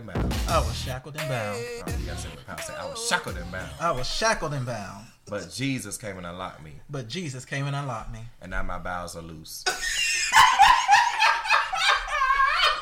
bound. 0.00 0.34
I 0.48 0.58
was 0.58 0.74
shackled 0.76 1.16
and 1.16 1.28
bound. 1.28 1.58
Oh, 1.58 1.82
you 1.98 2.06
gotta 2.06 2.18
say 2.18 2.28
what 2.30 2.46
Paul 2.46 2.58
said. 2.58 2.76
I 2.78 2.88
was 2.88 3.06
shackled 3.06 3.36
and 3.36 3.52
bound. 3.52 3.70
I 3.80 3.90
was 3.90 4.08
shackled 4.08 4.54
and 4.54 4.64
bound. 4.64 5.06
But 5.28 5.50
Jesus 5.50 5.96
came 5.96 6.16
and 6.16 6.26
unlocked 6.26 6.62
me. 6.62 6.72
But 6.90 7.08
Jesus 7.08 7.44
came 7.44 7.66
and 7.66 7.76
unlocked 7.76 8.12
me. 8.12 8.20
And 8.40 8.50
now 8.50 8.62
my 8.62 8.78
bowels 8.78 9.16
are 9.16 9.22
loose. 9.22 9.64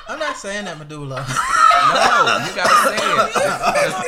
I'm 0.08 0.18
not 0.18 0.36
saying 0.36 0.64
that, 0.64 0.76
Medulla. 0.78 1.24
No, 1.24 2.44
you 2.46 2.54
gotta 2.56 2.88
say 2.88 2.96
it. 2.96 3.32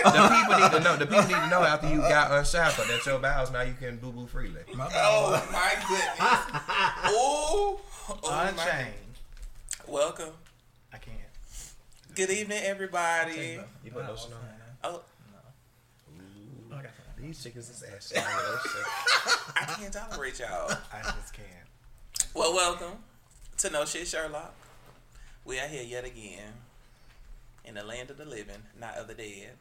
The, 0.04 0.10
the 0.10 0.28
people 0.34 0.58
need 0.58 0.72
to 0.72 0.80
know. 0.80 0.96
The 0.96 1.06
people 1.06 1.22
need 1.22 1.34
to 1.34 1.48
know 1.48 1.62
after 1.62 1.88
you 1.88 1.98
got 2.00 2.32
unshackled 2.32 2.88
that 2.88 3.06
your 3.06 3.18
bowels 3.18 3.52
now 3.52 3.62
you 3.62 3.74
can 3.78 3.98
boo 3.98 4.10
boo 4.12 4.26
freely. 4.26 4.62
My 4.74 4.88
Oh 4.94 5.48
my 5.52 5.74
goodness. 5.88 6.16
oh, 7.06 7.80
oh 8.24 8.52
my. 8.56 8.88
Welcome. 9.86 10.32
I 12.12 12.14
can't. 12.14 12.28
Good 12.28 12.36
evening, 12.36 12.62
everybody. 12.64 13.58
You 13.84 13.90
put 13.90 14.06
lotion 14.06 14.32
on? 14.32 14.40
Oh, 14.84 15.02
I 16.70 16.82
got. 16.82 16.90
These 17.18 17.42
chickens 17.42 17.70
is 17.70 17.82
ashy. 17.82 18.16
I 19.56 19.62
I 19.62 19.64
can't 19.64 19.92
tolerate 19.92 20.38
y'all. 20.38 20.70
I 20.92 21.02
just 21.02 21.32
can't. 21.32 22.28
Well, 22.34 22.54
welcome 22.54 22.98
to 23.58 23.70
No 23.70 23.84
Shit 23.84 24.06
Sherlock. 24.08 24.54
We 25.44 25.58
are 25.58 25.66
here 25.66 25.82
yet 25.82 26.04
again 26.04 26.52
in 27.64 27.74
the 27.74 27.84
land 27.84 28.10
of 28.10 28.18
the 28.18 28.24
living, 28.24 28.62
not 28.78 28.96
of 28.96 29.08
the 29.08 29.14
dead. 29.14 29.52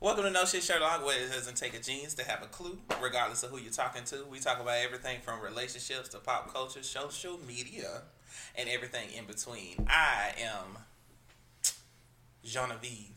Welcome 0.00 0.24
to 0.24 0.30
No 0.30 0.44
Shit 0.44 0.62
Sherlock, 0.62 1.04
where 1.04 1.22
it 1.22 1.32
doesn't 1.32 1.56
take 1.56 1.74
a 1.74 1.80
genius 1.80 2.14
to 2.14 2.24
have 2.24 2.42
a 2.42 2.46
clue, 2.46 2.78
regardless 3.02 3.42
of 3.42 3.50
who 3.50 3.58
you're 3.58 3.72
talking 3.72 4.04
to. 4.04 4.24
We 4.30 4.38
talk 4.38 4.60
about 4.60 4.76
everything 4.78 5.20
from 5.22 5.40
relationships 5.40 6.08
to 6.10 6.18
pop 6.18 6.52
culture, 6.52 6.82
social 6.82 7.38
media, 7.46 8.02
and 8.56 8.68
everything 8.68 9.08
in 9.16 9.24
between. 9.24 9.86
I 9.88 10.32
am 10.40 10.78
Genevieve. 12.44 13.12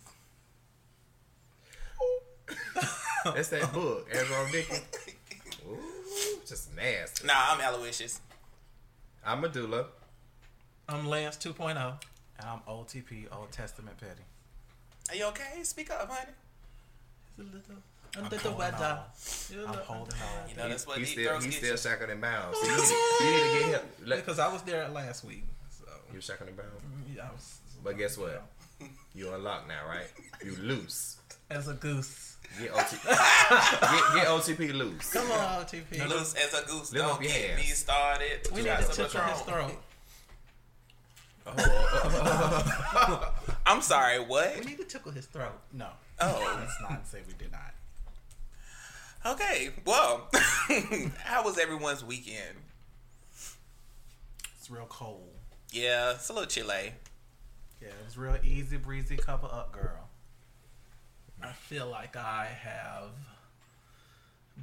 That's 3.23 3.49
that 3.49 3.71
book, 3.73 4.07
Ezra 4.11 4.51
Dickens. 4.51 4.81
Ooh, 5.67 5.77
just 6.45 6.75
nasty. 6.75 7.27
Nah, 7.27 7.33
I'm 7.35 7.61
Aloysius. 7.61 8.19
I'm 9.25 9.41
Medulla. 9.41 9.85
I'm 10.89 11.07
Lance 11.07 11.37
2.0. 11.37 11.69
And 12.39 12.49
I'm 12.49 12.59
OTP, 12.67 13.27
Old 13.31 13.51
Testament 13.51 13.97
Petty. 13.97 14.23
Are 15.09 15.15
you 15.15 15.25
okay? 15.25 15.61
Speak 15.63 15.91
up, 15.91 16.09
honey. 16.09 16.31
It's 17.27 17.39
a 17.39 17.43
little 17.43 17.61
I'm 17.69 17.83
under 18.17 18.37
the 18.37 18.51
weather. 18.51 18.77
on. 18.85 18.99
You're 19.49 19.61
a 19.61 19.65
I'm 19.65 19.71
little 19.71 19.85
holding 19.85 20.13
under- 20.13 20.43
on. 20.43 20.49
You 20.49 20.55
know 20.57 20.69
that's 20.69 20.85
what 20.87 20.97
he's 20.97 21.13
deep 21.15 21.25
still 21.25 21.35
he's 21.39 21.45
get 21.45 21.53
still 21.55 21.71
you. 21.71 21.77
shackled 21.77 22.09
and 22.09 22.21
bound. 22.21 22.55
So 22.55 22.65
you 22.65 22.71
need, 22.77 22.81
you 22.81 23.31
need 23.31 23.41
to 23.41 23.59
get 23.59 23.81
him. 23.81 23.89
Let, 24.05 24.19
Because 24.25 24.39
I 24.39 24.51
was 24.51 24.61
there 24.63 24.87
last 24.89 25.23
week. 25.25 25.43
So 25.69 25.85
you 26.13 26.21
shackled 26.21 26.49
and 26.49 26.57
bound. 26.57 26.69
Mm, 26.69 27.15
yeah, 27.15 27.27
I 27.29 27.31
was. 27.31 27.59
But 27.83 27.97
guess 27.97 28.17
what? 28.17 28.43
You 29.13 29.33
unlocked 29.33 29.67
now, 29.67 29.85
right? 29.87 30.07
You 30.43 30.55
loose. 30.61 31.17
As 31.49 31.67
a 31.67 31.73
goose. 31.73 32.37
Get, 32.59 32.71
OT, 32.71 32.79
get, 33.07 34.15
get 34.15 34.27
OTP 34.27 34.73
loose. 34.73 35.13
Come 35.13 35.31
on, 35.31 35.63
TP. 35.65 36.07
Loose 36.09 36.33
as 36.35 36.53
a 36.53 36.65
goose. 36.65 36.91
Lift 36.91 37.05
Don't 37.05 37.21
get 37.21 37.31
hands. 37.31 37.57
me 37.61 37.63
started. 37.67 38.47
We 38.53 38.57
need 38.61 38.67
to 38.69 38.83
some 38.83 39.05
tickle 39.05 39.21
his 39.21 39.41
Patron. 39.41 39.69
throat. 39.69 39.81
Oh. 41.47 43.33
I'm 43.65 43.81
sorry, 43.81 44.19
What? 44.19 44.59
We 44.59 44.65
need 44.65 44.77
to 44.79 44.83
tickle 44.85 45.11
his 45.11 45.25
throat. 45.25 45.53
No. 45.73 45.87
Oh, 46.19 46.57
Let's 46.59 46.73
not 46.81 47.07
say 47.07 47.19
we 47.27 47.33
did 47.33 47.51
not. 47.51 47.73
Okay. 49.25 49.69
Well, 49.85 50.29
how 51.23 51.43
was 51.43 51.57
everyone's 51.57 52.03
weekend? 52.03 52.57
It's 54.57 54.69
real 54.69 54.85
cold. 54.89 55.27
Yeah, 55.71 56.11
it's 56.11 56.29
a 56.29 56.33
little 56.33 56.47
chilly. 56.47 56.93
Yeah, 57.81 57.87
it 57.89 58.05
was 58.05 58.17
real 58.17 58.37
easy 58.43 58.77
breezy 58.77 59.17
cover 59.17 59.47
up, 59.51 59.71
girl. 59.71 60.07
I 61.43 61.51
feel 61.53 61.87
like 61.87 62.15
I 62.15 62.47
have 62.61 63.09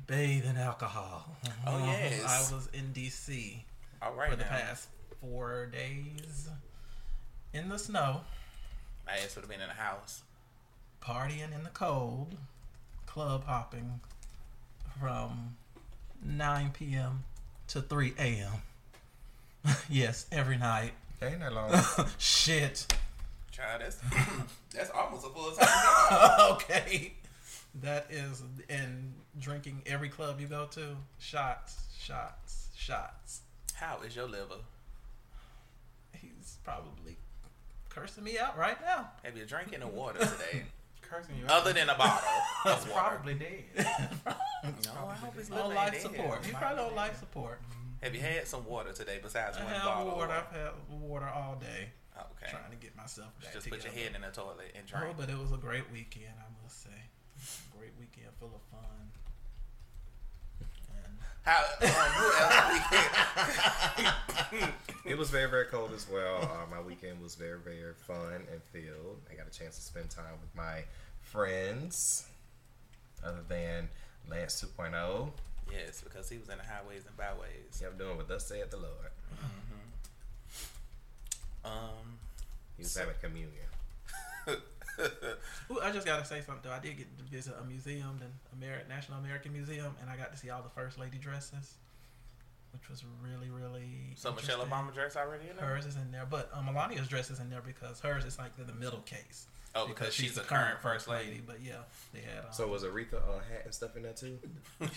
bathed 0.07 0.47
in 0.47 0.57
alcohol. 0.57 1.37
Oh, 1.67 1.79
yes. 1.87 2.25
I 2.25 2.55
was 2.55 2.69
in 2.73 2.93
DC 2.93 3.63
All 4.01 4.13
right 4.15 4.31
for 4.31 4.37
the 4.37 4.45
now. 4.45 4.51
past 4.51 4.89
four 5.21 5.67
days 5.67 6.49
in 7.53 7.69
the 7.69 7.79
snow, 7.79 8.21
My 9.07 9.15
ass 9.15 9.35
would 9.35 9.43
have 9.43 9.51
been 9.51 9.61
in 9.61 9.67
the 9.69 9.75
house. 9.75 10.23
partying 11.03 11.53
in 11.53 11.65
the 11.65 11.71
cold, 11.71 12.37
club 13.07 13.45
hopping 13.47 14.01
from 15.01 15.57
9 16.25 16.71
p.m. 16.73 17.25
to 17.69 17.81
3 17.81 18.15
a.m. 18.19 18.53
yes, 19.89 20.27
every 20.33 20.57
night. 20.57 20.93
Ain't 21.23 21.41
that 21.41 21.53
long. 21.53 21.73
Shit. 22.19 22.87
Try 23.53 23.79
that's 23.79 23.97
that's 24.75 24.91
almost 24.91 25.27
a 25.27 25.31
full 25.31 25.51
time 25.53 25.69
job. 26.11 26.41
okay. 26.53 27.15
That 27.83 28.07
is, 28.11 28.43
and 28.69 29.13
drinking 29.39 29.83
every 29.87 30.09
club 30.09 30.41
you 30.41 30.47
go 30.47 30.67
to, 30.73 30.97
shots, 31.19 31.77
shots, 31.99 32.69
shots. 32.77 33.41
How 33.75 33.99
is 34.07 34.17
your 34.17 34.27
liver? 34.27 34.63
He's 36.13 36.59
probably 36.65 37.17
cursing 37.89 38.25
me 38.25 38.39
out 38.39 38.57
right 38.57 38.81
now. 38.81 39.11
Have 39.23 39.37
you 39.37 39.45
drinking 39.45 39.81
the 39.81 39.87
water 39.87 40.21
today? 40.21 40.65
Cursing 41.11 41.37
you. 41.37 41.47
Other 41.49 41.73
than 41.73 41.89
a 41.89 41.95
bottle 41.97 42.29
That's 42.65 42.85
probably 42.87 43.35
dead. 43.35 43.65
No, 44.85 45.07
I 45.09 45.15
hope 45.15 45.35
it's 45.39 45.51
On 45.51 45.57
living 45.57 45.75
life 45.77 45.93
dead. 45.93 46.03
support. 46.03 46.45
He's 46.45 46.55
probably 46.55 46.83
on 46.85 46.95
life 46.95 47.19
support. 47.19 47.61
Have 48.03 48.15
you 48.15 48.21
had 48.21 48.47
some 48.47 48.65
water 48.67 48.93
today 48.93 49.19
besides 49.23 49.57
I 49.57 49.65
one 49.65 49.73
have 49.73 49.85
bottle? 49.85 50.17
water. 50.17 50.33
of 50.35 50.45
I've 50.51 50.53
had 50.53 50.71
water 50.91 51.29
all 51.29 51.57
day, 51.61 51.89
Okay. 52.19 52.51
trying 52.51 52.71
to 52.71 52.77
get 52.77 52.95
myself 52.97 53.29
back 53.41 53.53
Just 53.55 53.65
together. 53.65 53.83
put 53.83 53.95
your 53.95 54.05
head 54.05 54.15
in 54.17 54.23
the 54.23 54.29
toilet 54.29 54.73
and 54.75 54.85
Oh, 54.95 54.99
drink. 55.01 55.17
but 55.17 55.31
it 55.31 55.39
was 55.39 55.53
a 55.53 55.57
great 55.57 55.91
weekend, 55.93 56.35
I 56.39 56.47
must 56.63 56.83
say. 56.83 57.01
Great 57.79 57.93
weekend, 57.99 58.29
full 58.39 58.51
of 58.55 58.63
fun. 58.71 59.08
How? 61.49 61.65
Um. 64.53 64.63
It 65.05 65.17
was 65.17 65.31
very, 65.31 65.49
very 65.49 65.65
cold 65.65 65.93
as 65.97 66.07
well. 66.13 66.43
Uh, 66.43 66.67
my 66.71 66.83
weekend 66.83 67.23
was 67.23 67.35
very, 67.35 67.59
very 67.59 67.95
fun 68.07 68.47
and 68.53 68.63
filled. 68.73 69.23
I 69.31 69.35
got 69.35 69.47
a 69.47 69.59
chance 69.59 69.77
to 69.77 69.83
spend 69.83 70.11
time 70.11 70.35
with 70.43 70.55
my 70.55 70.85
friends, 71.23 72.27
other 73.25 73.41
than 73.49 73.89
Lance 74.29 74.63
2.0. 74.63 75.31
yes, 75.73 76.03
because 76.03 76.29
he 76.29 76.37
was 76.37 76.51
in 76.51 76.59
the 76.59 76.65
highways 76.65 77.07
and 77.07 77.17
byways. 77.17 77.81
Yep, 77.81 77.99
doing 77.99 78.17
what 78.19 78.29
thus 78.29 78.47
saith 78.47 78.71
the 78.71 78.77
Lord. 78.77 79.11
Um. 81.65 82.19
He 82.77 82.83
was 82.83 82.95
having 82.97 83.15
communion. 83.23 83.65
Ooh, 85.71 85.81
I 85.81 85.91
just 85.93 86.07
gotta 86.07 86.25
say 86.25 86.41
something 86.41 86.63
though. 86.65 86.73
I 86.75 86.79
did 86.81 86.97
get 86.97 87.19
to 87.19 87.25
visit 87.25 87.55
a 87.61 87.65
museum, 87.65 88.19
the 88.21 88.27
Ameri- 88.57 88.89
National 88.89 89.19
American 89.19 89.53
Museum, 89.53 89.95
and 90.01 90.11
I 90.11 90.17
got 90.17 90.33
to 90.33 90.39
see 90.39 90.51
all 90.51 90.63
the 90.63 90.69
first 90.71 90.99
lady 90.99 91.19
dresses, 91.19 91.75
which 92.73 92.89
was 92.89 93.05
really, 93.23 93.51
really. 93.51 94.13
So 94.17 94.33
Michelle 94.33 94.61
interesting. 94.63 94.71
Obama 94.71 94.95
dress 94.95 95.17
already 95.17 95.49
in 95.51 95.57
there? 95.57 95.67
Hers 95.67 95.87
is 95.87 95.97
in 95.97 96.11
there, 96.11 96.27
but 96.29 96.51
um, 96.53 96.67
Melania's 96.67 97.09
dress 97.09 97.31
is 97.31 97.41
in 97.41 97.51
there 97.51 97.63
because 97.65 98.01
hers 98.01 98.25
is 98.25 98.39
like 98.39 98.57
the, 98.57 98.65
the 98.65 98.75
middle 98.75 99.01
case. 99.01 99.47
Oh, 99.75 99.87
because 99.87 100.15
she's 100.15 100.35
the 100.35 100.41
current 100.41 100.81
first 100.81 101.07
lady. 101.09 101.43
But 101.47 101.59
yeah, 101.63 101.75
they 102.13 102.21
had 102.21 102.39
um, 102.39 102.45
So 102.53 102.67
was 102.69 102.83
Aretha 102.85 103.15
uh, 103.17 103.39
hat 103.51 103.63
and 103.67 103.75
stuff 103.75 103.95
in 103.97 104.03
there 104.03 104.15
too? 104.15 104.39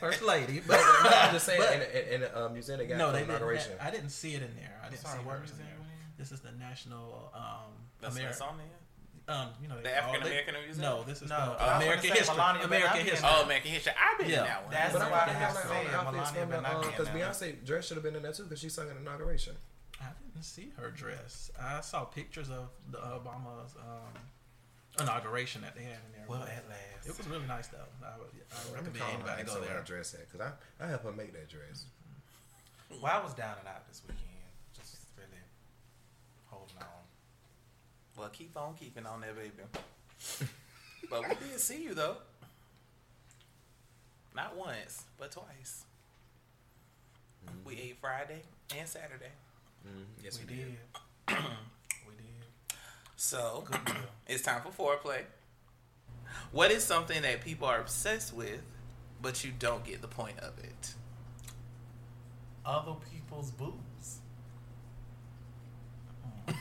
first 0.00 0.22
lady. 0.34 0.62
But 0.66 0.78
no, 1.04 1.10
I'm 1.10 1.32
just 1.32 1.46
saying, 1.46 1.60
but- 1.60 1.74
in, 1.74 1.82
in, 1.82 2.14
in 2.14 2.20
the 2.22 2.46
uh, 2.46 2.48
museum 2.48 2.78
they 2.78 2.86
got 2.86 2.96
no, 2.98 3.06
for 3.08 3.12
they 3.12 3.26
didn't. 3.26 3.80
I 3.80 3.90
didn't 3.90 4.10
see 4.10 4.34
it 4.34 4.42
in 4.42 4.54
there. 4.54 4.80
I 4.84 4.88
didn't 4.88 5.00
Sorry, 5.02 5.18
see 5.18 5.24
what 5.26 5.38
hers 5.40 5.50
in 5.50 5.58
there. 5.58 5.66
were 5.66 5.84
you 5.84 5.90
in? 5.92 6.16
This 6.16 6.32
is 6.32 6.40
the 6.40 6.52
National 6.52 7.30
um, 7.34 7.72
The 8.00 8.06
American. 8.08 8.38
Smithsonian? 9.30 9.48
Um, 9.48 9.62
you 9.62 9.68
know, 9.68 9.80
The 9.82 9.96
African 9.96 10.22
American 10.26 10.54
Museum? 10.64 10.82
No, 10.82 11.02
this 11.04 11.22
is 11.22 11.28
No, 11.30 11.56
the 11.58 11.76
American 11.76 12.10
history. 12.10 12.36
Melania, 12.36 12.60
but 12.60 12.66
American 12.66 12.98
I 13.00 13.02
history. 13.02 13.28
Oh, 13.30 13.42
American 13.44 13.70
history. 13.70 13.92
I've 13.96 14.18
been 14.18 14.28
Yeah. 14.30 14.38
in 14.38 14.44
that 14.44 14.62
one. 14.64 14.72
That's 14.72 14.92
But 14.92 15.02
I 15.02 15.04
why 15.04 15.10
want 15.10 15.22
I 15.22 15.26
to 15.26 15.32
have 15.38 15.40
have 15.40 15.50
to 15.50 15.54
like 15.56 15.68
say 15.68 15.76
all 15.76 15.82
the 15.84 15.88
it, 15.90 15.94
outfits 15.94 16.32
Melania 16.32 16.40
from 16.40 16.50
the 16.50 16.56
better 16.56 16.62
not 16.74 16.82
be 16.82 16.88
because 16.90 17.06
that 17.06 17.14
one. 17.14 17.22
Beyonce 17.54 17.64
dress 17.66 17.86
should 17.86 17.96
have 17.96 18.04
been 18.04 18.16
in 18.16 18.22
there 18.22 18.32
too 18.32 18.42
because 18.44 18.60
she 18.60 18.68
sung 18.68 18.88
in 18.88 18.94
the 18.94 19.00
inauguration. 19.00 19.54
I 20.00 20.06
didn't 20.18 20.44
see 20.44 20.72
her 20.76 20.90
dress. 20.90 21.50
I 21.60 21.80
saw 21.80 22.04
pictures 22.04 22.48
of 22.50 22.68
the 22.90 22.98
Obama's 22.98 23.76
um, 23.76 24.12
inauguration 24.98 25.62
that 25.62 25.74
they 25.76 25.82
had 25.84 26.00
in 26.06 26.12
there. 26.16 26.24
Well, 26.26 26.42
at 26.42 26.64
last. 26.68 27.06
it 27.06 27.16
was 27.16 27.26
really 27.28 27.46
nice 27.46 27.68
though. 27.68 27.78
I 28.02 28.16
would, 28.18 28.28
I 28.32 28.58
would 28.70 28.78
I'm 28.78 28.84
recommend 28.86 28.98
calling 28.98 29.20
her 29.20 29.28
anybody 29.28 29.40
and 29.40 29.46
go 29.46 29.52
ask 29.52 29.54
her 29.54 29.60
where 29.60 29.68
there. 29.68 29.78
her 29.78 29.84
dress 29.84 30.14
at 30.14 30.26
because 30.30 30.40
I 30.40 30.84
I 30.84 30.88
helped 30.88 31.04
her 31.04 31.12
make 31.12 31.32
that 31.34 31.48
dress. 31.48 31.84
Well, 33.00 33.06
I 33.12 33.22
was 33.22 33.34
down 33.34 33.54
and 33.60 33.68
out 33.68 33.86
this 33.86 34.02
weekend. 34.02 34.26
Just 34.74 34.96
really 35.16 35.38
holding 36.46 36.76
on. 36.78 37.04
Well, 38.20 38.28
keep 38.28 38.54
on 38.54 38.74
keeping 38.74 39.06
on 39.06 39.22
there, 39.22 39.32
baby. 39.32 39.50
but 41.08 41.22
we 41.22 41.34
did 41.36 41.58
see 41.58 41.82
you, 41.82 41.94
though. 41.94 42.16
Not 44.36 44.54
once, 44.54 45.04
but 45.18 45.32
twice. 45.32 45.86
We 47.64 47.76
ate 47.76 47.96
Friday 47.98 48.42
and 48.78 48.86
Saturday. 48.86 49.32
Mm, 49.88 50.04
yes, 50.22 50.38
we 50.38 50.44
we, 50.44 50.54
did. 50.54 50.66
did. 51.28 51.36
we 52.06 52.12
did. 52.14 52.76
So, 53.16 53.64
it's 54.26 54.42
time 54.42 54.60
for 54.60 54.98
foreplay. 54.98 55.22
What 56.52 56.70
is 56.70 56.84
something 56.84 57.22
that 57.22 57.42
people 57.42 57.66
are 57.68 57.80
obsessed 57.80 58.34
with, 58.34 58.60
but 59.22 59.42
you 59.44 59.50
don't 59.58 59.82
get 59.82 60.02
the 60.02 60.08
point 60.08 60.38
of 60.40 60.58
it? 60.58 60.92
Other 62.66 62.96
people's 63.10 63.50
boobs. 63.50 64.18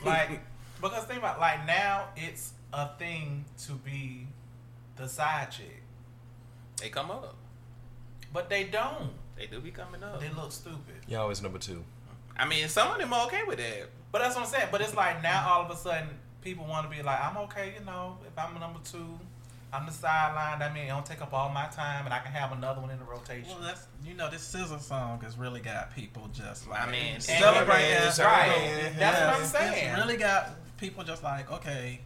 Like 0.06 0.40
Because 0.82 1.04
think 1.06 1.20
about 1.20 1.40
like 1.40 1.66
now 1.66 2.06
it's 2.16 2.54
a 2.74 2.88
thing 2.98 3.46
to 3.66 3.74
be 3.74 4.28
the 4.96 5.08
side 5.08 5.52
chick, 5.52 5.82
They 6.82 6.90
come 6.90 7.10
up. 7.12 7.36
but 8.34 8.50
they 8.50 8.64
don't. 8.66 9.12
They 9.38 9.48
do 9.48 9.60
be 9.60 9.72
coming 9.72 10.04
up. 10.04 10.20
They 10.20 10.30
look 10.30 10.52
stupid. 10.52 10.96
Y'all 11.08 11.22
always 11.22 11.42
number 11.42 11.60
two. 11.60 11.84
I 12.38 12.46
mean, 12.46 12.68
some 12.68 12.92
of 12.92 12.98
them 13.00 13.12
are 13.14 13.26
okay 13.28 13.42
with 13.48 13.58
that. 13.58 13.90
But 14.12 14.20
that's 14.22 14.36
what 14.36 14.46
I'm 14.46 14.50
saying. 14.52 14.68
But 14.72 14.82
it's 14.82 14.96
like 14.96 15.22
now 15.24 15.48
all 15.50 15.62
of 15.66 15.72
a 15.72 15.76
sudden 15.78 16.10
people 16.42 16.66
want 16.66 16.90
to 16.90 16.96
be 16.96 17.02
like, 17.04 17.20
I'm 17.22 17.38
okay, 17.38 17.74
you 17.80 17.86
know, 17.86 18.18
if 18.26 18.38
I'm 18.38 18.56
a 18.56 18.60
number 18.60 18.80
two, 18.84 19.20
I'm 19.72 19.86
the 19.86 19.92
sideline. 19.92 20.60
That 20.60 20.74
means 20.74 20.86
it 20.88 20.90
don't 20.90 21.06
take 21.06 21.22
up 21.22 21.32
all 21.34 21.50
my 21.50 21.68
time, 21.68 22.06
and 22.06 22.14
I 22.14 22.20
can 22.20 22.32
have 22.32 22.52
another 22.54 22.82
one 22.82 22.90
in 22.90 22.98
the 23.00 23.06
rotation. 23.06 23.50
Well, 23.50 23.60
that's 23.62 23.86
you 24.04 24.14
know 24.16 24.30
this 24.30 24.54
SZA 24.54 24.82
song 24.82 25.22
has 25.22 25.38
really 25.38 25.60
got 25.62 25.96
people 25.96 26.28
just 26.34 26.68
like 26.68 26.82
I 26.88 26.92
mean, 26.92 27.20
celebrating. 27.20 27.68
right. 27.70 28.12
Yeah, 28.18 28.90
That's 28.98 29.20
what 29.22 29.30
I'm 29.36 29.42
it's 29.44 29.52
saying. 29.52 29.96
really 29.96 30.18
got 30.18 30.50
people 30.80 31.04
just 31.04 31.24
like 31.24 31.52
okay, 31.52 32.00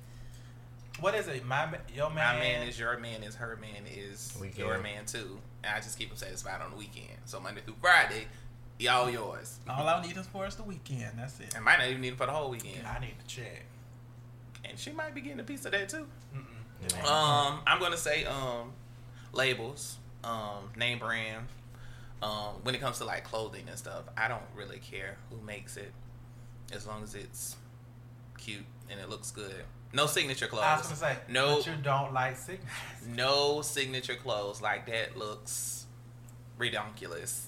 what 0.99 1.15
is 1.15 1.27
it? 1.27 1.45
My 1.45 1.65
ma- 1.65 1.77
your 1.93 2.09
man. 2.09 2.35
My 2.35 2.39
man 2.39 2.67
is 2.67 2.77
your 2.79 2.97
man 2.97 3.23
is 3.23 3.35
her 3.35 3.57
man 3.61 3.83
is 3.91 4.35
Weekend. 4.39 4.57
your 4.59 4.77
man 4.79 5.05
too. 5.05 5.39
And 5.63 5.73
I 5.75 5.79
just 5.79 5.97
keep 5.97 6.09
them 6.09 6.17
satisfied 6.17 6.61
on 6.61 6.71
the 6.71 6.77
weekend. 6.77 7.17
So 7.25 7.39
Monday 7.39 7.61
through 7.65 7.75
Friday, 7.81 8.27
y'all 8.79 9.09
yours. 9.09 9.59
all 9.69 9.87
I 9.87 10.01
need 10.05 10.17
is 10.17 10.27
for 10.27 10.45
us 10.45 10.55
the 10.55 10.63
weekend. 10.63 11.17
That's 11.17 11.39
it. 11.39 11.53
I 11.55 11.59
might 11.61 11.79
not 11.79 11.87
even 11.87 12.01
need 12.01 12.13
it 12.13 12.17
for 12.17 12.25
the 12.25 12.31
whole 12.33 12.49
weekend. 12.49 12.85
I 12.85 12.99
need 12.99 13.13
to 13.19 13.35
check. 13.35 13.63
And 14.65 14.77
she 14.77 14.91
might 14.91 15.13
be 15.15 15.21
getting 15.21 15.39
a 15.39 15.43
piece 15.43 15.65
of 15.65 15.71
that 15.71 15.89
too. 15.89 16.07
Mm-mm. 16.35 17.05
Um, 17.05 17.59
I'm 17.65 17.79
gonna 17.79 17.97
say 17.97 18.25
um, 18.25 18.71
labels, 19.31 19.97
um, 20.23 20.69
name 20.75 20.99
brand. 20.99 21.47
Um, 22.21 22.55
when 22.63 22.73
it 22.73 22.79
comes 22.79 22.99
to 22.99 23.05
like 23.05 23.25
clothing 23.25 23.65
and 23.67 23.77
stuff, 23.77 24.03
I 24.17 24.27
don't 24.29 24.41
really 24.55 24.79
care 24.79 25.17
who 25.29 25.45
makes 25.45 25.75
it, 25.75 25.91
as 26.71 26.87
long 26.87 27.03
as 27.03 27.15
it's 27.15 27.57
cute 28.43 28.65
and 28.89 28.99
it 28.99 29.09
looks 29.09 29.31
good. 29.31 29.63
No 29.93 30.05
signature 30.07 30.47
clothes. 30.47 30.63
I 30.65 30.77
was 30.77 30.85
gonna 30.87 30.95
say 30.95 31.17
No. 31.29 31.57
but 31.57 31.67
you 31.67 31.73
don't 31.81 32.13
like 32.13 32.35
signatures. 32.37 32.67
No 33.07 33.61
signature 33.61 34.15
clothes 34.15 34.61
like 34.61 34.85
that 34.87 35.17
looks 35.17 35.85
ridiculous. 36.57 37.47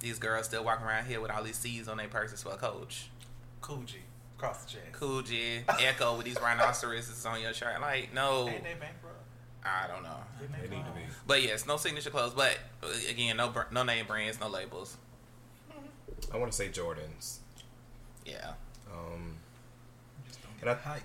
These 0.00 0.18
girls 0.18 0.46
still 0.46 0.64
walking 0.64 0.86
around 0.86 1.06
here 1.06 1.20
with 1.20 1.30
all 1.30 1.42
these 1.42 1.56
C's 1.56 1.86
on 1.88 1.96
their 1.98 2.08
purses 2.08 2.42
for 2.42 2.50
a 2.52 2.56
coach. 2.56 3.08
Coogi 3.60 4.00
Cross 4.38 4.64
the 4.64 4.70
chest. 4.72 4.92
Coogi, 5.00 5.62
Ecko 5.80 6.16
with 6.16 6.26
these 6.26 6.40
rhinoceroses 6.40 7.24
on 7.24 7.40
your 7.40 7.52
shirt. 7.52 7.80
Like, 7.80 8.12
no, 8.12 8.48
Ain't 8.48 8.64
they 8.64 8.74
bankrupt? 8.74 9.20
I 9.64 9.86
don't 9.86 10.02
know. 10.02 10.16
Didn't 10.40 10.54
They 10.68 10.76
need 10.76 10.84
to 10.84 10.90
be. 10.90 11.02
But 11.28 11.42
yes, 11.44 11.64
no 11.64 11.76
signature 11.76 12.10
clothes. 12.10 12.32
But 12.34 12.58
uh, 12.82 12.88
again, 13.08 13.36
no 13.36 13.52
no 13.70 13.84
name 13.84 14.06
brands, 14.06 14.40
no 14.40 14.48
labels. 14.48 14.96
I 16.34 16.36
want 16.36 16.50
to 16.50 16.56
say 16.56 16.68
Jordans. 16.68 17.38
Yeah. 18.26 18.54
Um, 18.92 18.92
Just 18.92 19.30
don't 19.30 19.31
And 20.62 20.70
I- 20.70 20.74
hype. 20.74 21.02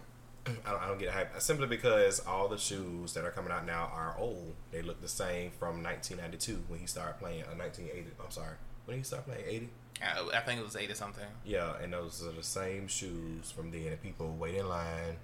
I 0.65 0.71
don't, 0.71 0.81
I 0.81 0.88
don't 0.88 0.98
get 0.98 1.09
hype 1.09 1.42
simply 1.42 1.68
because 1.68 2.21
all 2.21 2.48
the 2.48 2.57
shoes 2.57 3.13
that 3.15 3.25
are 3.25 3.31
coming 3.31 3.51
out 3.51 3.65
now 3.65 3.92
are 3.94 4.15
old. 4.18 4.56
They 4.71 4.81
look 4.81 5.01
the 5.01 5.07
same 5.09 5.51
from 5.51 5.83
1992 5.83 6.63
when 6.69 6.80
he 6.80 6.88
started 6.88 7.19
playing. 7.19 7.42
Uh, 7.44 7.56
1980. 7.57 8.12
I'm 8.24 8.31
sorry. 8.31 8.56
When 8.86 8.95
did 8.95 9.01
he 9.01 9.04
start 9.04 9.25
playing? 9.25 9.44
80. 9.45 9.69
I, 10.01 10.38
I 10.38 10.39
think 10.42 10.62
it 10.62 10.63
was 10.63 10.77
eight 10.77 10.89
or 10.89 10.95
something. 10.95 11.25
Yeah, 11.44 11.74
and 11.83 11.92
those 11.92 12.25
are 12.25 12.31
the 12.31 12.44
same 12.44 12.88
shoes 12.88 13.51
from 13.51 13.71
then. 13.71 13.88
And 13.88 14.01
people 14.01 14.33
wait 14.39 14.56
in 14.56 14.69
line, 14.69 15.18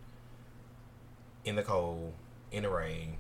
in 1.46 1.56
the 1.56 1.64
cold, 1.64 2.12
in 2.52 2.64
the 2.64 2.70
rain, 2.70 3.16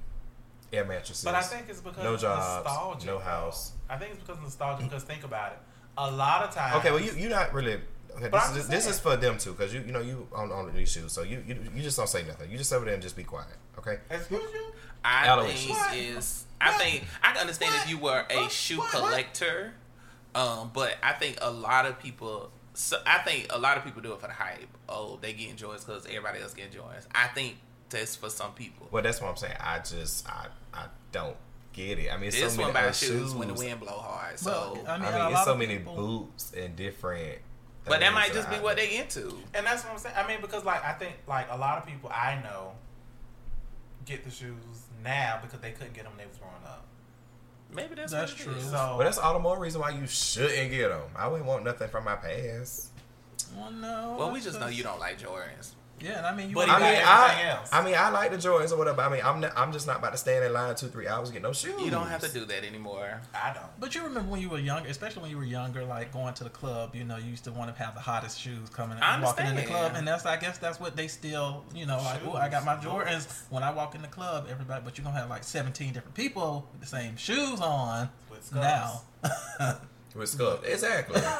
air 0.73 0.83
mattresses. 0.85 1.23
But 1.23 1.35
I 1.35 1.41
think 1.41 1.67
it's 1.69 1.79
because 1.81 2.03
no 2.03 2.15
of 2.15 2.19
jobs, 2.21 2.65
nostalgia. 2.65 3.07
no 3.07 3.19
house. 3.19 3.73
I 3.89 3.97
think 3.97 4.11
it's 4.11 4.19
because 4.19 4.37
of 4.37 4.43
nostalgia. 4.43 4.83
Because 4.83 5.03
think 5.03 5.23
about 5.23 5.53
it. 5.53 5.59
A 5.97 6.09
lot 6.11 6.43
of 6.43 6.53
times. 6.53 6.75
Okay, 6.77 6.91
well 6.91 6.99
you 6.99 7.11
you're 7.13 7.29
not 7.29 7.53
really. 7.53 7.79
Okay, 8.15 8.29
this, 8.29 8.49
is, 8.49 8.55
just 8.55 8.69
this 8.69 8.87
is 8.87 8.99
for 8.99 9.15
them 9.17 9.37
too, 9.37 9.51
because 9.53 9.73
you 9.73 9.81
you 9.81 9.91
know 9.91 10.01
you 10.01 10.27
on 10.33 10.51
on 10.51 10.73
these 10.75 10.91
shoes, 10.91 11.11
so 11.11 11.23
you, 11.23 11.43
you 11.47 11.57
you 11.75 11.81
just 11.81 11.97
don't 11.97 12.07
say 12.09 12.23
nothing. 12.23 12.49
You 12.51 12.57
just 12.57 12.69
sit 12.69 12.75
over 12.75 12.85
there 12.85 12.93
and 12.93 13.03
just 13.03 13.15
be 13.15 13.23
quiet. 13.23 13.47
Okay. 13.79 13.97
Excuse 14.09 14.41
you. 14.53 14.65
I 15.03 15.27
Aloysius. 15.27 15.63
think 15.65 15.77
What? 15.77 15.97
is 15.97 16.45
I 16.61 16.69
What? 16.71 16.81
think 16.81 17.03
I 17.23 17.31
can 17.31 17.41
understand 17.41 17.73
if 17.75 17.89
you 17.89 17.97
were 17.97 18.25
a 18.29 18.35
What? 18.35 18.51
shoe 18.51 18.77
What? 18.77 18.91
collector, 18.91 19.73
um, 20.35 20.71
but 20.73 20.95
I 21.03 21.13
think 21.13 21.37
a 21.41 21.51
lot 21.51 21.85
of 21.85 21.99
people. 21.99 22.51
So 22.75 22.97
I 23.05 23.19
think 23.19 23.47
a 23.51 23.57
lot 23.59 23.77
of 23.77 23.83
people 23.83 24.01
do 24.01 24.13
it 24.13 24.19
for 24.21 24.27
the 24.27 24.33
hype. 24.33 24.67
Oh, 24.89 25.17
they 25.21 25.33
getting 25.33 25.55
joys 25.55 25.83
because 25.83 26.05
everybody 26.05 26.39
else 26.41 26.53
getting 26.53 26.71
joys. 26.73 27.07
I 27.13 27.27
think 27.27 27.57
that's 27.89 28.15
for 28.15 28.29
some 28.29 28.53
people. 28.53 28.87
Well, 28.91 29.03
that's 29.03 29.21
what 29.21 29.29
I'm 29.29 29.35
saying. 29.37 29.57
I 29.59 29.79
just 29.79 30.27
I 30.29 30.47
I 30.73 30.85
don't 31.11 31.35
get 31.73 31.99
it. 31.99 32.11
I 32.11 32.17
mean, 32.17 32.27
it's 32.27 32.39
This 32.39 32.53
so 32.55 32.61
many 32.61 32.73
one 32.73 32.93
shoes 32.93 33.33
when 33.33 33.47
the 33.49 33.53
wind 33.55 33.79
blow 33.79 33.91
hard. 33.97 34.39
So, 34.39 34.51
Well, 34.75 34.87
I 34.87 34.93
I 34.95 34.97
mean, 34.99 35.11
mean, 35.25 35.31
it's 35.33 35.43
so 35.43 35.55
many 35.55 35.77
people- 35.77 35.95
boots 35.95 36.51
and 36.55 36.75
different. 36.75 37.39
But 37.85 37.99
that 37.99 38.13
might 38.13 38.33
just 38.33 38.49
be 38.49 38.57
what 38.57 38.77
they 38.77 38.97
into. 38.97 39.37
And 39.53 39.65
that's 39.65 39.83
what 39.83 39.93
I'm 39.93 39.99
saying. 39.99 40.15
I 40.17 40.27
mean, 40.27 40.41
because 40.41 40.63
like 40.63 40.83
I 40.83 40.93
think 40.93 41.15
like 41.27 41.47
a 41.51 41.57
lot 41.57 41.77
of 41.77 41.85
people 41.85 42.09
I 42.13 42.39
know 42.43 42.71
get 44.05 44.23
the 44.23 44.31
shoes 44.31 44.55
now 45.03 45.39
because 45.41 45.59
they 45.59 45.71
couldn't 45.71 45.93
get 45.93 46.03
them 46.03 46.13
when 46.13 46.19
they 46.19 46.27
was 46.27 46.37
growing 46.37 46.53
up. 46.65 46.85
Maybe 47.73 47.95
that's, 47.95 48.11
That's 48.11 48.31
what 48.31 48.53
true. 48.53 48.61
So 48.61 48.95
But 48.97 49.05
that's 49.05 49.17
all 49.17 49.33
the 49.33 49.39
more 49.39 49.59
reason 49.59 49.81
why 49.81 49.89
you 49.91 50.05
shouldn't 50.05 50.69
get 50.71 50.89
them. 50.89 51.09
I 51.15 51.27
wouldn't 51.27 51.47
want 51.47 51.63
nothing 51.63 51.87
from 51.89 52.03
my 52.03 52.15
past. 52.15 52.89
Well, 53.55 53.71
no. 53.71 54.15
Well, 54.17 54.31
we 54.31 54.41
just 54.41 54.59
know 54.59 54.67
you 54.67 54.83
don't 54.83 54.99
like 54.99 55.19
Jordans. 55.19 55.71
Yeah, 56.03 56.17
and 56.17 56.27
I 56.27 56.35
mean, 56.35 56.49
you. 56.49 56.55
But 56.55 56.67
I 56.69 56.79
mean, 56.79 56.83
everything 56.83 57.07
I, 57.07 57.49
else. 57.51 57.69
I 57.71 57.81
mean, 57.83 57.95
I 57.95 58.09
like 58.09 58.31
the 58.31 58.37
Jordans 58.37 58.73
or 58.73 58.77
whatever. 58.77 59.01
I 59.01 59.09
mean, 59.09 59.21
I'm 59.23 59.39
not, 59.39 59.53
I'm 59.55 59.71
just 59.71 59.87
not 59.87 59.99
about 59.99 60.11
to 60.11 60.17
stand 60.17 60.43
in 60.43 60.51
line 60.51 60.75
two, 60.75 60.87
three 60.87 61.07
hours 61.07 61.29
to 61.29 61.33
get 61.33 61.41
no 61.41 61.53
shoes. 61.53 61.81
You 61.81 61.91
don't 61.91 62.07
have 62.07 62.19
to 62.21 62.29
do 62.31 62.43
that 62.43 62.65
anymore. 62.65 63.21
I 63.33 63.53
don't. 63.53 63.79
But 63.79 63.95
you 63.95 64.03
remember 64.03 64.29
when 64.29 64.41
you 64.41 64.49
were 64.49 64.59
younger, 64.59 64.89
especially 64.89 65.21
when 65.21 65.31
you 65.31 65.37
were 65.37 65.45
younger, 65.45 65.85
like 65.85 66.11
going 66.11 66.33
to 66.33 66.43
the 66.43 66.49
club. 66.49 66.93
You 66.93 67.05
know, 67.05 67.15
you 67.15 67.29
used 67.31 67.45
to 67.45 67.53
want 67.53 67.73
to 67.73 67.81
have 67.81 67.95
the 67.95 68.01
hottest 68.01 68.37
shoes 68.37 68.69
coming 68.69 68.97
I 69.01 69.15
and 69.15 69.23
walking 69.23 69.45
in 69.45 69.55
the 69.55 69.61
club, 69.63 69.93
and 69.95 70.05
that's 70.05 70.25
I 70.25 70.35
guess 70.35 70.57
that's 70.57 70.77
what 70.77 70.97
they 70.97 71.07
still, 71.07 71.63
you 71.73 71.85
know, 71.85 71.97
like 71.97 72.19
oh, 72.27 72.33
I 72.33 72.49
got 72.49 72.65
my 72.65 72.75
Jordans. 72.75 73.43
When 73.49 73.63
I 73.63 73.71
walk 73.71 73.95
in 73.95 74.01
the 74.01 74.09
club, 74.09 74.47
everybody, 74.49 74.81
but 74.83 74.97
you're 74.97 75.05
gonna 75.05 75.17
have 75.17 75.29
like 75.29 75.45
17 75.45 75.93
different 75.93 76.15
people 76.15 76.67
with 76.73 76.81
the 76.81 76.87
same 76.87 77.15
shoes 77.15 77.61
on 77.61 78.09
With 78.29 78.53
now. 78.53 79.03
with 80.15 80.29
scuff. 80.29 80.63
Exactly. 80.65 81.21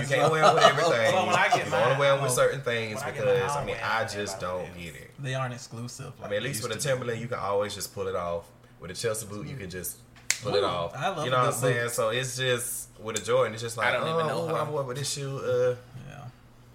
You 0.00 0.06
can't 0.06 0.30
wear 0.30 0.42
them 0.42 0.54
with 0.54 0.62
everything. 0.64 1.10
So 1.10 1.26
when 1.26 1.34
I 1.34 1.48
get 1.48 1.64
you 1.64 1.70
mine, 1.72 1.82
only 1.82 1.98
wear 1.98 2.12
them 2.12 2.22
with 2.22 2.30
oh, 2.30 2.34
certain 2.34 2.60
things 2.60 3.00
when 3.00 3.04
I 3.08 3.10
because 3.10 3.50
I 3.50 3.58
I'll 3.58 3.64
mean, 3.66 3.76
I 3.82 4.04
just 4.04 4.38
don't 4.38 4.60
else. 4.66 4.76
get 4.78 4.94
it. 4.94 5.10
They 5.18 5.34
aren't 5.34 5.52
exclusive. 5.52 6.12
I 6.22 6.28
mean, 6.28 6.36
at 6.36 6.42
least 6.44 6.62
with 6.62 6.70
a 6.70 6.74
used 6.76 6.86
be. 6.86 6.90
Timberland, 6.92 7.20
you 7.20 7.26
can 7.26 7.40
always 7.40 7.74
just 7.74 7.92
pull 7.92 8.06
it 8.06 8.14
off. 8.14 8.44
With 8.78 8.92
a 8.92 8.94
Chelsea 8.94 9.26
boot, 9.26 9.48
you 9.48 9.56
can 9.56 9.68
just 9.68 9.96
pull 10.44 10.54
it 10.54 10.62
off. 10.62 10.94
I 10.96 11.08
love 11.08 11.24
you 11.24 11.30
know 11.32 11.38
what 11.38 11.46
I'm 11.46 11.50
good 11.50 11.58
saying? 11.60 11.82
boot. 11.86 11.90
So 11.90 12.10
it's 12.10 12.36
just 12.36 12.88
with 13.00 13.20
a 13.20 13.24
Jordan, 13.24 13.52
it's 13.54 13.62
just 13.62 13.76
like, 13.76 13.88
I 13.88 13.92
don't 13.94 14.06
oh, 14.06 14.14
even 14.14 14.26
know 14.28 14.48
oh. 14.48 14.54
I'm 14.54 14.72
wearing 14.72 14.86
with 14.86 14.98
this 14.98 15.10
shoe. 15.12 15.38
Uh, 15.38 15.74
Yeah, 16.08 16.20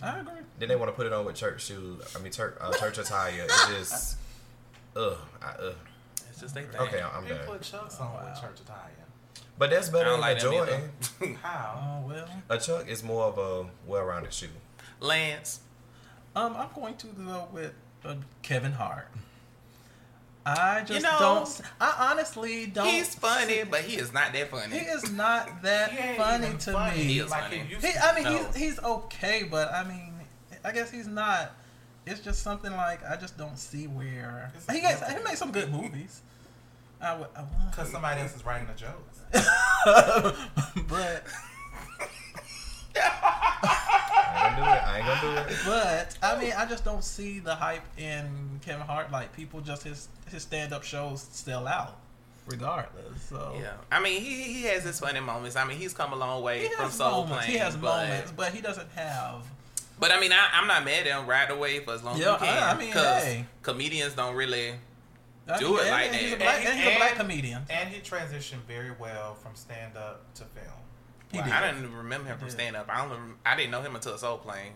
I 0.03 0.19
agree. 0.19 0.33
then 0.59 0.67
they 0.67 0.75
want 0.75 0.89
to 0.89 0.95
put 0.95 1.05
it 1.05 1.13
on 1.13 1.23
with 1.23 1.35
church 1.35 1.63
shoes. 1.63 2.01
I 2.17 2.19
mean, 2.19 2.33
church, 2.33 2.57
uh, 2.59 2.73
church 2.73 2.97
attire. 2.97 3.43
It's 3.45 3.67
just, 3.69 4.17
ugh, 4.97 5.15
I, 5.41 5.51
ugh. 5.67 5.75
It's 6.29 6.41
just 6.41 6.53
they 6.53 6.63
thing. 6.63 6.81
Okay, 6.81 7.01
I'm 7.01 7.23
People 7.23 7.37
done. 7.37 7.47
put 7.47 7.61
chucks 7.61 7.97
on 8.01 8.09
Oh, 8.13 8.25
with 8.25 8.41
church 8.41 8.59
attire. 8.59 8.98
But 9.59 9.69
that's 9.69 9.89
better 9.89 10.09
than 10.11 10.21
like 10.21 10.37
a 10.37 10.39
Jordan. 10.41 10.91
How? 11.43 12.01
Oh 12.03 12.07
well. 12.07 12.27
A 12.49 12.57
Chuck 12.57 12.87
is 12.87 13.03
more 13.03 13.25
of 13.25 13.37
a 13.37 13.69
well-rounded 13.85 14.33
shoe. 14.33 14.47
Lance, 15.01 15.59
Um, 16.35 16.55
I'm 16.57 16.69
going 16.73 16.95
to 16.95 17.07
go 17.07 17.47
with 17.53 17.73
uh, 18.03 18.15
Kevin 18.41 18.71
Hart. 18.71 19.07
I 20.45 20.83
just 20.85 21.03
know, 21.03 21.17
don't. 21.19 21.61
I 21.79 22.09
honestly 22.11 22.65
don't. 22.67 22.87
he's 22.87 23.13
funny, 23.13 23.63
but 23.69 23.81
he 23.81 23.97
is 23.97 24.11
not 24.13 24.33
that 24.33 24.49
funny. 24.49 24.79
He 24.79 24.85
is 24.85 25.11
not 25.11 25.61
that 25.61 25.91
funny 26.17 26.57
to 26.57 26.71
funny. 26.71 26.97
me. 26.97 27.03
He 27.03 27.19
is 27.19 27.29
like 27.29 27.43
funny. 27.43 27.57
he 27.59 27.73
used 27.73 27.85
He, 27.85 27.93
I 28.01 28.15
mean, 28.15 28.23
No. 28.23 28.37
he's 28.45 28.55
he's 28.55 28.79
okay, 28.79 29.47
but 29.49 29.71
I 29.71 29.83
mean, 29.83 30.13
I 30.63 30.71
guess 30.71 30.89
he's 30.89 31.07
not. 31.07 31.51
It's 32.07 32.21
just 32.21 32.41
something 32.41 32.71
like 32.71 33.01
I 33.07 33.15
just 33.17 33.37
don't 33.37 33.57
see 33.59 33.85
where 33.87 34.51
It's 34.55 34.71
he 34.73 34.79
gets. 34.81 35.07
He 35.11 35.21
makes 35.23 35.37
some 35.39 35.51
good 35.51 35.71
movies. 35.71 36.21
I 37.01 37.15
would, 37.17 37.27
I 37.35 37.43
Because 37.69 37.91
somebody 37.91 38.21
else 38.21 38.35
is 38.35 38.45
writing 38.45 38.67
the 38.67 38.73
jokes. 38.73 39.19
but 40.89 41.23
I 42.95 44.47
ain't 44.47 44.55
gonna 44.55 44.55
do 44.55 44.63
it. 44.63 44.83
I 44.83 44.97
ain't 44.97 45.05
gonna 45.05 45.21
do 45.47 45.53
it. 45.53 45.59
but 45.65 46.17
I 46.21 46.39
mean, 46.41 46.53
I 46.57 46.65
just 46.65 46.83
don't 46.83 47.03
see 47.03 47.39
the 47.39 47.55
hype 47.55 47.83
in 47.97 48.59
Kevin 48.63 48.85
Hart. 48.85 49.11
Like 49.11 49.33
people, 49.35 49.61
just 49.61 49.83
his 49.83 50.07
his 50.31 50.43
stand 50.43 50.73
up 50.73 50.83
shows 50.83 51.21
sell 51.31 51.67
out, 51.67 51.97
regardless. 52.47 53.21
So 53.29 53.55
Yeah, 53.59 53.73
I 53.91 53.99
mean, 54.01 54.21
he 54.21 54.43
he 54.43 54.63
has 54.63 54.83
his 54.83 54.99
funny 54.99 55.19
moments. 55.19 55.55
I 55.55 55.65
mean, 55.65 55.77
he's 55.77 55.93
come 55.93 56.13
a 56.13 56.15
long 56.17 56.43
way 56.43 56.63
he 56.63 56.69
from 56.69 56.85
has 56.85 56.93
Soul 56.93 57.23
moments. 57.23 57.45
Plane. 57.45 57.51
He 57.51 57.57
has 57.57 57.75
but, 57.75 58.07
moments, 58.07 58.33
but 58.35 58.53
he 58.53 58.61
doesn't 58.61 58.89
have. 58.91 59.43
But 59.99 60.11
I 60.11 60.19
mean, 60.19 60.31
I, 60.31 60.47
I'm 60.53 60.67
not 60.67 60.85
mad 60.85 61.07
at 61.07 61.19
him 61.19 61.27
right 61.27 61.49
away 61.49 61.79
for 61.81 61.93
as 61.93 62.03
long 62.03 62.15
as 62.15 62.21
Yeah, 62.21 62.33
you 62.33 62.39
can. 62.39 62.63
I- 62.63 62.71
I 62.71 62.77
mean, 62.77 62.89
because 62.89 63.23
hey. 63.23 63.45
comedians 63.61 64.13
don't 64.15 64.35
really. 64.35 64.73
I 65.49 65.57
Do 65.59 65.77
it 65.77 65.81
and- 65.81 65.89
like 65.91 66.05
and 66.07 66.15
He's 66.15 66.33
a 66.33 66.35
that. 66.37 66.39
black, 66.39 66.59
And- 66.59 66.67
and 66.67 66.79
he's 66.79 66.93
a 66.95 66.97
black 66.97 67.15
comedian. 67.15 67.65
And 67.69 67.89
he 67.89 67.99
transitioned 68.01 68.61
very 68.67 68.91
well 68.91 69.35
from 69.35 69.55
stand 69.55 69.97
up 69.97 70.33
to 70.35 70.43
film. 70.45 70.67
He 71.31 71.37
Well, 71.37 71.45
did. 71.47 71.53
I 71.53 71.71
didn't 71.71 71.95
remember 71.95 72.27
him 72.29 72.37
from 72.39 72.49
stand 72.49 72.75
up. 72.75 72.87
I 72.89 73.01
only 73.01 73.17
rem- 73.17 73.39
I 73.45 73.55
didn't 73.55 73.71
know 73.71 73.81
him 73.81 73.95
until 73.95 74.17
Soul 74.17 74.37
Plane. 74.37 74.73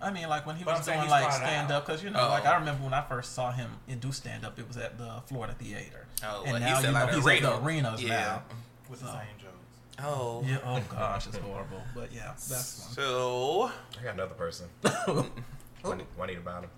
I 0.00 0.10
mean, 0.10 0.28
like 0.28 0.44
when 0.46 0.56
he 0.56 0.64
But 0.64 0.78
was 0.78 0.88
I'm 0.88 0.96
doing 0.98 1.08
like 1.08 1.32
stand 1.32 1.70
up, 1.70 1.86
because 1.86 2.02
you 2.02 2.10
know, 2.10 2.20
Oh. 2.26 2.28
like 2.28 2.44
I 2.44 2.56
remember 2.56 2.82
when 2.84 2.92
I 2.92 3.02
first 3.02 3.32
saw 3.34 3.52
him 3.52 3.78
in 3.88 4.00
do 4.00 4.12
stand 4.12 4.44
up, 4.44 4.58
it 4.58 4.66
was 4.68 4.76
at 4.76 4.98
the 4.98 5.22
Florida 5.26 5.54
Theater. 5.54 6.06
Oh, 6.22 6.42
and 6.42 6.52
well, 6.52 6.60
now 6.60 6.76
he's 6.76 6.84
you 6.86 6.92
know 6.92 6.98
at 6.98 7.08
the 7.10 7.14
he's 7.16 7.26
arena. 7.26 7.50
at 7.50 7.56
the 7.60 7.64
arenas 7.66 8.02
Yeah. 8.02 8.08
now. 8.08 8.42
With 8.90 9.00
So. 9.00 9.06
the 9.06 9.12
same 9.12 9.38
jokes. 9.40 10.02
Oh, 10.02 10.42
Yeah. 10.44 10.58
Oh 10.64 10.80
gosh, 10.90 11.26
it's 11.28 11.36
horrible. 11.38 11.82
But 11.94 12.12
yeah, 12.12 12.32
that's 12.36 12.80
one. 12.84 12.94
So 12.94 13.72
I 13.98 14.02
got 14.02 14.14
another 14.14 14.34
person. 14.34 14.68
Juanita, 15.82 16.06
Juanita 16.16 16.40
Bottom. 16.40 16.70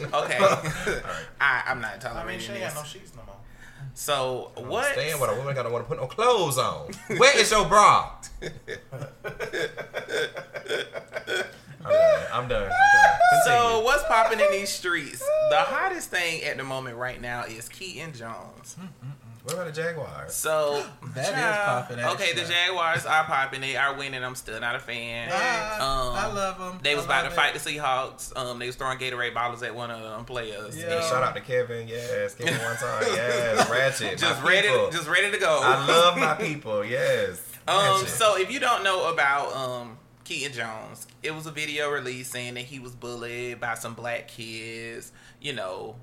Okay, 0.00 0.12
All 0.12 0.48
right. 0.48 1.02
I, 1.40 1.62
I'm 1.66 1.80
not 1.80 2.00
talking. 2.00 2.18
I 2.18 2.26
mean, 2.26 2.40
she 2.40 2.52
ain't 2.52 2.62
got 2.62 2.74
no 2.74 2.82
sheets 2.82 3.12
no 3.14 3.22
more. 3.26 3.36
So 3.94 4.50
what? 4.56 4.86
Understand 4.88 5.20
what 5.20 5.32
a 5.32 5.36
woman 5.36 5.54
gotta 5.54 5.70
want 5.70 5.84
to 5.84 5.88
put 5.88 5.98
no 6.00 6.06
clothes 6.06 6.58
on. 6.58 6.90
Where 7.16 7.38
is 7.38 7.50
your 7.50 7.66
bra? 7.66 8.10
I'm 8.42 8.50
done. 11.92 12.26
I'm 12.32 12.48
done. 12.48 12.62
I'm 12.62 12.68
done. 12.68 12.70
So 13.44 13.80
what's 13.84 14.02
popping 14.04 14.40
in 14.40 14.50
these 14.50 14.70
streets? 14.70 15.20
The 15.50 15.58
hottest 15.58 16.10
thing 16.10 16.42
at 16.44 16.56
the 16.56 16.64
moment 16.64 16.96
right 16.96 17.20
now 17.20 17.44
is 17.44 17.68
Keaton 17.68 18.12
Jones. 18.14 18.76
Mm, 18.80 18.86
mm, 18.86 19.10
mm. 19.10 19.23
What 19.44 19.54
about 19.54 19.66
the 19.66 19.72
Jaguars? 19.72 20.34
So 20.34 20.84
That 21.14 21.24
is 21.26 21.30
child, 21.30 21.86
popping, 21.88 22.04
Okay, 22.04 22.32
the. 22.32 22.44
Jaguars 22.48 23.04
are 23.06 23.24
popping. 23.24 23.60
They 23.60 23.76
are 23.76 23.94
winning. 23.94 24.24
I'm 24.24 24.34
still 24.34 24.58
not 24.60 24.74
a 24.74 24.78
fan. 24.78 25.28
Ah, 25.32 26.08
Um, 26.08 26.14
I 26.16 26.32
love 26.34 26.58
them. 26.58 26.80
They 26.82 26.94
was 26.96 27.04
about 27.04 27.24
to 27.24 27.30
fight 27.30 27.52
the 27.54 27.60
Seahawks. 27.60 28.36
Um, 28.36 28.58
they 28.58 28.66
was 28.66 28.76
throwing 28.76 28.98
Gatorade 28.98 29.34
bottles 29.34 29.62
at 29.62 29.74
one 29.74 29.90
of 29.90 30.00
them 30.02 30.24
players. 30.24 30.76
Yeah. 30.76 30.88
Hey, 31.00 31.08
shout 31.08 31.22
out 31.22 31.34
to 31.34 31.40
Kevin. 31.42 31.86
Yes, 31.88 32.34
Kevin 32.34 32.54
one 32.64 32.76
time. 32.76 33.02
Yes, 33.14 33.70
Ratchet. 33.70 34.18
Just 34.18 34.42
my 34.42 34.48
ready, 34.48 34.68
people. 34.68 34.90
just 34.90 35.08
ready 35.08 35.30
to 35.30 35.38
go. 35.38 35.60
I 35.62 35.86
love 35.86 36.16
my 36.18 36.34
people. 36.46 36.84
Yes. 36.84 37.40
Um, 37.68 37.76
Ratchet. 37.76 38.08
so 38.08 38.36
if 38.38 38.50
you 38.50 38.60
don't 38.60 38.82
know 38.82 39.12
about 39.12 39.52
um 39.54 39.98
Keaton 40.24 40.52
Jones, 40.54 41.06
it 41.22 41.34
was 41.34 41.44
a 41.46 41.50
video 41.50 41.90
released 41.90 42.32
saying 42.32 42.54
that 42.54 42.64
he 42.64 42.78
was 42.78 42.92
bullied 42.94 43.60
by 43.60 43.74
some 43.74 43.92
black 43.92 44.26
kids, 44.28 45.12
you 45.38 45.52
know, 45.52 45.96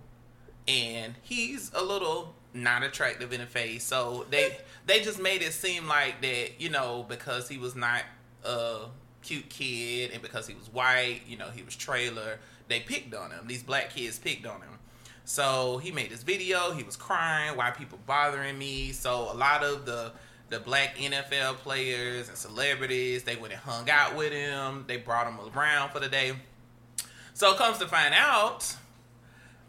and 0.67 1.15
he's 1.23 1.71
a 1.73 1.81
little 1.83 2.35
not 2.53 2.83
attractive 2.83 3.31
in 3.33 3.41
the 3.41 3.47
face. 3.47 3.83
So 3.83 4.25
they 4.29 4.57
they 4.85 5.01
just 5.01 5.21
made 5.21 5.41
it 5.41 5.53
seem 5.53 5.87
like 5.87 6.21
that, 6.21 6.59
you 6.59 6.69
know, 6.69 7.05
because 7.07 7.47
he 7.47 7.57
was 7.57 7.75
not 7.75 8.03
a 8.43 8.85
cute 9.21 9.49
kid 9.49 10.11
and 10.11 10.21
because 10.21 10.47
he 10.47 10.55
was 10.55 10.67
white, 10.71 11.21
you 11.27 11.37
know, 11.37 11.49
he 11.49 11.61
was 11.61 11.75
trailer, 11.75 12.39
they 12.67 12.79
picked 12.79 13.13
on 13.13 13.31
him. 13.31 13.47
These 13.47 13.63
black 13.63 13.91
kids 13.91 14.19
picked 14.19 14.45
on 14.45 14.61
him. 14.61 14.79
So 15.23 15.77
he 15.77 15.91
made 15.91 16.09
this 16.09 16.23
video. 16.23 16.71
He 16.71 16.83
was 16.83 16.95
crying. 16.95 17.55
Why 17.55 17.71
people 17.71 17.99
bothering 18.05 18.57
me? 18.57 18.91
So 18.91 19.31
a 19.31 19.35
lot 19.35 19.63
of 19.63 19.85
the 19.85 20.11
the 20.49 20.59
black 20.59 20.97
NFL 20.97 21.55
players 21.57 22.27
and 22.27 22.37
celebrities 22.37 23.23
they 23.23 23.37
went 23.37 23.53
and 23.53 23.61
hung 23.61 23.89
out 23.89 24.17
with 24.17 24.33
him. 24.33 24.83
They 24.87 24.97
brought 24.97 25.27
him 25.27 25.37
around 25.55 25.91
for 25.91 25.99
the 25.99 26.09
day. 26.09 26.33
So 27.33 27.53
it 27.53 27.57
comes 27.57 27.77
to 27.77 27.87
find 27.87 28.13
out. 28.13 28.75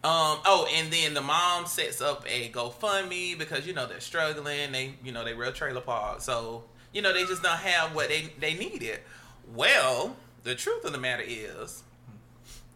Um, 0.05 0.39
oh, 0.45 0.67
and 0.75 0.93
then 0.93 1.15
the 1.15 1.21
mom 1.21 1.67
sets 1.67 2.01
up 2.01 2.25
a 2.29 2.51
GoFundMe 2.51 3.39
because 3.39 3.67
you 3.67 3.73
know 3.73 3.87
they're 3.87 4.01
struggling. 4.01 4.73
They 4.73 4.95
you 5.05 5.13
know 5.13 5.25
they 5.25 5.33
real 5.35 5.53
trailer 5.53 5.81
park, 5.81 6.21
so 6.23 6.65
you 6.93 7.03
know 7.03 7.13
they 7.13 7.25
just 7.25 7.43
don't 7.43 7.57
have 7.59 7.95
what 7.95 8.09
they 8.09 8.33
they 8.41 8.55
needed. 8.55 8.99
Well, 9.55 10.17
the 10.43 10.57
truth 10.57 10.85
of 10.85 10.91
the 10.93 10.99
matter 10.99 11.23
is, 11.25 11.85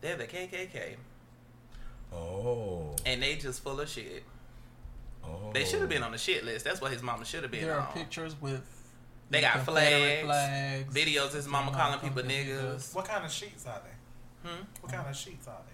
they're 0.03 0.17
the 0.17 0.27
KKK, 0.27 0.95
Oh. 2.13 2.95
and 3.05 3.23
they 3.23 3.35
just 3.37 3.63
full 3.63 3.81
of 3.81 3.89
shit. 3.89 4.23
Oh. 5.25 5.51
They 5.53 5.65
should 5.65 5.81
have 5.81 5.89
been 5.89 6.05
on 6.05 6.13
the 6.13 6.19
shit 6.19 6.45
list. 6.45 6.65
That's 6.65 6.81
what 6.81 6.93
his 6.93 7.03
mama 7.03 7.25
should 7.25 7.43
have 7.43 7.51
been 7.51 7.63
There 7.65 7.75
are 7.75 7.87
on. 7.89 7.93
pictures 7.93 8.37
with 8.41 8.63
They 9.31 9.41
got 9.41 9.55
Confederate 9.65 10.25
flags, 10.25 10.95
Videos 10.95 11.27
of 11.29 11.33
his 11.35 11.49
mama 11.49 11.73
Mama 11.73 11.77
calling 11.77 11.99
people 11.99 12.23
calling 12.23 12.39
people 12.45 12.55
niggas. 12.55 12.95
What 12.95 13.05
kind 13.07 13.25
of 13.25 13.33
sheets 13.33 13.67
are 13.67 13.81
they? 13.83 14.49
Hmm? 14.49 14.63
What 14.81 14.93
kind 14.93 15.09
of 15.09 15.17
sheets 15.17 15.49
are 15.49 15.59
they? 15.67 15.73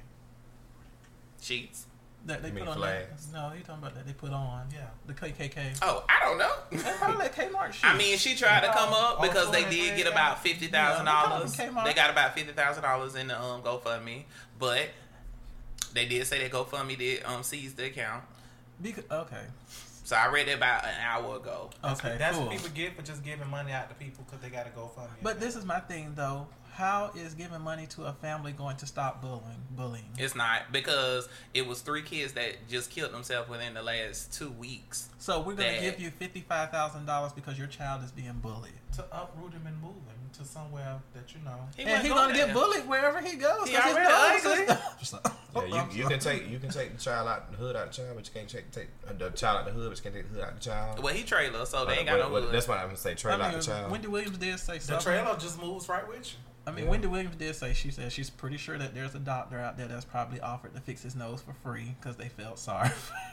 Sheets. 1.42 1.86
That 2.24 2.40
they 2.40 2.50
You 2.50 2.58
put 2.60 2.68
on. 2.68 2.76
flags? 2.76 3.26
That, 3.26 3.36
no, 3.50 3.52
you 3.52 3.64
talking 3.64 3.82
about 3.82 3.94
that 3.96 4.06
they 4.06 4.12
put 4.12 4.30
on. 4.30 4.66
Yeah. 4.72 4.82
The 5.08 5.12
KKK. 5.12 5.78
Oh, 5.82 6.04
I 6.08 6.24
don't 6.24 6.38
know. 6.38 6.52
They 6.70 6.78
probably 6.92 7.16
like 7.18 7.34
Kmart 7.34 7.72
shit. 7.72 7.84
I 7.84 7.96
mean, 7.98 8.16
she 8.16 8.36
tried 8.36 8.60
to 8.60 8.68
come 8.72 8.92
up 8.92 9.20
because 9.20 9.50
they 9.50 9.68
did 9.68 9.96
get 9.96 10.06
about 10.06 10.40
fifty 10.40 10.68
thousand 10.68 11.06
Yeah, 11.06 11.12
dollars. 11.28 11.56
they 11.56 11.64
got 11.66 11.74
them, 11.74 11.84
They 11.84 11.90
Kmart. 11.90 11.96
got 11.96 12.10
about 12.10 12.34
fifty 12.34 12.52
thousand 12.52 12.84
dollars 12.84 13.16
in 13.16 13.26
the 13.26 13.40
um 13.42 13.60
GoFundMe, 13.62 14.22
but 14.58 14.88
they 15.92 16.06
did 16.06 16.24
say 16.28 16.38
that 16.46 16.52
GoFundMe 16.52 16.96
did 16.96 17.24
um 17.24 17.42
seize 17.42 17.74
the 17.74 17.86
account. 17.86 18.22
Because, 18.80 19.04
okay. 19.10 19.42
So 20.04 20.14
I 20.16 20.28
read 20.28 20.46
it 20.48 20.56
about 20.56 20.84
an 20.84 20.94
hour 21.00 21.36
ago. 21.36 21.70
Okay. 21.84 22.16
That's 22.18 22.36
cool. 22.36 22.46
what 22.46 22.52
people 22.56 22.70
get 22.74 22.94
for 22.96 23.02
just 23.02 23.24
giving 23.24 23.48
money 23.48 23.72
out 23.72 23.88
to 23.88 23.94
people 23.96 24.24
because 24.24 24.40
they 24.40 24.48
got 24.48 24.64
to 24.66 24.70
go 24.72 24.86
fund 24.88 25.08
me. 25.10 25.16
But 25.22 25.40
this 25.40 25.56
is 25.56 25.64
my 25.64 25.80
thing 25.80 26.12
though. 26.14 26.46
How 26.72 27.10
is 27.14 27.34
giving 27.34 27.60
money 27.60 27.86
to 27.88 28.04
a 28.04 28.14
family 28.14 28.52
going 28.52 28.78
to 28.78 28.86
stop 28.86 29.20
bullying? 29.20 29.60
Bullying. 29.72 30.06
It's 30.16 30.34
not 30.34 30.72
because 30.72 31.28
it 31.52 31.66
was 31.66 31.82
three 31.82 32.00
kids 32.00 32.32
that 32.32 32.66
just 32.68 32.90
killed 32.90 33.12
themselves 33.12 33.50
within 33.50 33.74
the 33.74 33.82
last 33.82 34.32
two 34.32 34.50
weeks. 34.50 35.10
So 35.18 35.40
we're 35.40 35.54
gonna 35.54 35.72
That- 35.72 35.80
give 35.82 36.00
you 36.00 36.10
fifty 36.10 36.40
five 36.40 36.70
thousand 36.70 37.04
dollars 37.04 37.32
because 37.32 37.58
your 37.58 37.66
child 37.66 38.02
is 38.04 38.10
being 38.10 38.32
bullied, 38.40 38.72
to 38.94 39.04
uproot 39.12 39.52
him 39.52 39.66
and 39.66 39.76
move 39.82 39.92
him 39.92 40.21
to 40.34 40.44
somewhere 40.44 41.00
that 41.14 41.34
you 41.34 41.40
know. 41.44 41.56
He 41.76 41.82
and 41.84 42.02
he's 42.02 42.10
going 42.12 42.28
gonna 42.28 42.34
get 42.34 42.46
there. 42.46 42.54
bullied 42.54 42.88
wherever 42.88 43.20
he 43.20 43.36
goes. 43.36 43.68
He 43.68 43.74
'cause 43.74 43.84
his 43.84 43.94
already 43.96 44.66
nervous 44.66 45.14
ugly. 45.14 45.68
Yeah, 45.70 45.86
you, 45.92 46.02
you 46.02 46.08
can 46.08 46.18
take 46.18 46.48
you 46.48 46.58
can 46.58 46.70
take 46.70 46.96
the 46.96 47.02
child 47.02 47.28
out 47.28 47.50
the 47.50 47.56
hood 47.58 47.76
out 47.76 47.88
the 47.92 48.02
child, 48.02 48.16
but 48.16 48.26
you 48.26 48.32
can't 48.32 48.48
take 48.48 48.70
take 48.70 48.88
uh, 49.08 49.12
the 49.18 49.30
child 49.30 49.58
out 49.58 49.64
the 49.66 49.72
hood, 49.72 49.90
but 49.90 49.98
you 49.98 50.02
can't 50.02 50.14
take 50.14 50.28
the 50.30 50.34
hood 50.38 50.44
out 50.48 50.54
the 50.54 50.60
child. 50.64 51.02
Well, 51.02 51.12
he 51.14 51.22
trailer, 51.22 51.64
so 51.66 51.84
they 51.84 51.98
ain't 51.98 52.06
got 52.06 52.18
what- 52.18 52.26
no 52.28 52.32
what- 52.32 52.42
hood. 52.44 52.54
That's 52.54 52.66
why 52.68 52.78
I'm 52.78 52.86
gonna 52.86 52.96
say. 52.96 53.14
Trailer 53.14 53.42
I 53.42 53.48
out 53.48 53.54
the 53.54 53.60
child. 53.62 53.90
Wendy 53.90 54.08
Williams 54.08 54.38
did 54.38 54.58
say 54.58 54.78
The 54.78 54.98
trailer 54.98 55.36
just 55.38 55.60
moves 55.60 55.88
right 55.88 56.06
with 56.08 56.32
you. 56.32 56.38
I 56.66 56.70
mean, 56.70 56.84
Yeah. 56.84 56.90
Wendy 56.92 57.08
Williams 57.08 57.36
did 57.36 57.54
say 57.56 57.74
she 57.74 57.90
said 57.90 58.12
she's 58.12 58.30
pretty 58.30 58.56
sure 58.56 58.78
that 58.78 58.94
there's 58.94 59.14
a 59.16 59.18
doctor 59.18 59.58
out 59.58 59.76
there 59.76 59.88
that's 59.88 60.04
probably 60.04 60.40
offered 60.40 60.74
to 60.74 60.80
fix 60.80 61.02
his 61.02 61.14
nose 61.16 61.42
for 61.42 61.52
free 61.62 61.94
because 62.00 62.16
they 62.16 62.28
felt 62.28 62.58
sorry. 62.58 62.88
for 62.90 63.14
him. 63.14 63.32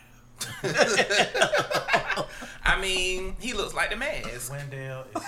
I 2.64 2.80
mean, 2.82 3.36
he 3.40 3.54
looks 3.54 3.74
like 3.74 3.90
the 3.92 3.96
mask. 3.98 4.52
Wendell 4.52 5.06
is 5.16 5.24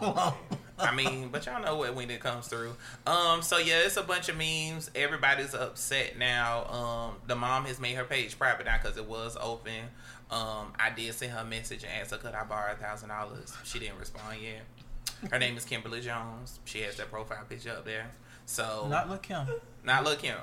so. 0.00 0.34
I 0.78 0.94
mean, 0.94 1.28
but 1.30 1.46
y'all 1.46 1.62
know 1.62 1.76
what 1.76 1.94
when 1.94 2.10
it 2.10 2.20
comes 2.20 2.48
through. 2.48 2.74
Um, 3.06 3.42
so 3.42 3.58
yeah, 3.58 3.78
it's 3.84 3.96
a 3.96 4.02
bunch 4.02 4.28
of 4.28 4.36
memes. 4.36 4.90
Everybody's 4.94 5.54
upset 5.54 6.18
now. 6.18 6.64
Um, 6.66 7.14
the 7.26 7.34
mom 7.34 7.64
has 7.64 7.80
made 7.80 7.94
her 7.96 8.04
page 8.04 8.38
private 8.38 8.66
now 8.66 8.76
because 8.82 8.96
it 8.98 9.06
was 9.08 9.36
open. 9.40 9.84
Um, 10.30 10.72
I 10.78 10.90
did 10.94 11.14
send 11.14 11.32
her 11.32 11.40
a 11.40 11.44
message 11.44 11.84
and 11.84 11.92
asked 12.00 12.10
her 12.10 12.18
could 12.18 12.34
I 12.34 12.44
borrow 12.44 12.72
a 12.72 12.76
thousand 12.76 13.08
dollars. 13.08 13.54
She 13.64 13.78
didn't 13.78 13.98
respond 13.98 14.38
yet. 14.42 15.30
Her 15.30 15.38
name 15.38 15.56
is 15.56 15.64
Kimberly 15.64 16.00
Jones. 16.00 16.58
She 16.66 16.80
has 16.82 16.96
that 16.96 17.10
profile 17.10 17.44
picture 17.48 17.70
up 17.70 17.84
there. 17.84 18.10
So 18.44 18.86
Not 18.90 19.08
look 19.08 19.24
him. 19.26 19.46
not 19.82 20.04
look 20.04 20.20
him, 20.20 20.36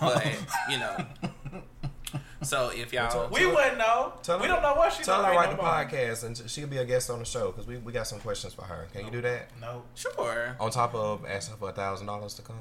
but 0.00 0.24
you 0.70 0.78
know. 0.78 1.04
So 2.42 2.70
if 2.74 2.92
y'all, 2.92 3.28
we 3.30 3.44
wouldn't 3.46 3.76
know. 3.78 4.14
Tell 4.22 4.38
we 4.38 4.44
her- 4.46 4.48
don't 4.54 4.62
know 4.62 4.74
what 4.74 4.92
she's 4.92 5.04
Tell 5.04 5.22
her 5.22 5.30
to 5.30 5.36
write 5.36 5.50
the 5.50 5.56
no 5.56 5.62
podcast 5.62 6.24
and 6.24 6.50
she'll 6.50 6.66
be 6.66 6.78
a 6.78 6.84
guest 6.84 7.10
on 7.10 7.18
the 7.18 7.24
show 7.24 7.50
because 7.52 7.66
we, 7.66 7.76
we 7.78 7.92
got 7.92 8.06
some 8.06 8.18
questions 8.20 8.54
for 8.54 8.62
her. 8.62 8.88
Can 8.92 9.04
you 9.04 9.10
do 9.10 9.20
that? 9.20 9.48
No. 9.60 9.82
sure, 9.94 10.56
On 10.58 10.70
top 10.70 10.94
of 10.94 11.24
asking 11.26 11.56
for 11.58 11.68
a 11.68 11.72
thousand 11.72 12.06
dollars 12.06 12.32
to 12.34 12.42
come. 12.42 12.56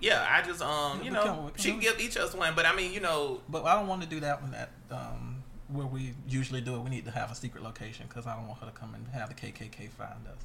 yeah, 0.00 0.26
I 0.28 0.42
just 0.42 0.60
um, 0.62 0.98
Yeah, 0.98 1.04
you 1.04 1.10
know, 1.12 1.22
can- 1.22 1.44
we 1.44 1.50
can 1.52 1.60
she 1.60 1.68
do 1.68 1.72
can 1.74 1.80
give 1.80 2.00
each 2.00 2.16
us 2.16 2.34
one, 2.34 2.54
but 2.56 2.66
I 2.66 2.74
mean, 2.74 2.92
you 2.92 3.00
know, 3.00 3.40
But 3.48 3.64
I 3.64 3.74
don't 3.76 3.86
want 3.86 4.02
to 4.02 4.08
do 4.08 4.18
that 4.20 4.42
one 4.42 4.52
at 4.54 4.70
um, 4.90 5.42
where 5.68 5.86
we 5.86 6.14
usually 6.28 6.60
do 6.60 6.74
it. 6.74 6.80
We 6.80 6.90
need 6.90 7.04
to 7.04 7.10
have 7.12 7.30
a 7.30 7.34
secret 7.36 7.62
location 7.62 8.06
because 8.08 8.26
I 8.26 8.34
don't 8.34 8.48
want 8.48 8.58
her 8.60 8.66
to 8.66 8.72
come 8.72 8.94
and 8.94 9.06
have 9.08 9.28
the 9.28 9.34
KKK 9.34 9.90
find 9.90 10.26
us. 10.26 10.44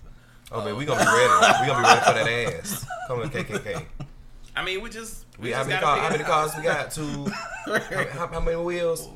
Oh, 0.52 0.64
man, 0.64 0.76
we 0.76 0.86
gonna 0.86 1.00
be 1.00 1.06
ready. 1.08 1.62
We 1.62 1.68
gonna 1.68 1.82
be 1.82 1.88
ready 1.90 2.02
for 2.02 2.14
that 2.14 2.56
ass. 2.62 2.86
Come 3.08 3.22
to 3.22 3.44
KKK. 3.44 3.86
I 4.56 4.64
mean, 4.64 4.82
we 4.82 4.90
just 4.90 5.26
we, 5.40 5.46
We, 5.46 5.52
how 5.52 5.60
just 5.60 5.70
many 5.70 5.82
gotta 5.82 6.02
cars? 6.02 6.04
How 6.04 6.12
many 6.12 6.24
cars 6.24 6.52
we 6.58 6.64
got? 6.64 6.92
Two. 6.92 7.26
how, 8.18 8.28
how 8.28 8.40
many 8.40 8.58
wheels? 8.58 9.10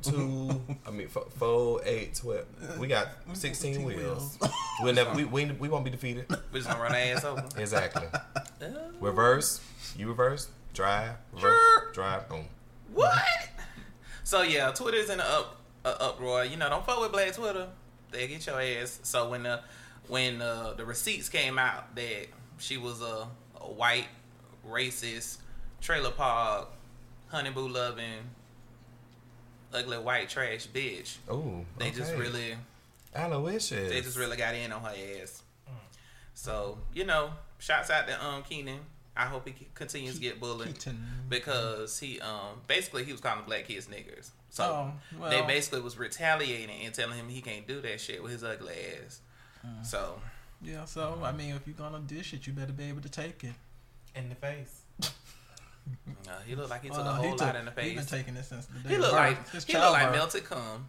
Two. 0.00 0.62
I 0.86 0.90
mean, 0.90 1.08
four, 1.08 1.24
four, 1.36 1.78
four, 1.78 1.80
eight, 1.84 2.14
twelve. 2.14 2.46
We 2.78 2.86
got 2.86 3.08
sixteen 3.34 3.74
16 3.74 3.84
wheels. 3.84 4.38
We'll 4.80 4.94
never. 4.94 5.12
We, 5.14 5.24
we 5.24 5.44
we 5.52 5.68
won't 5.68 5.84
be 5.84 5.90
defeated. 5.90 6.26
We 6.52 6.60
just 6.60 6.70
gonna 6.70 6.82
run 6.82 6.92
our 6.92 6.98
ass 6.98 7.24
over. 7.24 7.44
Exactly. 7.58 8.06
Reverse. 9.00 9.60
You 9.96 10.08
reverse. 10.08 10.48
Drive. 10.72 11.16
Reverse. 11.34 11.60
Drive. 11.92 12.28
Boom. 12.28 12.46
what? 12.94 13.22
So 14.24 14.40
yeah, 14.42 14.70
Twitter's 14.70 15.10
in 15.10 15.20
an 15.20 15.26
up 15.28 15.56
uh, 15.84 15.96
uproar. 16.00 16.44
You 16.44 16.56
know, 16.56 16.70
don't 16.70 16.86
fuck 16.86 17.00
with 17.00 17.12
Black 17.12 17.34
Twitter. 17.34 17.68
They 18.10 18.26
get 18.28 18.46
your 18.46 18.60
ass. 18.60 19.00
So 19.02 19.28
when 19.28 19.42
the 19.42 19.60
when 20.08 20.40
uh, 20.40 20.74
the 20.76 20.84
receipts 20.86 21.28
came 21.28 21.58
out 21.58 21.94
that 21.96 22.28
she 22.58 22.78
was 22.78 23.02
a, 23.02 23.28
a 23.60 23.70
white 23.70 24.06
racist 24.68 25.38
trailer 25.80 26.10
park 26.10 26.68
honey 27.28 27.50
boo 27.50 27.68
loving 27.68 28.20
ugly 29.72 29.98
white 29.98 30.28
trash 30.28 30.66
bitch, 30.68 31.16
Oh. 31.28 31.64
they 31.78 31.90
just 31.90 32.12
okay. 32.12 32.20
really 32.20 32.54
Aloysius. 33.14 33.90
they 33.90 34.00
just 34.00 34.16
really 34.18 34.36
got 34.36 34.54
in 34.54 34.72
on 34.72 34.82
her 34.82 34.94
ass. 35.22 35.42
So 36.34 36.78
you 36.94 37.04
know, 37.04 37.30
shouts 37.58 37.90
out 37.90 38.06
to 38.08 38.24
um 38.24 38.42
Keenan. 38.42 38.80
I 39.14 39.26
hope 39.26 39.46
he 39.46 39.54
continues 39.74 40.14
to 40.14 40.20
get 40.20 40.40
bullied 40.40 40.68
Keaton. 40.74 41.04
because 41.28 41.98
he 41.98 42.20
um 42.20 42.60
basically 42.66 43.04
he 43.04 43.12
was 43.12 43.20
calling 43.20 43.44
black 43.46 43.66
kids 43.66 43.86
niggers. 43.86 44.30
So 44.50 44.64
Oh, 44.64 44.92
well. 45.18 45.30
they 45.30 45.42
basically 45.42 45.80
was 45.80 45.98
retaliating 45.98 46.82
and 46.84 46.94
telling 46.94 47.16
him 47.18 47.28
he 47.28 47.40
can't 47.42 47.66
do 47.66 47.80
that 47.82 48.00
shit 48.00 48.22
with 48.22 48.32
his 48.32 48.44
ugly 48.44 48.74
ass. 49.04 49.20
Mm. 49.66 49.84
So 49.84 50.20
Yeah, 50.62 50.84
so 50.86 51.18
I 51.22 51.32
mean, 51.32 51.54
if 51.54 51.66
you're 51.66 51.76
gonna 51.76 51.98
dish 52.00 52.32
it, 52.34 52.46
you 52.46 52.52
better 52.52 52.72
be 52.72 52.84
able 52.84 53.02
to 53.02 53.08
take 53.10 53.44
it. 53.44 53.52
In 54.14 54.28
the 54.28 54.34
face. 54.34 54.82
uh, 55.02 55.06
he 56.46 56.54
looked 56.54 56.70
like 56.70 56.82
he 56.82 56.88
took 56.88 56.98
Well, 56.98 57.08
a 57.08 57.12
whole 57.14 57.32
he 57.32 57.36
lot 57.36 57.56
in 57.56 57.64
the 57.64 57.70
face. 57.70 57.84
He 57.88 57.94
been 57.94 58.04
face. 58.04 58.10
taking 58.20 58.36
it 58.36 58.44
since 58.44 58.66
the 58.66 58.78
day 58.80 58.88
He 58.94 58.98
looked 59.00 59.12
like 59.14 59.48
His 59.50 59.64
he 59.64 59.72
looked 59.74 59.92
like 59.92 60.12
melted 60.12 60.44
cum. 60.44 60.88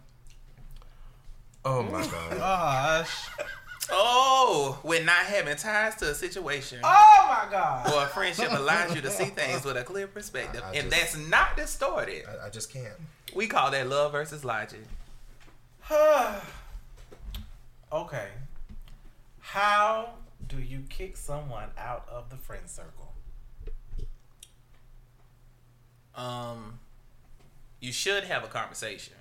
Oh 1.64 1.82
my 1.82 2.06
god. 2.06 2.36
Gosh, 2.36 3.28
Oh, 3.90 4.78
when 4.82 5.04
not 5.04 5.24
having 5.26 5.56
ties 5.56 5.94
to 5.96 6.10
a 6.10 6.14
situation 6.14 6.80
Oh 6.82 7.26
my 7.44 7.50
god. 7.50 7.92
or 7.92 8.04
a 8.04 8.06
friendship 8.08 8.50
allows 8.52 8.94
you 8.94 9.00
to 9.02 9.10
see 9.10 9.26
things 9.26 9.64
with 9.64 9.76
a 9.76 9.82
clear 9.84 10.06
perspective, 10.06 10.62
I- 10.64 10.68
I 10.70 10.72
and 10.74 10.90
just- 10.90 11.14
that's 11.14 11.28
not 11.28 11.56
distorted. 11.56 12.24
I, 12.26 12.46
I 12.46 12.50
just 12.50 12.70
can't. 12.72 12.94
We 13.34 13.46
call 13.46 13.70
that 13.72 13.88
love 13.88 14.12
versus 14.12 14.44
logic. 14.44 14.80
okay. 17.92 18.28
How 19.40 20.10
do 20.48 20.58
you 20.60 20.80
kick 20.88 21.16
someone 21.16 21.68
out 21.78 22.06
of 22.10 22.30
the 22.30 22.36
friend 22.36 22.68
circle? 22.68 23.12
Um, 26.14 26.78
you 27.80 27.92
should 27.92 28.24
have 28.24 28.44
a 28.44 28.48
conversation. 28.48 29.14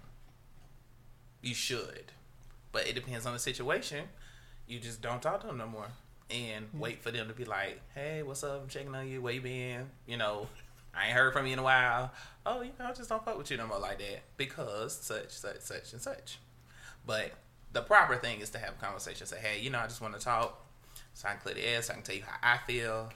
You 1.42 1.54
should, 1.54 2.12
but 2.72 2.88
it 2.88 2.96
depends 2.96 3.26
on 3.26 3.34
the 3.34 3.40
situation. 3.40 4.06
You 4.68 4.80
just 4.80 5.02
don't 5.02 5.22
talk 5.22 5.42
to 5.42 5.48
them 5.48 5.58
no 5.58 5.68
more, 5.68 5.88
and 6.30 6.68
wait 6.74 7.02
for 7.02 7.12
them 7.12 7.28
to 7.28 7.34
be 7.34 7.44
like, 7.44 7.82
"Hey, 7.94 8.24
what's 8.24 8.44
up? 8.44 8.62
I'm 8.62 8.70
checking 8.70 8.96
on 8.96 9.08
you. 9.08 9.22
Where 9.22 9.34
you 9.34 9.42
been? 9.42 9.90
You 10.08 10.16
know, 10.18 10.48
I 10.96 11.08
ain't 11.08 11.14
heard 11.14 11.34
from 11.34 11.46
you 11.46 11.54
in 11.54 11.60
a 11.60 11.64
while. 11.64 12.14
Oh, 12.46 12.62
you 12.62 12.72
know, 12.80 12.86
I 12.86 12.94
just 12.94 13.10
don't 13.10 13.24
fuck 13.26 13.38
with 13.38 13.52
you 13.52 13.58
no 13.58 13.68
more 13.68 13.80
like 13.80 13.98
that 14.00 14.22
because 14.38 14.96
such, 14.96 15.32
such, 15.32 15.60
such, 15.60 15.92
and 15.92 16.02
such." 16.02 16.40
But 17.06 17.34
the 17.74 17.82
proper 17.82 18.16
thing 18.16 18.40
is 18.40 18.50
to 18.52 18.60
have 18.60 18.76
a 18.76 18.86
conversation. 18.86 19.28
Say, 19.28 19.40
"Hey, 19.40 19.60
you 19.60 19.70
know, 19.70 19.80
I 19.80 19.88
just 19.88 20.00
want 20.00 20.14
to 20.14 20.24
talk, 20.24 20.66
so 21.14 21.28
I 21.28 21.32
can 21.32 21.42
clear 21.42 21.56
the 21.56 21.66
air, 21.66 21.82
so 21.82 21.92
I 21.92 21.96
can 21.96 22.04
tell 22.04 22.16
you 22.16 22.24
how 22.24 22.38
I 22.42 22.60
feel. 22.66 23.12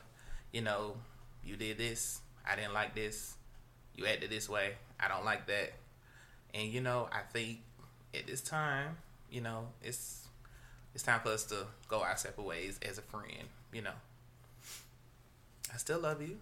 You 0.52 0.62
know, 0.64 0.98
you 1.46 1.56
did 1.56 1.78
this. 1.78 2.20
I 2.46 2.58
didn't 2.58 2.74
like 2.74 2.94
this." 2.94 3.37
You 3.98 4.06
acted 4.06 4.30
this 4.30 4.48
way. 4.48 4.74
I 5.00 5.08
don't 5.08 5.26
like 5.26 5.48
that. 5.48 5.74
And 6.54 6.72
you 6.72 6.80
know, 6.80 7.10
I 7.12 7.22
think 7.34 7.60
at 8.14 8.28
this 8.28 8.42
time, 8.42 8.98
you 9.30 9.42
know, 9.42 9.68
it's 9.84 10.28
it's 10.94 11.04
time 11.04 11.20
for 11.20 11.30
us 11.30 11.44
to 11.46 11.66
go 11.90 12.02
our 12.02 12.16
separate 12.16 12.46
ways 12.46 12.80
as 12.88 12.98
a 12.98 13.02
friend. 13.02 13.50
You 13.74 13.82
know, 13.82 13.98
I 15.74 15.78
still 15.78 16.00
love 16.00 16.22
you. 16.22 16.38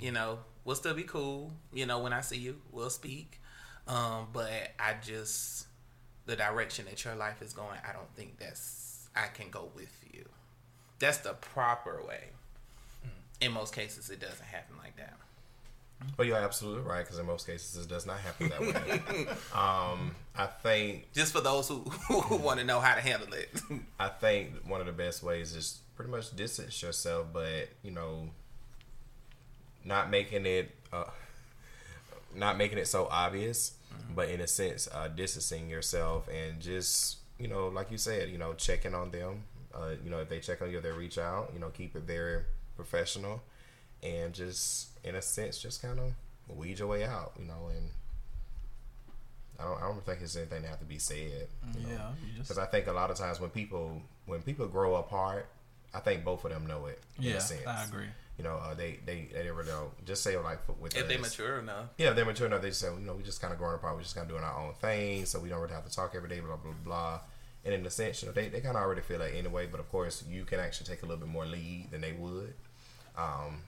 You 0.00 0.12
know, 0.12 0.38
we'll 0.64 0.76
still 0.76 0.94
be 0.94 1.02
cool. 1.02 1.52
You 1.72 1.86
know, 1.86 1.98
when 1.98 2.12
I 2.12 2.20
see 2.20 2.38
you, 2.38 2.56
we'll 2.70 2.90
speak. 2.90 3.40
Um, 3.88 4.28
but 4.32 4.50
I 4.78 4.94
just 5.04 5.66
the 6.26 6.36
direction 6.36 6.84
that 6.84 7.04
your 7.04 7.16
life 7.16 7.42
is 7.42 7.52
going, 7.52 7.78
I 7.86 7.92
don't 7.92 8.14
think 8.14 8.38
that's 8.38 9.08
I 9.16 9.26
can 9.26 9.50
go 9.50 9.68
with 9.74 9.92
you. 10.12 10.24
That's 10.98 11.18
the 11.18 11.32
proper 11.32 12.02
way. 12.06 12.24
In 13.40 13.52
most 13.52 13.74
cases, 13.74 14.10
it 14.10 14.20
doesn't 14.20 14.44
happen 14.44 14.76
like 14.78 14.96
that. 14.96 15.14
But 16.16 16.26
you're 16.26 16.38
absolutely 16.38 16.82
right 16.82 17.04
because 17.04 17.18
in 17.18 17.26
most 17.26 17.46
cases 17.46 17.84
it 17.84 17.88
does 17.88 18.06
not 18.06 18.18
happen 18.18 18.48
that 18.48 18.60
way. 18.60 19.26
um, 19.54 20.14
I 20.34 20.46
think 20.62 21.12
just 21.12 21.32
for 21.32 21.40
those 21.40 21.68
who, 21.68 21.80
who 21.80 22.36
want 22.36 22.58
to 22.60 22.64
know 22.64 22.80
how 22.80 22.94
to 22.94 23.00
handle 23.00 23.32
it. 23.32 23.50
I 23.98 24.08
think 24.08 24.66
one 24.66 24.80
of 24.80 24.86
the 24.86 24.92
best 24.92 25.22
ways 25.22 25.54
is 25.54 25.80
pretty 25.96 26.10
much 26.10 26.34
distance 26.34 26.82
yourself, 26.82 27.26
but 27.32 27.68
you 27.82 27.90
know, 27.90 28.30
not 29.84 30.10
making 30.10 30.46
it, 30.46 30.74
uh, 30.92 31.04
not 32.34 32.56
making 32.56 32.78
it 32.78 32.86
so 32.86 33.06
obvious, 33.10 33.74
but 34.14 34.28
in 34.28 34.40
a 34.40 34.46
sense, 34.46 34.88
uh, 34.92 35.08
distancing 35.08 35.68
yourself 35.68 36.28
and 36.28 36.60
just 36.60 37.18
you 37.38 37.48
know, 37.48 37.68
like 37.68 37.90
you 37.90 37.98
said, 37.98 38.28
you 38.28 38.38
know, 38.38 38.52
checking 38.52 38.94
on 38.94 39.10
them. 39.10 39.42
Uh, 39.74 39.92
you 40.04 40.10
know, 40.10 40.18
if 40.18 40.28
they 40.28 40.40
check 40.40 40.60
on 40.62 40.70
you, 40.70 40.80
they 40.80 40.90
reach 40.90 41.16
out. 41.18 41.50
You 41.54 41.60
know, 41.60 41.70
keep 41.70 41.96
it 41.96 42.02
very 42.02 42.42
professional, 42.76 43.42
and 44.02 44.32
just 44.32 44.88
in 45.04 45.14
a 45.14 45.22
sense, 45.22 45.58
just 45.60 45.82
kind 45.82 45.98
of 45.98 46.56
weed 46.56 46.78
your 46.78 46.88
way 46.88 47.04
out. 47.04 47.32
You 47.38 47.46
know, 47.46 47.70
and 47.74 47.88
I 49.58 49.64
don't, 49.64 49.82
I 49.82 49.86
don't 49.88 50.04
think 50.04 50.18
there's 50.18 50.36
anything 50.36 50.62
that 50.62 50.68
have 50.68 50.80
to 50.80 50.84
be 50.84 50.98
said. 50.98 51.48
You 51.74 51.86
know? 51.86 51.92
Yeah, 51.92 52.10
you 52.26 52.38
just 52.38 52.48
Because 52.48 52.58
I 52.58 52.66
think 52.66 52.86
a 52.86 52.92
lot 52.92 53.10
of 53.10 53.16
times 53.16 53.40
when 53.40 53.50
people 53.50 54.00
when 54.26 54.42
people 54.42 54.66
grow 54.66 54.96
apart, 54.96 55.48
I 55.92 56.00
think 56.00 56.24
both 56.24 56.44
of 56.44 56.50
them 56.50 56.66
know 56.66 56.86
it. 56.86 57.00
In 57.18 57.24
yeah, 57.24 57.34
a 57.34 57.40
sense. 57.40 57.66
I 57.66 57.84
agree. 57.84 58.06
You 58.38 58.44
know, 58.44 58.56
uh, 58.56 58.74
they 58.74 58.98
they 59.04 59.28
they 59.34 59.44
never 59.44 59.64
know. 59.64 59.90
Just 60.06 60.22
say 60.22 60.36
like 60.38 60.60
with 60.80 60.96
if 60.96 61.02
us, 61.02 61.08
they 61.08 61.18
mature 61.18 61.58
enough. 61.58 61.86
Yeah, 61.98 62.10
if 62.10 62.16
they're 62.16 62.24
mature 62.24 62.46
enough. 62.46 62.62
They 62.62 62.68
just 62.68 62.80
say, 62.80 62.88
you 62.88 63.00
know, 63.00 63.14
we 63.14 63.22
just 63.22 63.40
kind 63.40 63.52
of 63.52 63.58
growing 63.58 63.74
apart. 63.74 63.96
We 63.96 64.02
just 64.02 64.14
kind 64.14 64.24
of 64.24 64.30
doing 64.30 64.44
our 64.44 64.58
own 64.58 64.74
thing, 64.74 65.26
so 65.26 65.38
we 65.40 65.50
don't 65.50 65.60
really 65.60 65.74
have 65.74 65.86
to 65.86 65.94
talk 65.94 66.14
every 66.14 66.28
day. 66.28 66.40
Blah 66.40 66.56
blah 66.56 66.72
blah. 66.84 67.20
And 67.62 67.74
in 67.74 67.84
a 67.84 67.90
sense, 67.90 68.22
you 68.22 68.28
know, 68.28 68.32
they, 68.32 68.48
they 68.48 68.60
kind 68.60 68.74
of 68.74 68.82
already 68.82 69.02
feel 69.02 69.18
that 69.18 69.34
anyway. 69.34 69.66
But 69.70 69.80
of 69.80 69.90
course, 69.90 70.24
you 70.26 70.44
can 70.44 70.60
actually 70.60 70.86
take 70.86 71.02
a 71.02 71.06
little 71.06 71.20
bit 71.20 71.28
more 71.28 71.44
lead 71.44 71.88
than 71.90 72.00
they 72.00 72.12
would. 72.12 72.54
Um, 73.18 73.60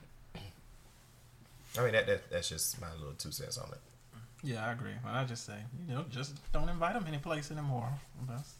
I 1.77 1.83
mean, 1.83 1.93
that, 1.93 2.05
that 2.07 2.29
that's 2.29 2.49
just 2.49 2.79
my 2.79 2.91
little 2.99 3.13
two 3.17 3.31
cents 3.31 3.57
on 3.57 3.69
it. 3.71 3.79
Yeah, 4.43 4.67
I 4.67 4.73
agree. 4.73 4.91
Well, 5.03 5.13
I 5.13 5.23
just 5.23 5.45
say, 5.45 5.57
you 5.87 5.95
know, 5.95 6.05
just 6.09 6.35
don't 6.51 6.67
invite 6.69 6.93
them 6.93 7.05
any 7.07 7.17
place 7.17 7.49
anymore. 7.49 7.89
That's 8.27 8.53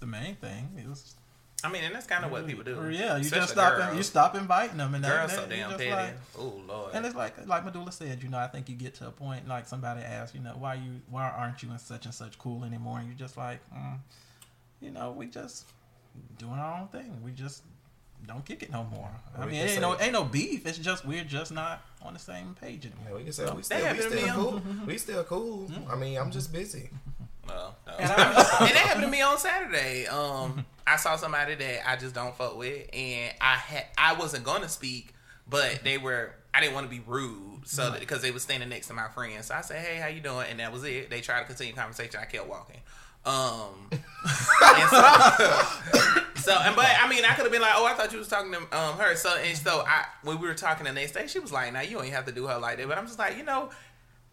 the 0.00 0.06
main 0.06 0.34
thing. 0.36 0.70
It 0.78 0.88
was, 0.88 1.14
I 1.62 1.70
mean, 1.70 1.84
and 1.84 1.94
that's 1.94 2.06
kind 2.06 2.24
of 2.24 2.30
what 2.32 2.46
people 2.46 2.64
do. 2.64 2.72
Yeah, 2.90 3.16
you 3.16 3.20
Especially 3.20 3.38
just 3.40 3.52
stop. 3.52 3.76
girls. 3.76 3.96
You 3.96 4.02
stop 4.02 4.34
inviting 4.34 4.78
them, 4.78 4.94
and 4.94 5.04
that, 5.04 5.10
Girls 5.28 5.30
that, 5.30 5.40
so 5.40 5.46
damn 5.46 5.70
petty. 5.72 5.90
like- 5.90 6.14
oh 6.38 6.60
lord. 6.66 6.94
and 6.94 7.04
it's 7.04 7.14
like 7.14 7.46
like 7.46 7.66
Medulla 7.66 7.92
said, 7.92 8.22
you 8.22 8.30
know, 8.30 8.38
I 8.38 8.46
think 8.46 8.68
you 8.70 8.76
get 8.76 8.94
to 8.94 9.08
a 9.08 9.10
point 9.10 9.46
like 9.46 9.68
somebody 9.68 10.00
asks, 10.00 10.34
you 10.34 10.40
know, 10.40 10.54
why 10.58 10.74
you 10.74 11.02
why 11.10 11.28
aren't 11.28 11.62
you 11.62 11.70
in 11.70 11.78
such 11.78 12.06
and 12.06 12.14
such 12.14 12.38
cool 12.38 12.64
anymore? 12.64 12.98
And 12.98 13.06
you're 13.08 13.18
just 13.18 13.36
like, 13.36 13.60
mm, 13.74 13.98
you 14.80 14.90
know, 14.90 15.12
we 15.12 15.26
just 15.26 15.66
doing 16.38 16.54
our 16.54 16.80
own 16.80 16.88
thing. 16.88 17.20
We 17.22 17.32
just 17.32 17.62
don't 18.26 18.44
kick 18.44 18.62
it 18.62 18.72
no 18.72 18.84
more. 18.84 19.10
I 19.38 19.44
mean, 19.44 19.56
it 19.56 19.70
ain't 19.70 19.80
no 19.82 20.00
ain't 20.00 20.12
no 20.12 20.24
beef. 20.24 20.66
It's 20.66 20.78
just 20.78 21.04
we're 21.04 21.24
just 21.24 21.52
not 21.52 21.84
on 22.02 22.14
the 22.14 22.18
same 22.20 22.54
page 22.60 22.86
anymore. 22.86 23.04
Yeah, 23.10 23.16
we 23.16 23.24
can 23.24 23.32
say 23.32 23.44
we 23.44 23.56
That 23.56 23.64
still, 23.64 23.78
we 23.78 23.84
happened 23.84 24.02
to 24.02 24.10
me 24.10 24.22
still 24.22 24.30
on- 24.30 24.62
cool. 24.62 24.62
We 24.86 24.98
still 24.98 25.24
cool. 25.24 25.70
I 25.90 25.96
mean, 25.96 26.18
I'm 26.18 26.30
just 26.30 26.52
busy. 26.52 26.90
Well, 27.46 27.76
no. 27.86 27.92
And 27.94 28.02
and, 28.02 28.10
that 28.10 28.76
happened 28.76 29.04
to 29.04 29.10
me 29.10 29.22
on 29.22 29.38
Saturday. 29.38 30.06
Um, 30.06 30.64
I 30.86 30.96
saw 30.96 31.16
somebody 31.16 31.54
that 31.56 31.88
I 31.88 31.96
just 31.96 32.14
don't 32.14 32.34
fuck 32.36 32.56
with, 32.56 32.88
and 32.92 33.32
I 33.40 33.54
had 33.54 33.86
I 33.98 34.14
wasn't 34.14 34.44
gonna 34.44 34.68
speak, 34.68 35.14
but 35.48 35.80
they 35.84 35.98
were. 35.98 36.34
I 36.52 36.60
didn't 36.60 36.74
want 36.74 36.86
to 36.86 36.90
be 36.90 37.02
rude, 37.06 37.62
so 37.64 37.94
because 37.98 38.22
they 38.22 38.32
were 38.32 38.40
standing 38.40 38.68
next 38.68 38.88
to 38.88 38.94
my 38.94 39.06
friend, 39.08 39.44
so 39.44 39.54
I 39.54 39.60
said, 39.60 39.84
"Hey, 39.84 39.96
how 40.00 40.08
you 40.08 40.20
doing?" 40.20 40.46
And 40.50 40.58
that 40.58 40.72
was 40.72 40.82
it. 40.84 41.08
They 41.10 41.20
tried 41.20 41.40
to 41.40 41.46
continue 41.46 41.72
conversation. 41.74 42.18
I 42.20 42.24
kept 42.24 42.48
walking. 42.48 42.78
Um, 43.24 43.88
and 43.92 44.88
so, 44.90 45.62
so, 46.36 46.58
and 46.58 46.74
but 46.74 46.86
I 46.98 47.06
mean, 47.08 47.24
I 47.24 47.34
could 47.34 47.44
have 47.44 47.52
been 47.52 47.60
like, 47.60 47.74
"Oh, 47.76 47.86
I 47.86 47.94
thought 47.94 48.12
you 48.12 48.18
was 48.18 48.28
talking 48.28 48.52
to 48.52 48.58
um 48.58 48.98
her." 48.98 49.14
So 49.14 49.36
and 49.36 49.56
so, 49.56 49.84
I 49.86 50.04
when 50.22 50.40
we 50.40 50.48
were 50.48 50.54
talking 50.54 50.84
the 50.84 50.92
next 50.92 51.12
day, 51.12 51.26
she 51.26 51.38
was 51.38 51.52
like, 51.52 51.72
"Now 51.72 51.82
you 51.82 51.96
don't 51.96 52.08
have 52.08 52.26
to 52.26 52.32
do 52.32 52.46
her 52.46 52.58
like 52.58 52.78
that." 52.78 52.88
But 52.88 52.98
I'm 52.98 53.06
just 53.06 53.18
like, 53.18 53.36
you 53.36 53.44
know, 53.44 53.70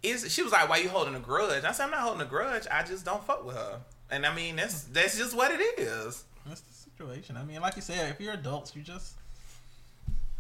is 0.03 0.31
she 0.33 0.41
was 0.41 0.51
like, 0.51 0.69
"Why 0.69 0.77
you 0.77 0.89
holding 0.89 1.15
a 1.15 1.19
grudge?" 1.19 1.63
I 1.63 1.71
said, 1.71 1.85
"I'm 1.85 1.91
not 1.91 2.01
holding 2.01 2.21
a 2.21 2.29
grudge. 2.29 2.65
I 2.71 2.83
just 2.83 3.05
don't 3.05 3.23
fuck 3.23 3.45
with 3.45 3.55
her." 3.55 3.81
And 4.09 4.25
I 4.25 4.33
mean, 4.33 4.55
that's 4.55 4.83
that's 4.83 5.17
just 5.17 5.35
what 5.35 5.51
it 5.51 5.61
is. 5.79 6.23
That's 6.45 6.61
the 6.61 6.73
situation. 6.73 7.35
I 7.37 7.43
mean, 7.43 7.61
like 7.61 7.75
you 7.75 7.81
said, 7.81 8.09
if 8.09 8.21
you're 8.21 8.33
adults, 8.33 8.75
you 8.75 8.83
just. 8.83 9.15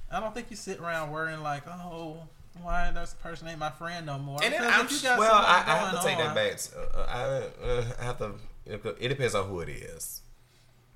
I 0.09 0.21
don't 0.21 0.33
think 0.33 0.49
you 0.49 0.55
sit 0.55 0.79
around 0.79 1.11
worrying 1.11 1.43
like, 1.43 1.63
oh, 1.67 2.21
why 2.63 2.91
this 2.91 3.15
person 3.21 3.47
ain't 3.47 3.59
my 3.59 3.69
friend 3.71 4.05
no 4.05 4.17
more. 4.17 4.39
And 4.43 4.53
then 4.53 4.63
I'm 4.63 4.85
if 4.85 4.91
you 4.91 5.01
got 5.01 5.19
Well, 5.19 5.31
I, 5.33 5.57
something 5.57 5.73
I 5.73 5.77
have 5.77 5.89
to 5.89 5.95
going 5.95 6.07
take 6.07 6.17
that 6.17 6.27
on- 6.29 6.35
back. 6.35 6.59
Uh, 6.95 7.05
I, 7.07 7.65
uh, 7.69 7.83
I 7.99 8.03
have 8.03 8.17
to. 8.19 8.31
It 8.99 9.09
depends 9.09 9.33
on 9.35 9.47
who 9.47 9.59
it 9.61 9.69
is. 9.69 10.21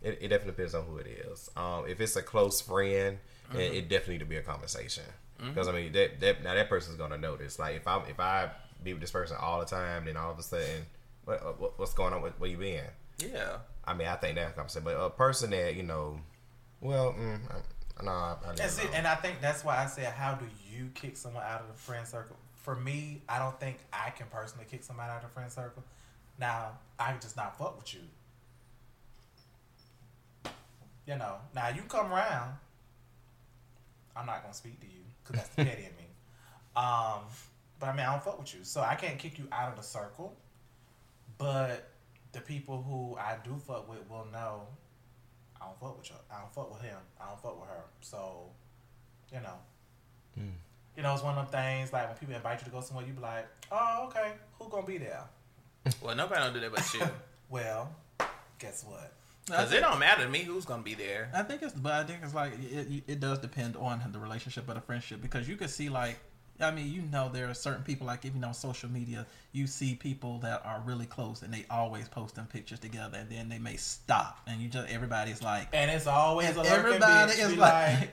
It, 0.02 0.17
it 0.21 0.28
definitely 0.30 0.52
depends 0.54 0.74
on 0.76 0.84
who 0.86 0.97
it 0.97 1.08
is. 1.08 1.50
Um, 1.56 1.86
if 1.88 2.02
it's 2.02 2.15
a 2.15 2.21
close 2.21 2.62
friend, 2.62 3.17
Mm-hmm. 3.50 3.60
it, 3.60 3.74
it 3.74 3.89
definitely 3.89 4.13
need 4.13 4.19
to 4.19 4.26
be 4.26 4.38
a 4.38 4.41
conversation. 4.41 5.04
Because 5.38 5.67
I 5.67 5.74
mean, 5.74 5.91
that, 5.91 6.19
that 6.21 6.41
now 6.43 6.54
that 6.54 6.69
person's 6.69 6.95
gonna 6.97 7.17
notice. 7.17 7.60
Like 7.60 7.76
if 7.76 7.86
I 7.88 8.02
if 8.08 8.17
I 8.19 8.50
be 8.84 8.93
with 8.93 9.02
this 9.02 9.12
person 9.12 9.36
all 9.41 9.60
the 9.60 9.65
time, 9.65 10.06
then 10.06 10.15
all 10.15 10.32
of 10.32 10.39
a 10.39 10.43
sudden, 10.43 10.86
what, 11.26 11.41
uh, 11.41 11.45
what 11.58 11.78
what's 11.78 11.93
going 11.93 12.13
on? 12.13 12.21
What, 12.21 12.39
where 12.39 12.50
you 12.50 12.56
been? 12.58 12.86
Yeah. 13.17 13.58
I 13.84 13.93
mean, 13.93 14.08
I 14.08 14.15
think 14.15 14.36
that 14.36 14.56
conversation. 14.56 14.84
But 14.86 14.95
a 14.95 15.10
person 15.10 15.50
that 15.50 15.76
you 15.76 15.84
know, 15.84 16.19
well, 16.80 17.13
mm, 17.13 17.39
I, 17.50 17.56
no, 18.04 18.12
I, 18.12 18.36
I 18.46 18.50
And 18.50 18.58
don't 18.58 18.78
know. 18.78 18.90
and 18.94 19.08
I 19.08 19.16
think 19.16 19.42
that's 19.42 19.64
why 19.64 19.78
I 19.84 19.86
said, 19.88 20.14
how 20.14 20.34
do 20.36 20.46
you 20.70 20.90
kick 20.94 21.18
someone 21.18 21.44
out 21.44 21.62
of 21.62 21.68
the 21.68 21.74
friend 21.74 22.08
circle? 22.08 22.38
For 22.56 22.76
me, 22.76 23.22
I 23.28 23.40
don't 23.40 23.60
think 23.60 23.78
I 23.92 24.12
can 24.12 24.28
personally 24.28 24.66
kick 24.70 24.84
somebody 24.84 25.10
out 25.12 25.18
of 25.18 25.30
the 25.30 25.34
friend 25.34 25.52
circle. 25.52 25.84
Now, 26.40 26.80
I 27.00 27.12
can 27.12 27.22
just 27.22 27.36
not 27.38 27.58
fuck 27.58 27.78
with 27.78 27.94
you. 27.94 28.02
You 31.08 31.18
know, 31.18 31.38
now 31.56 31.70
you 31.70 31.82
come 31.84 32.12
around, 32.14 32.54
I'm 34.16 34.26
not 34.26 34.42
gonna 34.44 34.54
speak 34.54 34.80
to 34.82 34.86
you 34.86 35.02
because 35.24 35.42
that's 35.42 35.56
the 35.56 35.66
petty 35.66 35.84
in 35.86 35.96
me. 35.98 36.06
Um, 36.76 37.22
but 37.80 37.88
I 37.90 37.92
mean, 37.94 38.06
I 38.06 38.12
don't 38.12 38.24
fuck 38.24 38.40
with 38.40 38.54
you, 38.54 38.64
so 38.64 38.82
I 38.82 38.96
can't 38.96 39.18
kick 39.18 39.40
you 39.40 39.48
out 39.52 39.70
of 39.72 39.76
the 39.78 39.84
circle. 39.84 40.36
But 41.38 41.90
the 42.34 42.40
people 42.42 42.84
who 42.84 43.18
I 43.18 43.38
do 43.44 43.56
fuck 43.66 43.90
with 43.90 44.08
will 44.10 44.28
know 44.32 44.68
I 45.62 45.65
don't 45.65 45.80
fuck 45.80 45.97
with 45.97 46.10
you. 46.10 46.15
I 46.32 46.39
don't 46.39 46.54
fuck 46.54 46.74
with 46.74 46.82
him. 46.82 46.97
I 47.19 47.28
don't 47.28 47.41
fuck 47.41 47.60
with 47.60 47.69
her. 47.69 47.84
So, 48.02 48.50
you 49.32 49.39
know. 49.41 49.58
Hmm. 50.36 50.56
You 50.97 51.04
know, 51.04 51.13
it's 51.13 51.24
one 51.24 51.38
of 51.38 51.52
them 51.52 51.62
things 51.62 51.93
like 51.93 52.08
when 52.08 52.17
people 52.17 52.36
invite 52.36 52.60
you 52.60 52.65
to 52.65 52.71
go 52.71 52.82
somewhere, 52.82 53.06
you 53.06 53.13
be 53.13 53.21
like, 53.21 53.47
oh, 53.71 54.08
okay, 54.08 54.34
who 54.60 54.69
gonna 54.69 54.86
be 54.86 54.97
there? 54.97 55.24
Well, 56.02 56.15
nobody 56.15 56.41
don't 56.41 56.54
do 56.54 56.60
that 56.60 56.74
but 56.74 56.93
you. 56.93 57.02
Well, 57.50 57.93
guess 58.60 58.86
what? 58.88 59.12
Because 59.45 59.74
it 59.74 59.82
don't 59.82 60.00
matter 60.00 60.24
to 60.24 60.30
me 60.30 60.39
who's 60.39 60.63
gonna 60.63 60.84
be 60.84 60.93
there. 60.93 61.30
I 61.34 61.43
think 61.43 61.62
it's, 61.63 61.74
but 61.74 61.91
I 61.91 62.04
think 62.04 62.19
it's 62.24 62.34
like 62.34 62.54
it, 62.54 62.88
it, 62.89 63.04
it 63.08 63.19
does 63.19 63.39
depend 63.39 63.76
on 63.76 64.02
the 64.12 64.19
relationship 64.19 64.69
or 64.69 64.74
the 64.74 64.82
friendship 64.82 65.21
because 65.21 65.50
you 65.50 65.58
could 65.58 65.69
see 65.69 65.89
like 65.89 66.17
I 66.62 66.71
mean, 66.71 66.91
you 66.91 67.02
know, 67.04 67.30
there 67.34 67.50
are 67.50 67.54
certain 67.54 67.84
people 67.84 68.06
like 68.08 68.24
even 68.26 68.43
on 68.43 68.54
social 68.54 68.89
media, 68.89 69.26
you 69.52 69.67
see 69.67 69.95
people 69.95 70.38
that 70.39 70.65
are 70.65 70.82
really 70.86 71.06
close 71.06 71.41
and 71.41 71.54
they 71.54 71.65
always 71.69 72.08
post 72.08 72.36
them 72.36 72.47
pictures 72.47 72.80
together, 72.80 73.17
and 73.19 73.30
then 73.30 73.50
they 73.50 73.60
may 73.60 73.76
stop, 73.78 74.39
and 74.47 74.62
you 74.62 74.67
just 74.69 74.89
everybody's 74.89 75.41
like, 75.41 75.67
And 75.74 75.89
it's 75.91 76.08
always 76.08 76.50
And 76.50 76.60
a 76.65 76.69
everybody 76.69 77.32
bitch 77.34 77.39
is 77.52 77.58
like- 77.58 78.00
like, 78.00 78.10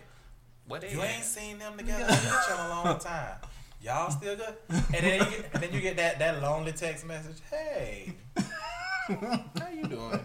What 0.67 0.81
they 0.83 0.93
you 0.93 1.01
at? 1.03 1.11
ain't 1.17 1.25
seen 1.25 1.59
them 1.59 1.77
together 1.77 2.05
in 2.05 2.61
a 2.61 2.69
long 2.69 2.99
time. 3.01 3.37
Y'all 3.81 4.11
still 4.11 4.35
good? 4.37 4.55
And 4.69 4.83
then 4.91 5.21
you 5.21 5.25
get, 5.31 5.51
and 5.55 5.63
then 5.63 5.73
you 5.73 5.81
get 5.81 5.97
that 5.99 6.19
that 6.19 6.43
lonely 6.43 6.73
text 6.73 7.07
message. 7.07 7.37
Hey, 7.49 8.13
how 9.09 9.69
you 9.73 9.85
doing? 9.85 10.21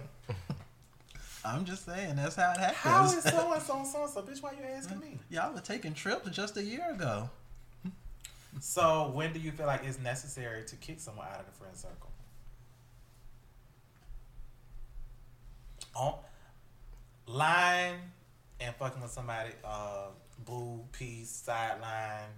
I'm 1.45 1.65
just 1.65 1.85
saying 1.85 2.15
that's 2.15 2.35
how 2.35 2.51
it 2.53 2.57
happens. 2.57 2.77
How 2.79 3.05
is 3.05 3.23
so 3.23 3.53
and 3.53 3.61
so 3.61 3.77
and 3.77 3.87
so 3.87 4.01
and 4.03 4.09
so? 4.11 4.21
Bitch, 4.21 4.41
why 4.41 4.51
you 4.53 4.63
asking 4.75 4.99
me? 5.01 5.19
Y'all 5.29 5.53
were 5.53 5.59
taking 5.59 5.93
trips 5.93 6.29
just 6.29 6.57
a 6.57 6.63
year 6.63 6.89
ago. 6.91 7.29
So 8.59 9.11
when 9.13 9.33
do 9.33 9.39
you 9.39 9.51
feel 9.51 9.65
like 9.65 9.83
it's 9.83 9.99
necessary 9.99 10.63
to 10.65 10.75
kick 10.77 10.99
someone 10.99 11.27
out 11.27 11.39
of 11.39 11.45
the 11.45 11.51
friend 11.51 11.75
circle? 11.75 12.09
On 15.95 16.15
lying 17.27 17.95
and 18.59 18.75
fucking 18.75 19.01
with 19.01 19.11
somebody, 19.11 19.51
uh, 19.63 20.07
boo, 20.45 20.81
peace, 20.91 21.29
sideline. 21.29 22.29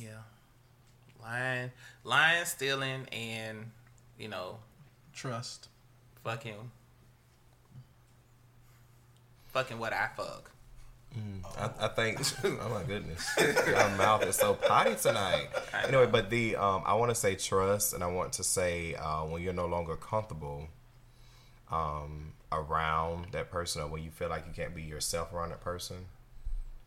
Yeah. 0.00 0.22
Lying, 1.20 1.70
lying, 2.04 2.44
stealing, 2.44 3.06
and 3.12 3.70
you 4.18 4.28
know, 4.28 4.58
Trust. 5.12 5.68
fucking, 6.24 6.70
fucking 9.52 9.78
what 9.78 9.92
I 9.92 10.08
fuck. 10.16 10.51
I, 11.58 11.70
I 11.80 11.88
think. 11.88 12.18
Oh 12.44 12.68
my 12.70 12.82
goodness, 12.84 13.28
your 13.38 13.88
mouth 13.96 14.22
is 14.24 14.36
so 14.36 14.54
potty 14.54 14.94
tonight. 14.94 15.48
Anyway, 15.86 16.06
but 16.06 16.30
the 16.30 16.56
um, 16.56 16.82
I 16.86 16.94
want 16.94 17.10
to 17.10 17.14
say 17.14 17.34
trust, 17.34 17.92
and 17.92 18.02
I 18.02 18.06
want 18.06 18.32
to 18.34 18.44
say 18.44 18.94
uh, 18.94 19.22
when 19.24 19.42
you're 19.42 19.52
no 19.52 19.66
longer 19.66 19.96
comfortable 19.96 20.68
um, 21.70 22.32
around 22.50 23.26
that 23.32 23.50
person, 23.50 23.82
or 23.82 23.88
when 23.88 24.02
you 24.02 24.10
feel 24.10 24.28
like 24.28 24.44
you 24.46 24.52
can't 24.54 24.74
be 24.74 24.82
yourself 24.82 25.32
around 25.32 25.50
that 25.50 25.60
person. 25.60 25.96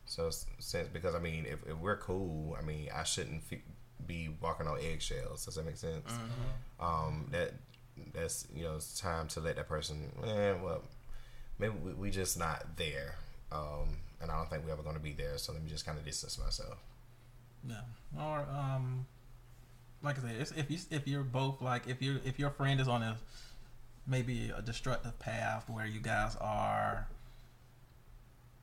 So 0.06 0.30
since 0.60 0.88
because 0.90 1.16
I 1.16 1.20
mean, 1.20 1.46
if, 1.48 1.60
if 1.68 1.78
we're 1.78 1.98
cool, 1.98 2.56
I 2.60 2.64
mean, 2.64 2.90
I 2.96 3.04
shouldn't 3.04 3.44
fe- 3.44 3.64
be 4.06 4.30
walking 4.42 4.68
on 4.68 4.78
eggshells. 4.80 5.46
Does 5.46 5.56
that 5.56 5.66
make 5.66 5.78
sense? 5.78 6.12
Um, 6.80 7.28
that 7.32 7.54
that's 8.14 8.48
you 8.56 8.64
know 8.64 8.76
it's 8.76 9.00
time 9.00 9.28
to 9.30 9.40
let 9.40 9.56
that 9.56 9.68
person. 9.68 10.12
Eh, 10.24 10.54
well, 10.64 10.82
maybe 11.60 11.74
we, 11.84 11.94
we 11.94 12.12
just 12.12 12.38
not 12.38 12.78
there. 12.78 13.16
Um, 13.52 13.98
and 14.22 14.32
I 14.32 14.38
don't 14.38 14.50
think 14.50 14.66
we're 14.66 14.74
ever 14.74 14.84
going 14.84 14.96
to 14.96 15.02
be 15.02 15.14
there. 15.14 15.38
So 15.38 15.54
let 15.54 15.64
me 15.64 15.70
just 15.70 15.86
kind 15.86 15.98
of 15.98 16.06
distance 16.06 16.38
myself. 16.38 16.78
No. 17.64 17.80
Or 18.20 18.46
um, 18.52 19.06
like 20.02 20.18
I 20.20 20.22
said, 20.22 20.58
if 20.58 20.72
you 20.72 20.78
if 20.92 21.08
you're 21.08 21.24
both 21.24 21.62
like 21.62 21.88
if 21.88 22.02
you 22.02 22.20
if 22.24 22.40
your 22.40 22.52
friend 22.52 22.80
is 22.80 22.88
on 22.88 23.02
a 23.02 23.18
maybe 24.08 24.52
a 24.56 24.62
destructive 24.62 25.18
path 25.20 25.70
where 25.70 25.86
you 25.86 26.00
guys 26.00 26.36
are, 26.40 27.08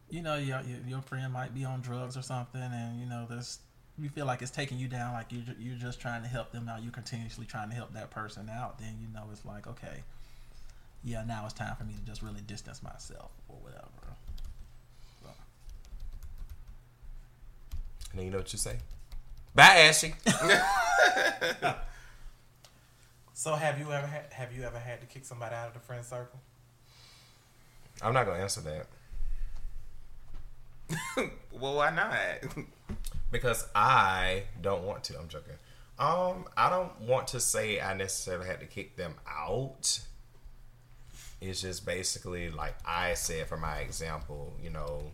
you 0.09 0.23
know, 0.23 0.37
your 0.37 0.61
your 0.87 1.03
friend 1.03 1.33
might 1.33 1.55
be 1.55 1.65
on 1.65 1.81
drugs 1.81 2.17
or 2.17 2.23
something, 2.23 2.63
and 2.63 3.01
you 3.01 3.07
know 3.07 3.27
this. 3.29 3.59
You 3.99 4.09
feel 4.09 4.25
like 4.25 4.41
it's 4.41 4.51
taking 4.51 4.79
you 4.79 4.89
down, 4.89 5.13
like 5.13 5.27
you're, 5.29 5.55
you're 5.61 5.77
just 5.77 6.01
trying 6.01 6.23
to 6.23 6.29
help 6.29 6.51
them 6.51 6.67
out. 6.67 6.83
You're 6.83 6.93
continuously 6.93 7.45
trying 7.45 7.69
to 7.69 7.75
help 7.75 7.93
that 7.93 8.11
person 8.11 8.49
out. 8.49 8.79
Then 8.79 8.97
you 9.03 9.07
know 9.13 9.25
it's 9.31 9.45
like, 9.45 9.67
okay, 9.67 10.03
yeah, 11.05 11.25
now 11.27 11.45
it's 11.45 11.53
time 11.53 11.77
for 11.77 11.85
me 11.85 11.93
to 11.95 12.01
just 12.01 12.23
really 12.23 12.41
distance 12.41 12.83
myself 12.83 13.31
or 13.49 13.57
whatever. 13.61 14.12
And 18.13 18.19
then 18.19 18.27
you 18.27 18.31
know 18.31 18.39
what 18.39 18.53
you 18.53 18.59
say? 18.59 18.77
Bye, 19.55 19.89
Ashley. 19.89 20.15
So 23.43 23.57
have 23.57 23.77
you 23.77 23.91
ever 23.91 24.07
had 24.07 24.33
have 24.33 24.53
you 24.53 24.63
ever 24.63 24.79
had 24.79 25.01
to 25.01 25.07
kick 25.09 25.25
somebody 25.25 25.57
out 25.57 25.67
of 25.67 25.75
the 25.75 25.81
friend 25.81 26.05
circle? 26.05 26.39
I'm 28.01 28.15
not 28.15 28.25
going 28.25 28.37
to 28.37 28.43
answer 28.45 28.61
that 28.61 28.87
well, 31.61 31.75
why 31.75 31.91
not? 31.91 32.13
because 33.33 33.67
I 33.75 34.45
don't 34.61 34.85
want 34.85 35.03
to. 35.05 35.19
I'm 35.19 35.27
joking. 35.27 35.55
Um, 35.99 36.45
I 36.57 36.71
don't 36.71 37.01
want 37.01 37.27
to 37.29 37.41
say 37.41 37.81
I 37.81 37.95
necessarily 37.95 38.47
had 38.47 38.61
to 38.61 38.67
kick 38.67 38.97
them 38.97 39.17
out. 39.29 40.01
It's 41.41 41.63
just 41.63 41.85
basically 41.85 42.49
like 42.49 42.77
I 42.87 43.15
said 43.15 43.49
for 43.49 43.57
my 43.57 43.79
example, 43.79 44.53
you 44.63 44.71
know, 44.71 45.11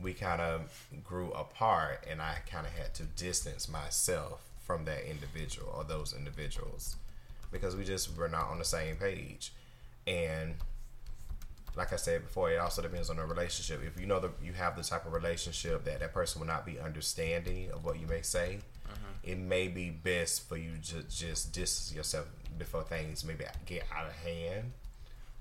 we 0.00 0.12
kind 0.12 0.40
of 0.40 0.88
grew 1.04 1.30
apart 1.32 2.04
and 2.10 2.20
I 2.20 2.36
kind 2.50 2.66
of 2.66 2.72
had 2.72 2.94
to 2.94 3.04
distance 3.04 3.68
myself 3.68 4.42
from 4.66 4.84
that 4.84 5.08
individual 5.08 5.72
or 5.76 5.84
those 5.84 6.14
individuals 6.16 6.96
because 7.52 7.76
we 7.76 7.84
just 7.84 8.16
were 8.16 8.28
not 8.28 8.48
on 8.48 8.58
the 8.58 8.64
same 8.64 8.96
page. 8.96 9.52
And 10.06 10.54
like 11.76 11.92
I 11.92 11.96
said 11.96 12.22
before, 12.22 12.50
it 12.50 12.56
also 12.58 12.82
depends 12.82 13.10
on 13.10 13.16
the 13.16 13.24
relationship. 13.24 13.82
If 13.86 14.00
you 14.00 14.06
know 14.06 14.20
that 14.20 14.30
you 14.42 14.52
have 14.54 14.76
the 14.76 14.82
type 14.82 15.06
of 15.06 15.12
relationship 15.12 15.84
that 15.84 16.00
that 16.00 16.12
person 16.12 16.40
will 16.40 16.46
not 16.46 16.64
be 16.66 16.78
understanding 16.78 17.70
of 17.72 17.84
what 17.84 18.00
you 18.00 18.06
may 18.06 18.22
say, 18.22 18.58
it 19.22 19.38
may 19.38 19.68
be 19.68 19.90
best 19.90 20.48
for 20.48 20.56
you 20.56 20.72
to 20.88 21.02
just 21.04 21.52
distance 21.52 21.92
yourself 21.94 22.26
before 22.58 22.82
things 22.82 23.24
maybe 23.24 23.44
get 23.66 23.84
out 23.94 24.06
of 24.06 24.12
hand, 24.12 24.72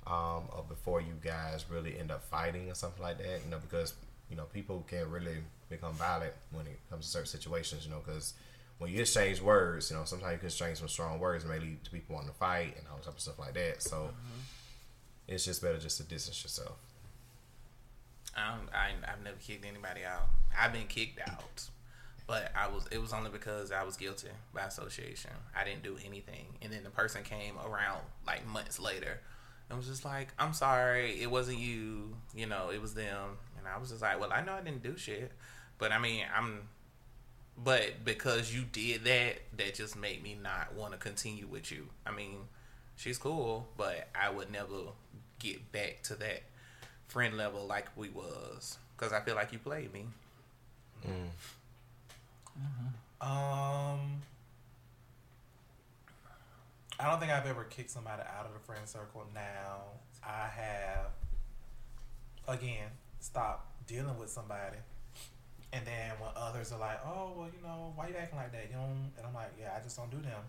um, 0.08 0.44
or 0.56 0.66
before 0.68 1.00
you 1.02 1.14
guys 1.24 1.66
really 1.70 1.98
end 1.98 2.12
up 2.12 2.24
fighting 2.24 2.70
or 2.70 2.76
something 2.76 3.02
like 3.02 3.18
that. 3.20 3.42
You 3.46 3.52
know, 3.52 3.60
because 3.60 3.94
you 4.30 4.36
know 4.36 4.44
people 4.46 4.86
can 4.88 5.10
really 5.10 5.38
become 5.70 5.94
violent 5.94 6.34
when 6.52 6.66
it 6.68 6.80
comes 6.90 7.06
to 7.06 7.12
certain 7.12 7.28
situations. 7.28 7.86
You 7.86 7.92
know, 7.92 8.02
because 8.06 8.34
when 8.78 8.92
you 8.92 9.02
exchange 9.02 9.42
words, 9.42 9.90
you 9.90 9.98
know, 9.98 10.04
sometimes 10.04 10.34
you 10.34 10.38
can 10.40 10.48
exchange 10.48 10.80
some 10.80 10.88
strong 10.88 11.20
words 11.20 11.44
and 11.44 11.54
may 11.54 11.60
lead 11.60 11.84
to 11.84 11.92
people 11.92 12.16
wanting 12.16 12.32
to 12.32 12.36
fight 12.36 12.76
and 12.78 12.86
all 12.92 12.98
type 12.98 13.14
of 13.14 13.20
stuff 13.20 13.40
like 13.40 13.54
that. 13.54 13.82
So 13.82 13.98
mm-hmm. 13.98 14.40
it's 15.28 15.46
just 15.46 15.62
better 15.62 15.78
just 15.78 15.98
to 15.98 16.04
distance 16.04 16.44
yourself. 16.44 16.78
I 18.36 18.56
I 18.74 18.92
I've 19.08 19.24
never 19.24 19.38
kicked 19.38 19.66
anybody 19.66 20.04
out. 20.04 20.28
I've 20.60 20.74
been 20.74 20.88
kicked 20.88 21.20
out, 21.28 21.64
but 22.28 22.52
I 22.56 22.68
was 22.68 22.86
it 22.92 23.02
was 23.02 23.14
only 23.14 23.30
because 23.30 23.72
I 23.72 23.84
was 23.84 23.96
guilty 23.96 24.30
by 24.54 24.64
association. 24.64 25.32
I 25.56 25.64
didn't 25.64 25.84
do 25.84 25.98
anything, 26.06 26.46
and 26.62 26.72
then 26.72 26.84
the 26.84 26.90
person 26.90 27.24
came 27.24 27.56
around 27.66 28.02
like 28.28 28.46
months 28.46 28.80
later, 28.80 29.22
and 29.70 29.78
was 29.78 29.88
just 29.88 30.04
like, 30.04 30.34
"I'm 30.38 30.54
sorry, 30.54 31.22
it 31.22 31.32
wasn't 31.32 31.60
you. 31.60 32.18
You 32.36 32.48
know, 32.48 32.72
it 32.74 32.82
was 32.82 32.94
them." 32.94 33.38
And 33.66 33.74
I 33.74 33.78
was 33.80 33.90
just 33.90 34.02
like, 34.02 34.20
"Well, 34.20 34.32
I 34.32 34.42
know 34.42 34.54
I 34.54 34.62
didn't 34.62 34.84
do 34.84 34.98
shit, 34.98 35.32
but 35.78 35.92
I 35.92 36.00
mean, 36.00 36.24
I'm." 36.36 36.62
But 37.58 38.04
because 38.04 38.54
you 38.54 38.64
did 38.64 39.06
that, 39.06 39.38
that 39.58 39.76
just 39.76 39.96
made 39.96 40.22
me 40.22 40.38
not 40.42 40.74
want 40.74 40.92
to 40.92 40.98
continue 40.98 41.48
with 41.48 41.72
you. 41.72 41.88
I 42.06 42.12
mean, 42.12 42.40
she's 42.98 43.18
cool, 43.18 43.68
but 43.78 44.10
I 44.14 44.30
would 44.30 44.52
never 44.52 44.92
get 45.40 45.72
back 45.72 46.02
to 46.04 46.16
that 46.16 46.44
friend 47.08 47.38
level 47.38 47.66
like 47.66 47.88
we 47.96 48.10
was 48.10 48.78
because 48.98 49.14
I 49.14 49.22
feel 49.22 49.36
like 49.36 49.54
you 49.54 49.60
played 49.60 49.94
me. 49.94 50.06
Um, 53.22 54.22
I 57.00 57.10
don't 57.10 57.20
think 57.20 57.32
I've 57.32 57.46
ever 57.46 57.64
kicked 57.66 57.90
somebody 57.90 58.22
out 58.22 58.46
of 58.46 58.54
the 58.54 58.60
friend 58.60 58.88
circle. 58.88 59.26
Now 59.34 59.84
I 60.24 60.48
have, 60.48 61.12
again, 62.48 62.90
stopped 63.26 63.88
dealing 63.88 64.18
with 64.20 64.30
somebody, 64.30 64.78
and 65.74 65.86
then 65.86 66.12
when 66.20 66.30
others 66.36 66.72
are 66.72 66.80
like, 66.80 67.00
"Oh, 67.06 67.34
well, 67.36 67.48
you 67.48 67.62
know, 67.66 67.92
why 67.96 68.08
you 68.08 68.16
acting 68.16 68.38
like 68.38 68.52
that?" 68.52 68.70
You 68.70 68.78
and 68.78 69.26
I'm 69.26 69.34
like, 69.34 69.52
"Yeah, 69.60 69.74
I 69.78 69.82
just 69.82 69.98
don't 69.98 70.12
do 70.12 70.22
them." 70.22 70.42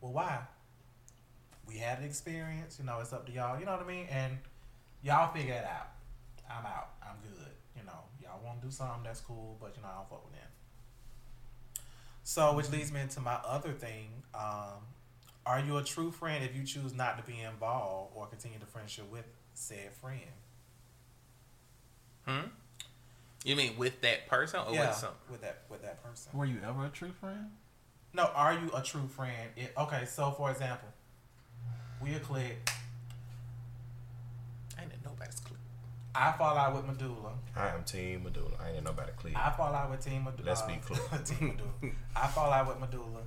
Well, 0.00 0.12
why? 0.12 0.40
We 1.66 1.76
had 1.78 1.98
an 1.98 2.04
experience. 2.04 2.78
You 2.78 2.84
know, 2.84 2.98
it's 3.00 3.12
up 3.12 3.26
to 3.26 3.32
y'all. 3.32 3.58
You 3.58 3.66
know 3.66 3.72
what 3.72 3.82
I 3.82 3.88
mean? 3.88 4.06
And 4.10 4.38
y'all 5.02 5.32
figure 5.32 5.54
it 5.54 5.64
out. 5.64 5.88
I'm 6.50 6.66
out. 6.66 6.90
I'm 7.02 7.16
good. 7.22 7.52
You 7.76 7.84
know, 7.84 8.00
y'all 8.22 8.40
want 8.44 8.60
to 8.60 8.66
do 8.66 8.72
something 8.72 9.02
that's 9.04 9.20
cool, 9.20 9.56
but 9.60 9.74
you 9.76 9.82
know, 9.82 9.88
I 9.88 9.96
don't 9.96 10.08
fuck 10.08 10.24
with 10.24 10.34
them. 10.34 10.50
So, 12.24 12.54
which 12.54 12.70
leads 12.70 12.92
me 12.92 13.00
into 13.00 13.20
my 13.20 13.38
other 13.46 13.72
thing. 13.72 14.08
Um, 14.34 14.82
are 15.46 15.60
you 15.60 15.76
a 15.76 15.84
true 15.84 16.10
friend 16.10 16.44
if 16.44 16.56
you 16.56 16.64
choose 16.64 16.92
not 16.92 17.18
to 17.18 17.32
be 17.32 17.40
involved 17.40 18.12
or 18.16 18.26
continue 18.26 18.58
the 18.58 18.66
friendship 18.66 19.10
with 19.10 19.26
said 19.54 19.92
friend? 20.00 20.34
Hmm. 22.26 22.48
You 23.44 23.54
mean 23.56 23.76
with 23.76 24.00
that 24.00 24.26
person 24.28 24.60
or 24.66 24.74
yeah, 24.74 24.88
with 24.88 24.96
some? 24.96 25.10
with 25.30 25.40
that 25.42 25.62
with 25.70 25.82
that 25.82 26.02
person. 26.02 26.36
Were 26.36 26.44
you 26.44 26.58
ever 26.66 26.86
a 26.86 26.88
true 26.88 27.12
friend? 27.20 27.50
No, 28.12 28.24
are 28.34 28.54
you 28.54 28.70
a 28.74 28.82
true 28.82 29.06
friend? 29.08 29.50
It, 29.56 29.72
okay, 29.78 30.04
so 30.06 30.30
for 30.32 30.50
example, 30.50 30.88
we 32.02 32.14
a 32.14 32.18
click. 32.18 32.68
I 34.78 34.82
ain't 34.82 34.92
in 34.92 34.98
nobody's 35.04 35.38
clue. 35.40 35.56
I 36.14 36.32
fall 36.32 36.56
out 36.56 36.74
with 36.74 36.86
Medulla. 36.86 37.32
I 37.54 37.68
am 37.68 37.84
Team 37.84 38.24
Medulla. 38.24 38.52
I 38.60 38.70
ain't 38.70 38.84
nobody 38.84 39.12
clear. 39.16 39.34
I 39.36 39.50
fall 39.50 39.74
out 39.74 39.90
with 39.90 40.04
Team 40.04 40.24
Medulla. 40.24 40.46
Let's 40.48 40.62
be 40.62 40.76
clear. 40.84 40.98
Team 41.24 41.48
Medulla. 41.48 41.94
I 42.16 42.26
fall 42.28 42.50
out 42.50 42.66
with 42.68 42.80
Medulla. 42.80 43.20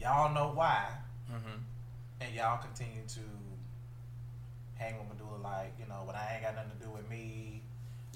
Y'all 0.00 0.32
know 0.32 0.52
why, 0.54 0.86
Mm-hmm. 1.30 1.58
and 2.20 2.34
y'all 2.34 2.58
continue 2.58 3.02
to 3.08 3.20
hang 4.76 4.96
with 4.98 5.08
Medulla 5.08 5.38
like 5.42 5.74
you 5.80 5.86
know 5.88 6.02
when 6.04 6.14
I 6.14 6.34
ain't 6.34 6.42
got 6.44 6.54
nothing 6.54 6.78
to 6.78 6.86
do 6.86 6.90
with 6.92 7.08
me. 7.10 7.62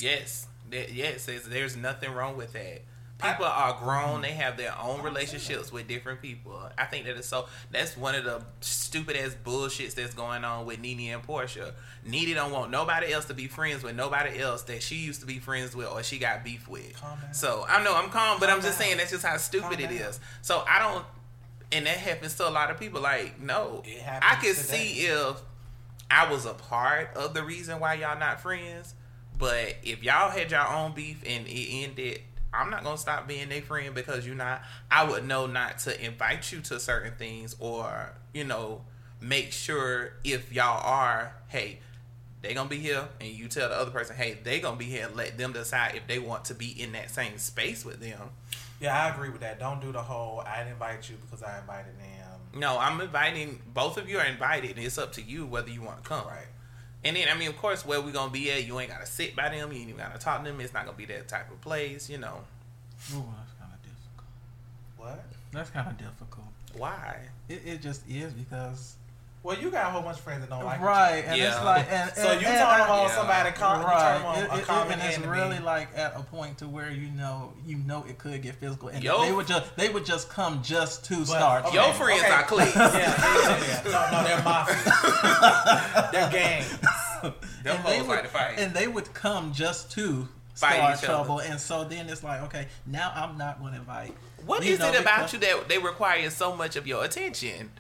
Yes, 0.03 0.47
that, 0.71 0.93
yes. 0.93 1.27
There's, 1.27 1.45
there's 1.45 1.77
nothing 1.77 2.13
wrong 2.13 2.37
with 2.37 2.53
that. 2.55 2.83
People 3.23 3.45
are 3.45 3.77
grown; 3.79 4.23
they 4.23 4.31
have 4.33 4.57
their 4.57 4.75
own 4.81 5.03
relationships 5.03 5.71
with 5.71 5.87
different 5.87 6.23
people. 6.23 6.59
I 6.79 6.87
think 6.87 7.05
that 7.05 7.19
is 7.19 7.27
so. 7.27 7.49
That's 7.71 7.95
one 7.95 8.15
of 8.15 8.25
the 8.25 8.41
stupid 8.63 9.15
ass 9.15 9.37
bullshits 9.45 9.95
that's 9.95 10.15
going 10.15 10.43
on 10.43 10.65
with 10.65 10.81
Nene 10.81 11.13
and 11.13 11.23
Porsha. 11.23 11.73
Nene 12.07 12.35
don't 12.35 12.51
want 12.51 12.71
nobody 12.71 13.13
else 13.13 13.27
to 13.27 13.35
be 13.35 13.47
friends 13.47 13.83
with 13.83 13.95
nobody 13.95 14.39
else 14.41 14.63
that 14.63 14.83
she 14.83 14.95
used 14.95 15.21
to 15.21 15.27
be 15.27 15.39
friends 15.39 15.77
with 15.77 15.89
or 15.89 16.03
she 16.03 16.19
got 16.19 16.45
beef 16.45 16.67
with. 16.67 16.99
So 17.33 17.67
I 17.69 17.85
know 17.85 17.95
I'm 17.95 18.09
calm, 18.09 18.41
but 18.41 18.47
Calm 18.49 18.57
I'm 18.57 18.63
just 18.65 18.79
down. 18.79 18.87
saying 18.87 18.97
that's 18.97 19.11
just 19.11 19.27
how 19.27 19.37
stupid 19.37 19.65
Calm 19.79 19.81
it 19.81 19.99
down. 19.99 20.09
is. 20.09 20.21
So 20.41 20.65
I 20.67 20.79
don't, 20.79 21.05
and 21.73 21.85
that 21.85 21.99
happens 21.99 22.37
to 22.37 22.49
a 22.49 22.51
lot 22.51 22.71
of 22.71 22.81
people. 22.81 23.03
Like 23.03 23.39
no, 23.39 23.83
It 23.85 24.03
I 24.07 24.37
could 24.37 24.57
today. 24.57 24.79
see 24.95 25.01
if 25.09 25.37
I 26.11 26.33
was 26.33 26.47
a 26.47 26.55
part 26.55 27.11
of 27.17 27.35
the 27.35 27.43
reason 27.45 27.81
why 27.81 27.95
y'all 27.95 28.19
not 28.19 28.41
friends. 28.41 28.95
But 29.41 29.77
if 29.83 30.05
y'all 30.05 30.31
had 30.31 30.51
your 30.51 30.67
own 30.69 30.93
beef 30.93 31.23
and 31.27 31.47
it 31.49 31.69
ended, 31.85 32.21
I'm 32.53 32.71
not 32.71 32.85
gonna 32.85 32.99
stop 32.99 33.27
being 33.27 33.49
their 33.49 33.63
friend 33.63 33.95
because 33.95 34.27
you're 34.27 34.35
not. 34.37 34.63
I 34.91 35.09
would 35.09 35.27
know 35.27 35.47
not 35.47 35.79
to 35.81 36.05
invite 36.05 36.53
you 36.53 36.61
to 36.63 36.79
certain 36.79 37.15
things 37.15 37.57
or 37.59 38.13
you 38.35 38.45
know 38.45 38.83
make 39.21 39.53
sure 39.53 40.13
if 40.25 40.53
y'all 40.53 40.81
are 40.85 41.35
hey 41.49 41.79
they 42.43 42.55
gonna 42.55 42.69
be 42.71 42.79
here 42.79 43.07
and 43.21 43.29
you 43.29 43.49
tell 43.49 43.69
the 43.69 43.75
other 43.79 43.91
person 43.91 44.17
hey 44.17 44.39
they 44.45 44.61
gonna 44.61 44.77
be 44.77 44.87
here 44.87 45.07
and 45.07 45.15
let 45.17 45.37
them 45.37 45.53
decide 45.53 45.95
if 45.95 46.07
they 46.07 46.19
want 46.19 46.45
to 46.47 46.55
be 46.55 46.69
in 46.81 46.93
that 46.93 47.11
same 47.11 47.37
space 47.37 47.85
with 47.85 48.01
them 48.01 48.31
Yeah, 48.81 48.99
I 48.99 49.11
agree 49.15 49.29
with 49.29 49.43
that. 49.43 49.61
Don't 49.61 49.79
do 49.81 49.93
the 49.93 50.01
whole 50.03 50.41
I 50.41 50.59
didn't 50.59 50.73
invite 50.73 51.09
you 51.11 51.17
because 51.17 51.43
I 51.43 51.59
invited 51.61 51.93
them. 51.99 52.61
no 52.61 52.79
i'm 52.79 52.99
inviting 53.01 53.61
both 53.75 53.97
of 53.99 54.09
you 54.09 54.19
are 54.19 54.25
invited 54.25 54.71
and 54.77 54.87
it's 54.87 54.97
up 54.97 55.13
to 55.13 55.23
you 55.23 55.45
whether 55.47 55.71
you 55.71 55.83
want 55.83 56.03
to 56.03 56.09
come 56.09 56.27
Right. 56.27 56.47
And 57.05 57.17
then, 57.17 57.29
I 57.31 57.35
mean, 57.35 57.49
of 57.49 57.57
course, 57.57 57.85
where 57.87 58.01
we 58.01 58.13
gonna 58.13 58.31
be 58.31 58.51
at, 58.51 58.67
you 58.67 58.79
ain't 58.79 58.91
gotta 58.91 59.07
sit 59.07 59.35
by 59.35 59.49
them. 59.49 59.73
You 59.73 59.79
ain't 59.79 59.89
even 59.89 59.97
gotta 59.97 60.19
talk 60.19 60.45
to 60.45 60.51
them. 60.51 60.61
It's 60.61 60.75
not 60.75 60.85
gonna 60.85 60.97
be 60.97 61.07
that 61.07 61.29
type 61.29 61.51
of 61.51 61.61
place, 61.61 62.11
you 62.11 62.19
know. 62.19 62.41
Ooh, 63.15 63.25
that's 63.37 63.53
kind 63.59 63.73
of 63.73 63.83
difficult. 63.83 64.27
What? 64.97 65.25
That's 65.53 65.71
kind 65.71 65.89
of 65.89 65.99
difficult. 65.99 66.47
Why? 66.77 67.17
It, 67.49 67.63
it 67.65 67.83
just 67.83 68.03
is 68.09 68.33
because 68.33 68.97
Well, 69.43 69.59
you 69.59 69.71
got 69.71 69.87
a 69.87 69.91
whole 69.91 70.03
bunch 70.03 70.19
of 70.19 70.23
friends 70.23 70.43
that 70.43 70.51
don't 70.51 70.63
like 70.67 70.81
each 70.81 70.85
right, 70.85 71.13
other. 71.13 71.27
and 71.29 71.41
it's 71.41 71.57
Yeah. 71.57 71.63
like 71.65 71.91
and, 71.91 72.13
So 72.15 72.25
you 72.25 72.29
and 72.33 72.41
turn 72.43 72.59
I- 72.67 72.79
them 72.79 72.91
on 72.91 73.09
Yeah. 73.09 73.15
somebody 73.15 73.51
com- 73.53 73.81
you 73.81 73.87
turn 73.87 73.95
right, 73.97 74.13
them 74.19 74.27
on 74.27 74.39
it, 74.39 74.51
a 74.51 74.59
it, 74.59 74.67
common 74.67 74.93
and 74.93 75.03
it's 75.03 75.17
enemy. 75.17 75.33
really 75.33 75.59
like 75.61 75.89
at 75.97 76.13
a 76.15 76.21
point 76.23 76.59
to 76.59 76.69
where 76.69 76.91
you 76.91 77.11
know 77.11 77.55
you 77.65 77.77
know 77.79 78.05
it 78.07 78.19
could 78.19 78.43
get 78.43 78.57
physical, 78.57 78.89
and 78.89 79.03
Yo- 79.03 79.23
they 79.23 79.33
would 79.33 79.47
just 79.47 79.75
they 79.77 79.89
would 79.89 80.05
just 80.05 80.29
come 80.29 80.63
just 80.63 81.07
to 81.07 81.25
start. 81.25 81.65
okay. 81.65 81.75
Your 81.75 81.93
friends 81.95 82.23
okay. 82.23 82.33
are 82.33 82.43
cliques. 82.43 82.77
yeah, 82.77 82.93
yeah, 82.99 83.65
yeah. 83.65 83.83
No, 83.85 84.11
no, 84.19 84.25
they're 84.29 84.43
mafia. 84.43 86.09
they're 86.13 86.31
gangs. 86.31 86.69
Them 87.23 87.33
and 87.77 87.85
they 87.87 87.99
hoes 87.99 88.07
would, 88.07 88.09
like 88.09 88.23
to 88.25 88.29
fight. 88.29 88.59
and 88.59 88.75
they 88.75 88.89
would 88.89 89.13
come 89.15 89.53
just 89.55 89.91
to 89.93 90.29
Fight 90.55 90.75
start 90.77 90.91
each 90.99 91.05
other. 91.05 91.07
trouble, 91.07 91.39
and 91.41 91.59
so 91.59 91.85
then 91.85 92.09
it's 92.11 92.23
like, 92.23 92.43
okay, 92.43 92.67
now 92.87 93.11
I'm 93.15 93.39
not 93.39 93.59
going 93.61 93.73
to 93.73 93.79
invite. 93.79 94.15
What 94.45 94.63
you 94.65 94.75
is 94.75 94.79
know, 94.81 94.89
it 94.93 95.01
about 95.01 95.31
because- 95.31 95.33
you 95.35 95.39
that 95.41 95.69
they 95.69 95.79
require 95.79 96.29
so 96.31 96.55
much 96.57 96.77
of 96.77 96.87
your 96.87 97.05
attention? 97.05 97.71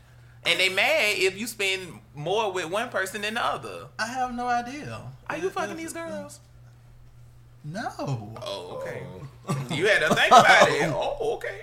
And 0.46 0.58
they 0.58 0.68
mad 0.70 1.16
if 1.18 1.38
you 1.38 1.46
spend 1.46 2.00
more 2.14 2.50
with 2.52 2.70
one 2.70 2.88
person 2.88 3.22
than 3.22 3.34
the 3.34 3.44
other. 3.44 3.88
I 3.98 4.06
have 4.06 4.34
no 4.34 4.46
idea. 4.46 5.00
Are 5.28 5.36
you 5.36 5.50
fucking 5.50 5.72
it- 5.72 5.76
these 5.76 5.92
girls? 5.92 6.40
No. 7.62 8.32
Oh, 8.42 8.78
okay. 8.80 9.02
Oh. 9.48 9.66
You 9.70 9.86
had 9.86 10.00
to 10.00 10.14
think 10.14 10.28
about 10.28 10.68
it. 10.70 10.82
Oh, 10.94 11.34
okay. 11.34 11.62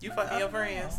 You 0.00 0.10
fucking 0.12 0.38
your 0.38 0.48
friends. 0.48 0.96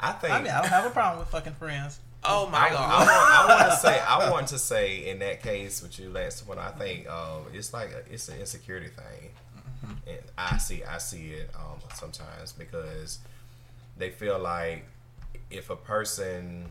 I 0.00 0.12
think. 0.12 0.32
I 0.32 0.42
mean, 0.42 0.50
I 0.50 0.62
don't 0.62 0.70
have 0.70 0.86
a 0.86 0.90
problem 0.90 1.20
with 1.20 1.28
fucking 1.28 1.52
friends. 1.54 2.00
Oh 2.24 2.46
I, 2.48 2.50
my 2.50 2.58
I, 2.58 2.70
god. 2.70 3.06
want, 3.06 3.10
I 3.10 3.46
want 3.48 3.70
to 3.70 3.76
say, 3.76 4.00
I 4.00 4.30
want 4.30 4.48
to 4.48 4.58
say, 4.58 5.08
in 5.10 5.18
that 5.20 5.42
case 5.42 5.80
with 5.82 5.98
you, 5.98 6.10
Lance, 6.10 6.46
when 6.46 6.58
I 6.58 6.70
think 6.70 7.08
um, 7.08 7.44
it's 7.52 7.72
like 7.72 7.90
a, 7.92 8.02
it's 8.12 8.28
an 8.28 8.40
insecurity 8.40 8.88
thing, 8.88 9.30
and 10.06 10.18
I 10.36 10.58
see, 10.58 10.82
I 10.84 10.98
see 10.98 11.30
it 11.30 11.50
um, 11.54 11.78
sometimes 11.94 12.52
because 12.52 13.20
they 13.96 14.10
feel 14.10 14.38
like 14.38 14.86
if 15.50 15.70
a 15.70 15.76
person, 15.76 16.66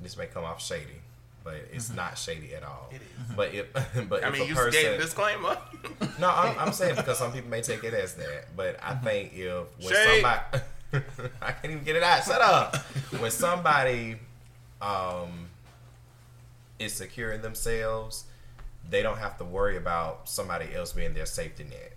this 0.00 0.16
may 0.16 0.26
come 0.26 0.44
off 0.44 0.62
shady, 0.62 1.00
but 1.44 1.54
it's 1.72 1.86
mm-hmm. 1.88 1.96
not 1.96 2.18
shady 2.18 2.54
at 2.54 2.62
all. 2.62 2.90
It 2.92 2.96
is. 2.96 3.00
Mm-hmm. 3.02 3.36
But 3.36 3.54
if, 3.54 3.72
but 4.08 4.24
I 4.24 4.28
if 4.28 4.32
mean, 4.34 4.42
a 4.42 4.46
you 4.46 4.54
person, 4.54 4.82
gave 4.82 5.00
disclaimer. 5.00 5.56
no, 6.20 6.30
I'm, 6.30 6.58
I'm 6.58 6.72
saying 6.72 6.96
because 6.96 7.18
some 7.18 7.32
people 7.32 7.50
may 7.50 7.62
take 7.62 7.84
it 7.84 7.94
as 7.94 8.14
that, 8.14 8.56
but 8.56 8.78
I 8.82 8.92
mm-hmm. 8.92 9.04
think 9.04 9.32
if 9.34 9.66
when 9.82 9.94
Shade. 9.94 10.22
somebody, 10.22 10.64
I 11.42 11.52
can't 11.52 11.72
even 11.72 11.84
get 11.84 11.96
it 11.96 12.02
out. 12.02 12.24
Shut 12.24 12.40
up. 12.40 12.76
When 13.18 13.30
somebody 13.30 14.16
um, 14.80 15.48
is 16.78 16.92
secure 16.92 17.32
in 17.32 17.42
themselves, 17.42 18.24
they 18.88 19.02
don't 19.02 19.18
have 19.18 19.38
to 19.38 19.44
worry 19.44 19.76
about 19.76 20.28
somebody 20.28 20.74
else 20.74 20.92
being 20.92 21.14
their 21.14 21.26
safety 21.26 21.64
net. 21.64 21.92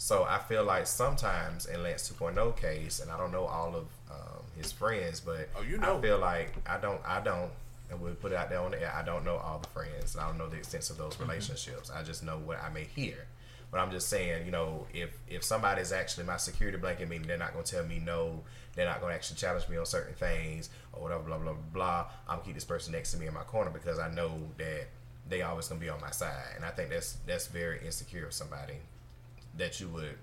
So 0.00 0.22
I 0.22 0.38
feel 0.38 0.62
like 0.62 0.86
sometimes 0.86 1.66
in 1.66 1.82
Lance 1.82 2.10
2.0 2.10 2.56
case, 2.56 3.00
and 3.00 3.10
I 3.10 3.18
don't 3.18 3.32
know 3.32 3.44
all 3.46 3.74
of 3.74 3.86
um, 4.08 4.44
his 4.56 4.70
friends, 4.70 5.18
but 5.18 5.48
Oh, 5.56 5.62
you 5.62 5.76
know. 5.76 5.98
I 5.98 6.00
feel 6.00 6.18
like 6.18 6.52
I 6.66 6.78
don't, 6.78 7.00
I 7.04 7.18
don't, 7.20 7.50
and 7.90 8.00
we'll 8.00 8.14
put 8.14 8.30
it 8.30 8.36
out 8.36 8.48
there 8.48 8.60
on 8.60 8.70
the 8.70 8.80
air. 8.80 8.94
I 8.96 9.02
don't 9.02 9.24
know 9.24 9.36
all 9.36 9.58
the 9.58 9.68
friends. 9.68 10.16
I 10.16 10.28
don't 10.28 10.38
know 10.38 10.48
the 10.48 10.58
extent 10.58 10.88
of 10.90 10.98
those 10.98 11.18
relationships. 11.18 11.90
I 11.90 12.04
just 12.04 12.22
know 12.22 12.38
what 12.38 12.62
I 12.62 12.68
may 12.68 12.84
hear. 12.84 13.26
But 13.72 13.80
I'm 13.80 13.90
just 13.90 14.08
saying, 14.08 14.46
you 14.46 14.52
know, 14.52 14.86
if 14.94 15.10
if 15.28 15.42
somebody's 15.42 15.90
actually 15.90 16.24
my 16.24 16.36
security 16.36 16.78
blanket, 16.78 17.08
meaning 17.08 17.26
they're 17.26 17.36
not 17.36 17.52
going 17.52 17.64
to 17.64 17.70
tell 17.70 17.84
me 17.84 17.98
no, 17.98 18.40
they're 18.76 18.86
not 18.86 19.00
going 19.00 19.10
to 19.10 19.16
actually 19.16 19.36
challenge 19.36 19.68
me 19.68 19.76
on 19.78 19.84
certain 19.84 20.14
things 20.14 20.70
or 20.92 21.02
whatever, 21.02 21.24
blah 21.24 21.38
blah 21.38 21.52
blah 21.52 21.62
blah. 21.72 22.06
I'm 22.28 22.36
gonna 22.36 22.46
keep 22.46 22.54
this 22.54 22.64
person 22.64 22.92
next 22.92 23.10
to 23.12 23.18
me 23.18 23.26
in 23.26 23.34
my 23.34 23.42
corner 23.42 23.70
because 23.70 23.98
I 23.98 24.10
know 24.10 24.32
that 24.58 24.86
they 25.28 25.42
always 25.42 25.66
gonna 25.68 25.80
be 25.80 25.88
on 25.90 26.00
my 26.00 26.12
side, 26.12 26.54
and 26.54 26.64
I 26.64 26.70
think 26.70 26.88
that's 26.90 27.18
that's 27.26 27.48
very 27.48 27.84
insecure 27.84 28.26
of 28.26 28.32
somebody 28.32 28.74
that 29.58 29.80
you 29.80 29.88
would 29.88 30.16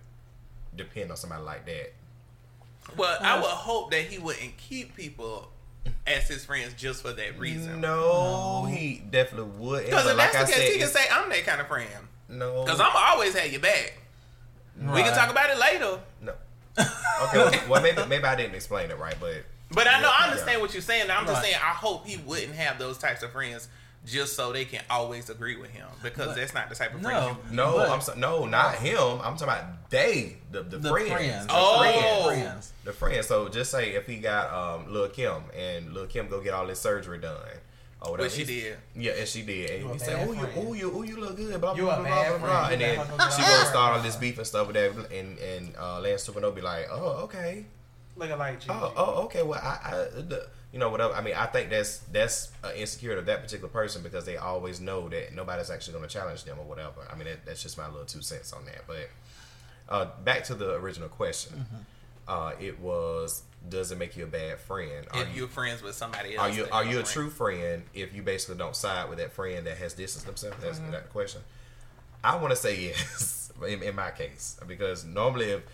depend 0.75 1.11
on 1.11 1.17
somebody 1.17 1.43
like 1.43 1.65
that. 1.65 1.93
Well, 2.97 3.17
I 3.21 3.35
would 3.37 3.45
hope 3.45 3.91
that 3.91 4.01
he 4.03 4.17
wouldn't 4.19 4.57
keep 4.57 4.95
people 4.95 5.49
as 6.07 6.27
his 6.27 6.45
friends 6.45 6.73
just 6.75 7.01
for 7.01 7.13
that 7.13 7.39
reason. 7.39 7.81
No, 7.81 8.67
he 8.69 9.01
definitely 9.09 9.49
would. 9.59 9.85
Because 9.85 10.05
if 10.07 10.17
like 10.17 10.31
that's 10.31 10.35
I 10.35 10.45
the 10.45 10.51
case, 10.51 10.61
said, 10.61 10.71
he 10.73 10.79
can 10.79 10.87
say, 10.89 11.05
I'm 11.11 11.29
that 11.29 11.43
kind 11.45 11.61
of 11.61 11.67
friend. 11.67 11.89
no. 12.29 12.63
Because 12.63 12.79
I'm 12.79 12.91
always 12.95 13.35
have 13.37 13.51
your 13.51 13.61
back. 13.61 13.97
We 14.79 15.01
can 15.03 15.13
talk 15.13 15.31
about 15.31 15.49
it 15.49 15.57
later. 15.57 15.99
no. 16.21 16.33
Okay, 16.77 17.37
well, 17.37 17.51
well, 17.69 17.81
maybe 17.81 18.05
maybe 18.07 18.25
I 18.25 18.35
didn't 18.35 18.55
explain 18.55 18.91
it 18.91 18.99
right, 18.99 19.15
but 19.19 19.35
But 19.71 19.87
I 19.87 20.01
know 20.01 20.09
I 20.09 20.25
Yeah. 20.25 20.31
understand 20.31 20.61
what 20.61 20.73
you're 20.73 20.81
saying. 20.81 21.09
I'm 21.09 21.25
just 21.25 21.41
saying 21.41 21.55
I 21.55 21.69
hope 21.69 22.05
he 22.05 22.17
wouldn't 22.17 22.53
have 22.55 22.77
those 22.77 22.97
types 22.97 23.23
of 23.23 23.31
friends 23.31 23.69
just 24.05 24.35
so 24.35 24.51
they 24.53 24.65
can 24.65 24.81
always 24.89 25.29
agree 25.29 25.55
with 25.57 25.71
him 25.71 25.87
because 26.03 26.27
But- 26.27 26.35
that's 26.37 26.53
not 26.53 26.69
the 26.69 26.75
type 26.75 26.93
of 26.93 27.01
No. 27.01 27.09
friend 27.09 27.37
no, 27.51 27.77
But- 27.77 27.89
I'm 27.89 28.01
so, 28.01 28.13
no, 28.15 28.45
not 28.45 28.75
him. 28.75 28.97
I'm 29.23 29.35
talking 29.37 29.43
about 29.43 29.89
they, 29.89 30.37
the 30.51 30.63
the, 30.63 30.77
The 30.77 30.89
friends, 30.89 31.11
friends. 31.11 31.47
the 31.47 31.53
Oh. 31.55 31.79
friends, 31.79 32.25
friends. 32.25 32.73
the 32.83 32.93
friends. 32.93 33.27
So 33.27 33.49
just 33.49 33.71
say 33.71 33.91
if 33.95 34.05
he 34.07 34.17
got 34.17 34.51
um 34.53 34.91
Lil 34.93 35.09
Kim 35.09 35.43
and 35.55 35.93
Lil 35.93 36.07
Kim 36.07 36.27
go 36.27 36.39
get 36.41 36.53
all 36.53 36.67
this 36.67 36.79
surgery 36.79 37.17
done 37.19 37.35
or 38.01 38.11
whatever. 38.11 38.29
But 38.29 38.35
she 38.35 38.43
did. 38.45 38.77
Yeah, 38.95 39.13
and 39.13 39.27
she 39.27 39.41
did. 39.41 39.69
And 39.71 39.79
You 39.83 39.89
a 39.89 39.93
he 39.93 39.99
said, 39.99 40.17
bad 40.17 40.27
"Oh, 40.27 40.31
you, 40.33 40.39
friend. 40.41 40.53
oh, 40.67 40.73
you, 40.73 40.91
oh, 40.95 41.01
you 41.03 41.15
look 41.17 41.35
good." 41.37 41.59
Blah 41.59 41.73
You 41.73 41.83
blah 41.83 41.93
a 41.93 41.97
blah 41.97 42.03
bad 42.05 42.29
blah 42.29 42.37
blah. 42.37 42.67
friend. 42.67 42.73
And 42.73 42.81
then 42.81 42.97
let 42.99 43.07
her 43.07 43.17
go 43.17 43.29
she 43.35 43.41
down 43.41 43.51
gonna 43.51 43.65
start 43.69 43.97
all 43.97 44.01
this 44.03 44.15
beef 44.17 44.37
and 44.37 44.45
stuff 44.45 44.67
with 44.67 44.75
that, 44.75 44.91
and 45.11 45.39
and 45.39 45.75
uh, 45.77 45.99
Lance 46.01 46.27
Supernova 46.27 46.53
be 46.55 46.61
like, 46.61 46.87
"Oh, 46.91 47.23
okay." 47.25 47.65
Looking 48.15 48.37
like 48.37 48.59
Gigi. 48.59 48.71
Oh, 48.73 48.93
oh, 48.95 49.23
okay. 49.25 49.43
Well, 49.43 49.59
I, 49.61 49.79
I, 49.83 49.91
the, 50.21 50.47
you 50.71 50.79
know, 50.79 50.89
whatever. 50.89 51.13
I 51.13 51.21
mean, 51.21 51.33
I 51.35 51.45
think 51.47 51.69
that's 51.69 51.99
that's 52.11 52.51
uh, 52.63 52.71
insecure 52.75 53.17
of 53.17 53.25
that 53.27 53.41
particular 53.41 53.69
person 53.69 54.01
because 54.03 54.25
they 54.25 54.37
always 54.37 54.79
know 54.81 55.09
that 55.09 55.33
nobody's 55.33 55.69
actually 55.69 55.93
going 55.97 56.07
to 56.07 56.13
challenge 56.13 56.43
them 56.45 56.57
or 56.59 56.65
whatever. 56.65 57.07
I 57.11 57.15
mean, 57.15 57.25
that, 57.27 57.45
that's 57.45 57.61
just 57.61 57.77
my 57.77 57.87
little 57.87 58.05
two 58.05 58.21
cents 58.21 58.53
on 58.53 58.65
that. 58.65 58.81
But 58.87 59.09
uh, 59.89 60.07
back 60.23 60.43
to 60.45 60.55
the 60.55 60.75
original 60.75 61.09
question. 61.09 61.65
Uh, 62.27 62.53
it 62.59 62.79
was, 62.79 63.43
does 63.69 63.91
it 63.91 63.99
make 63.99 64.17
you 64.17 64.23
a 64.23 64.27
bad 64.27 64.57
friend? 64.59 65.05
Are 65.11 65.21
If 65.21 65.29
you 65.35 65.41
you're 65.41 65.47
friends 65.47 65.83
with 65.83 65.93
somebody 65.93 66.35
else, 66.35 66.47
are 66.47 66.49
you 66.57 66.67
are 66.71 66.83
you're 66.83 66.93
a 67.01 67.05
friends. 67.05 67.11
true 67.11 67.29
friend 67.29 67.83
if 67.93 68.15
you 68.15 68.23
basically 68.23 68.55
don't 68.57 68.75
side 68.75 69.09
with 69.09 69.19
that 69.19 69.31
friend 69.31 69.67
that 69.67 69.77
has 69.77 69.93
distanced 69.93 70.25
themselves? 70.25 70.57
That's 70.59 70.79
Mm-hmm. 70.79 70.91
that 70.91 71.03
the 71.03 71.09
question. 71.09 71.41
I 72.23 72.35
want 72.37 72.49
to 72.49 72.55
say 72.55 72.79
yes 72.81 73.51
in, 73.67 73.83
in 73.83 73.95
my 73.95 74.09
case 74.09 74.57
because 74.65 75.05
normally 75.05 75.51
if, 75.51 75.59
if 75.59 75.67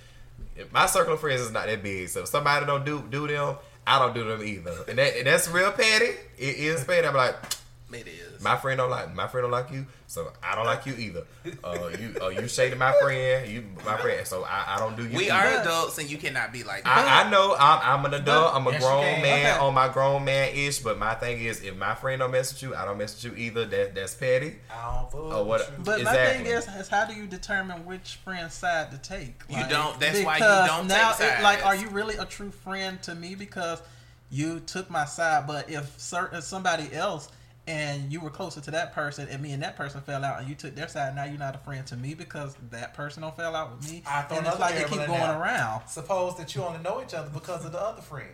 my 0.71 0.85
circle 0.85 1.13
of 1.13 1.19
friends 1.19 1.41
is 1.41 1.51
not 1.51 1.65
that 1.67 1.81
big, 1.83 2.09
so 2.09 2.21
if 2.21 2.27
somebody 2.27 2.65
don't 2.65 2.85
do 2.85 3.03
do 3.09 3.27
them, 3.27 3.55
I 3.85 3.99
don't 3.99 4.13
do 4.13 4.23
them 4.23 4.43
either, 4.43 4.75
and, 4.87 4.97
that, 4.97 5.17
and 5.17 5.27
that's 5.27 5.47
real 5.47 5.71
petty. 5.71 6.11
It 6.37 6.57
is 6.57 6.83
petty. 6.83 7.07
I'm 7.07 7.15
like, 7.15 7.35
It 7.93 8.07
is. 8.07 8.41
my 8.41 8.55
friend 8.57 8.77
don't 8.77 8.89
like 8.89 9.13
my 9.13 9.27
friend 9.27 9.43
don't 9.43 9.51
like 9.51 9.71
you, 9.71 9.85
so 10.07 10.31
I 10.41 10.55
don't 10.55 10.65
like 10.65 10.85
you 10.85 10.93
either. 10.95 11.23
Uh, 11.63 11.89
you 11.99 12.15
uh, 12.21 12.27
you 12.29 12.47
shaded 12.47 12.77
my 12.79 12.93
friend, 13.01 13.49
you 13.51 13.63
my 13.85 13.97
friend, 13.97 14.25
so 14.25 14.43
I, 14.43 14.75
I 14.75 14.79
don't 14.79 14.95
do 14.95 15.05
you. 15.07 15.17
we 15.17 15.29
either. 15.29 15.57
are 15.57 15.61
adults, 15.61 15.97
and 15.97 16.09
you 16.09 16.17
cannot 16.17 16.51
be 16.53 16.63
like 16.63 16.83
that. 16.83 17.23
I, 17.23 17.27
I 17.27 17.29
know 17.29 17.55
I'm, 17.59 17.99
I'm 17.99 18.05
an 18.05 18.13
adult. 18.21 18.55
I'm 18.55 18.65
a 18.67 18.71
Yes, 18.71 18.81
grown 18.83 19.01
man 19.21 19.55
Okay. 19.55 19.59
on 19.65 19.73
my 19.73 19.89
grown 19.89 20.23
man 20.25 20.55
ish. 20.55 20.79
But 20.79 20.97
my 20.97 21.13
thing 21.15 21.41
is, 21.41 21.61
if 21.63 21.75
my 21.75 21.93
friend 21.95 22.19
don't 22.19 22.31
mess 22.31 22.53
with 22.53 22.63
you, 22.63 22.75
I 22.75 22.85
don't 22.85 22.97
mess 22.97 23.15
with 23.23 23.33
you 23.33 23.43
either. 23.45 23.65
That 23.65 23.95
that's 23.95 24.13
petty. 24.15 24.55
I 24.73 24.95
don't 24.95 25.11
fool 25.11 25.31
Oh, 25.33 25.43
what- 25.43 25.59
with 25.69 25.77
you. 25.79 25.83
But 25.83 26.03
my 26.03 26.13
thing 26.15 26.45
is, 26.45 26.67
is 26.67 26.87
how 26.87 27.05
do 27.05 27.13
you 27.13 27.27
determine 27.27 27.85
which 27.85 28.19
friend's 28.23 28.53
side 28.53 28.91
to 28.91 28.97
take? 28.97 29.41
You 29.49 29.67
don't- 29.67 29.99
that's 29.99 30.23
why 30.23 30.37
you 30.37 30.67
don't 30.67 30.87
now 30.87 31.11
take 31.13 31.31
it- 31.39 31.43
like, 31.43 31.65
are 31.65 31.75
you 31.75 31.89
really 31.89 32.15
a 32.15 32.25
true 32.25 32.51
friend 32.51 33.01
to 33.03 33.13
me 33.15 33.35
because 33.35 33.81
you 34.29 34.59
took 34.61 34.89
my 34.89 35.05
side? 35.05 35.45
But 35.47 35.69
if 35.69 35.99
certain 35.99 36.37
if 36.37 36.43
somebody 36.45 36.93
else 36.93 37.29
and 37.67 38.11
you 38.11 38.19
were 38.19 38.29
closer 38.29 38.59
to 38.61 38.71
that 38.71 38.93
person, 38.93 39.27
and 39.29 39.41
me 39.41 39.51
and 39.51 39.61
that 39.63 39.75
person 39.75 40.01
fell 40.01 40.23
out, 40.23 40.39
and 40.39 40.49
you 40.49 40.55
took 40.55 40.75
their 40.75 40.87
side. 40.87 41.15
Now 41.15 41.25
you're 41.25 41.37
not 41.37 41.55
a 41.55 41.59
friend 41.59 41.85
to 41.87 41.95
me 41.95 42.13
because 42.13 42.55
that 42.71 42.93
person 42.93 43.21
don't 43.21 43.35
fell 43.35 43.55
out 43.55 43.75
with 43.75 43.89
me, 43.89 44.03
I 44.07 44.23
throw 44.23 44.37
and 44.37 44.47
it's 44.47 44.59
like 44.59 44.75
they 44.75 44.83
keep 44.83 45.05
going 45.05 45.19
there. 45.19 45.39
around. 45.39 45.87
Suppose 45.87 46.37
that 46.37 46.55
you 46.55 46.63
only 46.63 46.79
know 46.79 47.01
each 47.01 47.13
other 47.13 47.29
because 47.29 47.65
of 47.65 47.71
the 47.71 47.81
other 47.81 48.01
friend. 48.01 48.29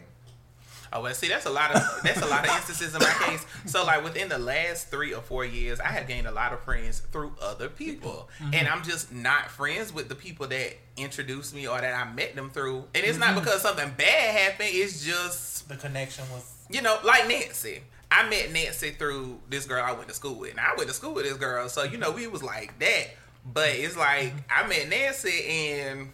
Oh 0.94 1.02
well, 1.02 1.14
see, 1.14 1.28
that's 1.28 1.46
a 1.46 1.50
lot 1.50 1.76
of 1.76 1.82
that's 2.04 2.22
a 2.22 2.28
lot 2.28 2.48
of 2.48 2.56
instances 2.56 2.96
in 2.96 3.02
my 3.02 3.14
case. 3.28 3.46
So 3.66 3.84
like 3.84 4.04
within 4.04 4.30
the 4.30 4.38
last 4.38 4.90
three 4.90 5.14
or 5.14 5.22
four 5.22 5.44
years, 5.44 5.80
I 5.80 5.90
have 5.90 6.08
gained 6.08 6.28
a 6.28 6.32
lot 6.32 6.54
of 6.54 6.62
friends 6.62 7.02
through 7.12 7.34
other 7.42 7.68
people, 7.68 8.30
and 8.40 8.54
mm-hmm. 8.54 8.74
I'm 8.74 8.84
just 8.84 9.12
not 9.12 9.50
friends 9.52 9.94
with 9.94 10.08
the 10.08 10.16
people 10.16 10.48
that 10.48 10.78
introduced 10.96 11.54
me 11.54 11.68
or 11.68 11.82
that 11.82 11.94
I 11.94 12.12
met 12.14 12.36
them 12.36 12.50
through. 12.50 12.86
And 12.96 13.04
it's 13.04 13.18
not 13.18 13.32
mm-hmm. 13.32 13.40
because 13.40 13.62
something 13.62 13.92
bad 13.98 14.36
happened. 14.36 14.70
It's 14.72 15.04
just 15.04 15.68
The 15.68 15.76
connection 15.76 16.24
was 16.32 16.54
you 16.70 16.82
know, 16.82 16.98
like 17.04 17.28
Nancy. 17.28 17.82
I 18.10 18.30
met 18.30 18.52
Nancy 18.52 18.92
through 18.92 19.40
this 19.50 19.66
girl 19.66 19.84
I 19.84 19.92
went 19.92 20.08
to 20.08 20.14
school 20.14 20.36
with. 20.36 20.52
And 20.52 20.60
I 20.60 20.74
went 20.78 20.90
to 20.90 20.96
school 20.96 21.14
with 21.14 21.26
this 21.26 21.38
girl, 21.38 21.68
so 21.70 21.84
you 21.84 21.98
know 21.98 22.12
we 22.12 22.28
was 22.28 22.44
like 22.44 22.78
that. 22.80 23.08
But 23.46 23.70
it's 23.70 23.98
like 23.98 24.34
I 24.50 24.68
met 24.68 24.90
Nancy 24.90 25.46
and 25.46 26.10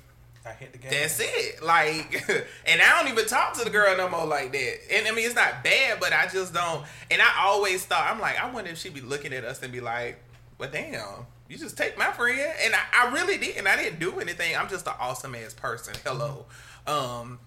I 0.46 0.52
hit 0.52 0.74
the 0.74 0.78
game. 0.78 0.92
that's 0.92 1.20
it. 1.20 1.64
Like, 1.64 2.30
and 2.68 2.82
I 2.82 3.02
don't 3.02 3.12
even 3.12 3.26
talk 3.28 3.54
to 3.58 3.64
the 3.64 3.70
girl 3.70 3.96
no 3.96 4.10
more 4.10 4.26
like 4.26 4.52
that. 4.52 4.78
And 4.92 5.08
I 5.08 5.12
mean, 5.12 5.26
it's 5.26 5.36
not 5.36 5.64
bad, 5.64 6.00
but 6.00 6.14
I 6.14 6.28
just 6.28 6.54
don't. 6.54 6.86
And 7.10 7.22
I 7.22 7.46
always 7.46 7.86
thought, 7.86 8.10
I'm 8.12 8.20
like, 8.20 8.42
I 8.42 8.52
wonder 8.52 8.72
if 8.72 8.78
she'd 8.78 8.94
be 8.94 9.02
looking 9.02 9.34
at 9.34 9.46
us 9.46 9.64
and 9.64 9.72
be 9.72 9.80
like, 9.80 10.20
well, 10.58 10.70
damn, 10.70 11.26
you 11.48 11.58
just 11.58 11.78
take 11.78 11.98
my 11.98 12.12
friend. 12.12 12.54
And 12.64 12.74
I, 12.76 13.08
I 13.08 13.14
really 13.14 13.38
didn't. 13.38 13.68
I 13.68 13.76
didn't 13.78 14.00
do 14.00 14.20
anything. 14.20 14.56
I'm 14.56 14.68
just 14.68 14.86
an 14.88 14.94
awesome 15.00 15.36
ass 15.36 15.54
person. 15.54 15.94
Hello. 16.04 16.46
Um, 16.86 17.40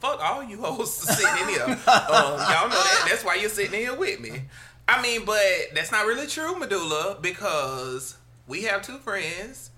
fuck 0.00 0.20
all 0.22 0.42
you 0.42 0.58
hoes 0.60 0.92
sitting 1.16 1.42
in 1.42 1.48
here. 1.50 1.64
um, 1.64 1.76
y'all 1.76 2.68
know 2.68 2.70
that. 2.70 3.06
That's 3.08 3.24
why 3.24 3.36
you're 3.36 3.48
sitting 3.50 3.78
here 3.78 3.94
with 3.94 4.20
me. 4.20 4.42
I 4.88 5.00
mean, 5.00 5.24
but 5.24 5.38
that's 5.74 5.92
not 5.92 6.06
really 6.06 6.26
true, 6.26 6.58
Medulla, 6.58 7.18
because 7.20 8.16
we 8.46 8.62
have 8.64 8.82
two 8.82 8.98
friends 8.98 9.70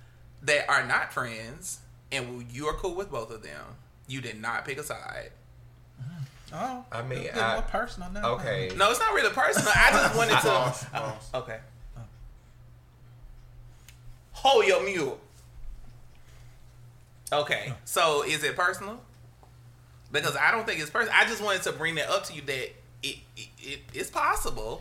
that 0.42 0.68
are 0.68 0.84
not 0.86 1.12
friends, 1.12 1.80
and 2.10 2.44
you 2.50 2.66
are 2.66 2.74
cool 2.74 2.94
with 2.94 3.10
both 3.10 3.30
of 3.30 3.42
them. 3.42 3.62
You 4.08 4.20
did 4.20 4.40
not 4.40 4.64
pick 4.64 4.78
a 4.78 4.82
side. 4.82 5.30
Oh, 6.52 6.84
I 6.92 7.02
mean, 7.02 7.18
it's 7.20 7.36
a 7.36 7.42
I- 7.42 7.48
little 7.56 7.62
personal 7.70 8.10
now. 8.12 8.32
Okay. 8.34 8.70
No, 8.76 8.90
it's 8.90 9.00
not 9.00 9.12
really 9.12 9.30
personal. 9.32 9.72
I 9.74 9.90
just 9.90 10.16
wanted 10.16 10.34
Pause, 10.36 10.80
to. 10.80 10.86
pause. 10.90 11.30
Okay. 11.34 11.58
Hold 14.32 14.66
your 14.66 14.84
mule. 14.84 15.18
Okay, 17.32 17.72
so 17.84 18.22
is 18.22 18.44
it 18.44 18.54
personal? 18.56 19.00
Because 20.14 20.36
I 20.36 20.50
don't 20.52 20.66
think 20.66 20.80
it's 20.80 20.88
personal. 20.90 21.14
I 21.14 21.24
just 21.26 21.42
wanted 21.42 21.62
to 21.64 21.72
bring 21.72 21.96
that 21.96 22.08
up 22.08 22.24
to 22.24 22.32
you 22.34 22.40
that 22.42 22.70
it, 23.02 23.16
it, 23.36 23.48
it 23.60 23.80
it's 23.92 24.08
possible, 24.10 24.80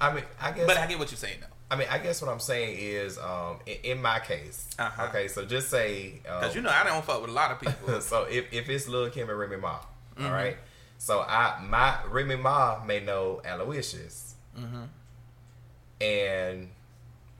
I 0.00 0.12
mean, 0.14 0.24
I 0.40 0.52
guess. 0.52 0.66
but 0.66 0.76
I 0.76 0.86
get 0.86 0.98
what 1.00 1.10
you're 1.10 1.18
saying 1.18 1.38
though. 1.40 1.46
I 1.68 1.74
mean, 1.74 1.88
I 1.90 1.98
guess 1.98 2.22
what 2.22 2.30
I'm 2.30 2.38
saying 2.38 2.76
is, 2.78 3.18
um, 3.18 3.56
in, 3.66 3.76
in 3.96 4.02
my 4.02 4.20
case, 4.20 4.68
Uh-huh. 4.78 5.06
okay. 5.08 5.26
So 5.26 5.44
just 5.44 5.68
say, 5.68 6.20
um, 6.28 6.38
Because 6.40 6.54
you 6.54 6.60
know 6.60 6.70
I 6.70 6.84
don't 6.84 7.04
fuck 7.04 7.20
with 7.22 7.30
a 7.30 7.32
lot 7.32 7.50
of 7.50 7.58
people. 7.60 8.00
so 8.00 8.22
if, 8.30 8.52
if 8.52 8.68
it's 8.68 8.86
Lil 8.86 9.10
Kim 9.10 9.28
and 9.28 9.38
Remy 9.38 9.56
Ma, 9.56 9.78
Mm-hmm. 10.16 10.26
all 10.26 10.32
right. 10.32 10.56
So 10.98 11.20
I 11.20 11.60
my 11.68 11.96
Remy 12.08 12.36
Ma 12.36 12.84
may 12.86 13.00
know 13.00 13.40
Aloysius, 13.44 14.34
Mm-hmm. 14.56 14.82
and 16.00 16.68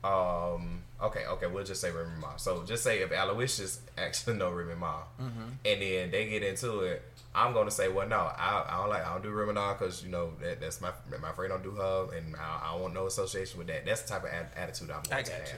um, 0.04 0.82
okay, 1.02 1.26
okay, 1.26 1.46
we'll 1.46 1.64
just 1.64 1.80
say 1.80 1.90
Remy 1.90 2.18
Ma. 2.20 2.36
So 2.36 2.64
just 2.64 2.82
say 2.82 3.00
if 3.02 3.10
Aloysius 3.12 3.80
actually 3.98 4.36
know 4.36 4.50
Remy 4.50 4.74
Ma, 4.74 5.02
Mm-hmm. 5.20 5.42
and 5.64 5.82
then 5.82 6.10
they 6.10 6.28
get 6.28 6.42
into 6.42 6.80
it, 6.80 7.02
I'm 7.36 7.52
gonna 7.52 7.70
say, 7.70 7.88
well, 7.88 8.08
no, 8.08 8.16
I, 8.16 8.64
I 8.68 8.76
don't 8.80 8.88
like 8.88 9.06
I 9.06 9.12
don't 9.12 9.22
do 9.22 9.30
Remy 9.30 9.52
because 9.52 10.02
you 10.02 10.08
know 10.10 10.30
that, 10.42 10.60
that's 10.60 10.80
my 10.80 10.90
my 11.20 11.32
friend 11.32 11.50
don't 11.52 11.62
do 11.62 11.70
her, 11.72 12.08
and 12.16 12.34
I, 12.34 12.62
I 12.64 12.72
don't 12.72 12.82
want 12.82 12.94
no 12.94 13.06
association 13.06 13.58
with 13.58 13.66
that. 13.68 13.84
That's 13.84 14.02
the 14.02 14.08
type 14.08 14.24
of 14.24 14.30
a- 14.30 14.58
attitude 14.58 14.90
I'm 14.90 15.02
going 15.02 15.18
I 15.18 15.22
to 15.22 15.32
have. 15.32 15.50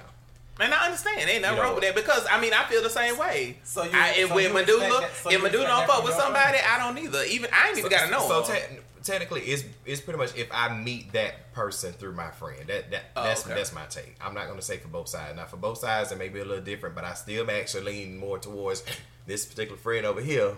And 0.60 0.74
I 0.74 0.86
understand. 0.86 1.20
Ain't 1.30 1.42
nothing 1.42 1.56
You 1.56 1.62
know- 1.62 1.68
wrong 1.68 1.74
with 1.76 1.84
that 1.84 1.94
because 1.94 2.26
I 2.28 2.40
mean 2.40 2.52
I 2.52 2.64
feel 2.64 2.82
the 2.82 2.90
same 2.90 3.16
way. 3.16 3.58
So 3.62 3.84
you- 3.84 3.90
I, 3.94 4.08
if 4.16 4.28
so 4.28 4.34
with 4.34 4.48
you 4.48 4.54
Medulla, 4.54 4.84
expect 4.86 5.00
that- 5.02 5.16
so 5.22 5.30
if 5.30 5.36
you 5.36 5.42
Medulla 5.44 5.66
don't 5.66 5.86
fuck 5.86 6.04
with 6.04 6.14
somebody, 6.14 6.58
friend? 6.58 6.66
I 6.68 6.78
don't 6.84 6.98
either. 6.98 7.22
Even 7.24 7.50
I 7.52 7.68
ain't 7.68 7.78
even 7.78 7.90
gotta 7.90 8.10
know. 8.10 8.26
So 8.26 8.42
te- 8.52 8.78
technically, 9.04 9.42
it's 9.42 9.62
it's 9.86 10.00
pretty 10.00 10.18
much 10.18 10.34
if 10.36 10.48
I 10.50 10.74
meet 10.76 11.12
that 11.12 11.52
person 11.52 11.92
through 11.92 12.14
my 12.14 12.30
friend. 12.32 12.66
That 12.66 12.90
that 12.90 13.02
Oh, 13.14 13.22
that's 13.22 13.46
okay. 13.46 13.54
that's 13.54 13.72
my 13.72 13.86
take. 13.86 14.16
I'm 14.20 14.34
not 14.34 14.48
gonna 14.48 14.62
say 14.62 14.78
for 14.78 14.88
both 14.88 15.08
sides. 15.08 15.36
Now 15.36 15.44
for 15.46 15.58
both 15.58 15.78
sides, 15.78 16.10
it 16.10 16.18
may 16.18 16.28
be 16.28 16.40
a 16.40 16.44
little 16.44 16.64
different, 16.64 16.96
but 16.96 17.04
I 17.04 17.14
still 17.14 17.48
actually 17.48 17.84
lean 17.84 18.18
more 18.18 18.40
towards 18.40 18.82
this 19.26 19.46
particular 19.46 19.78
friend 19.78 20.04
over 20.06 20.20
here. 20.20 20.56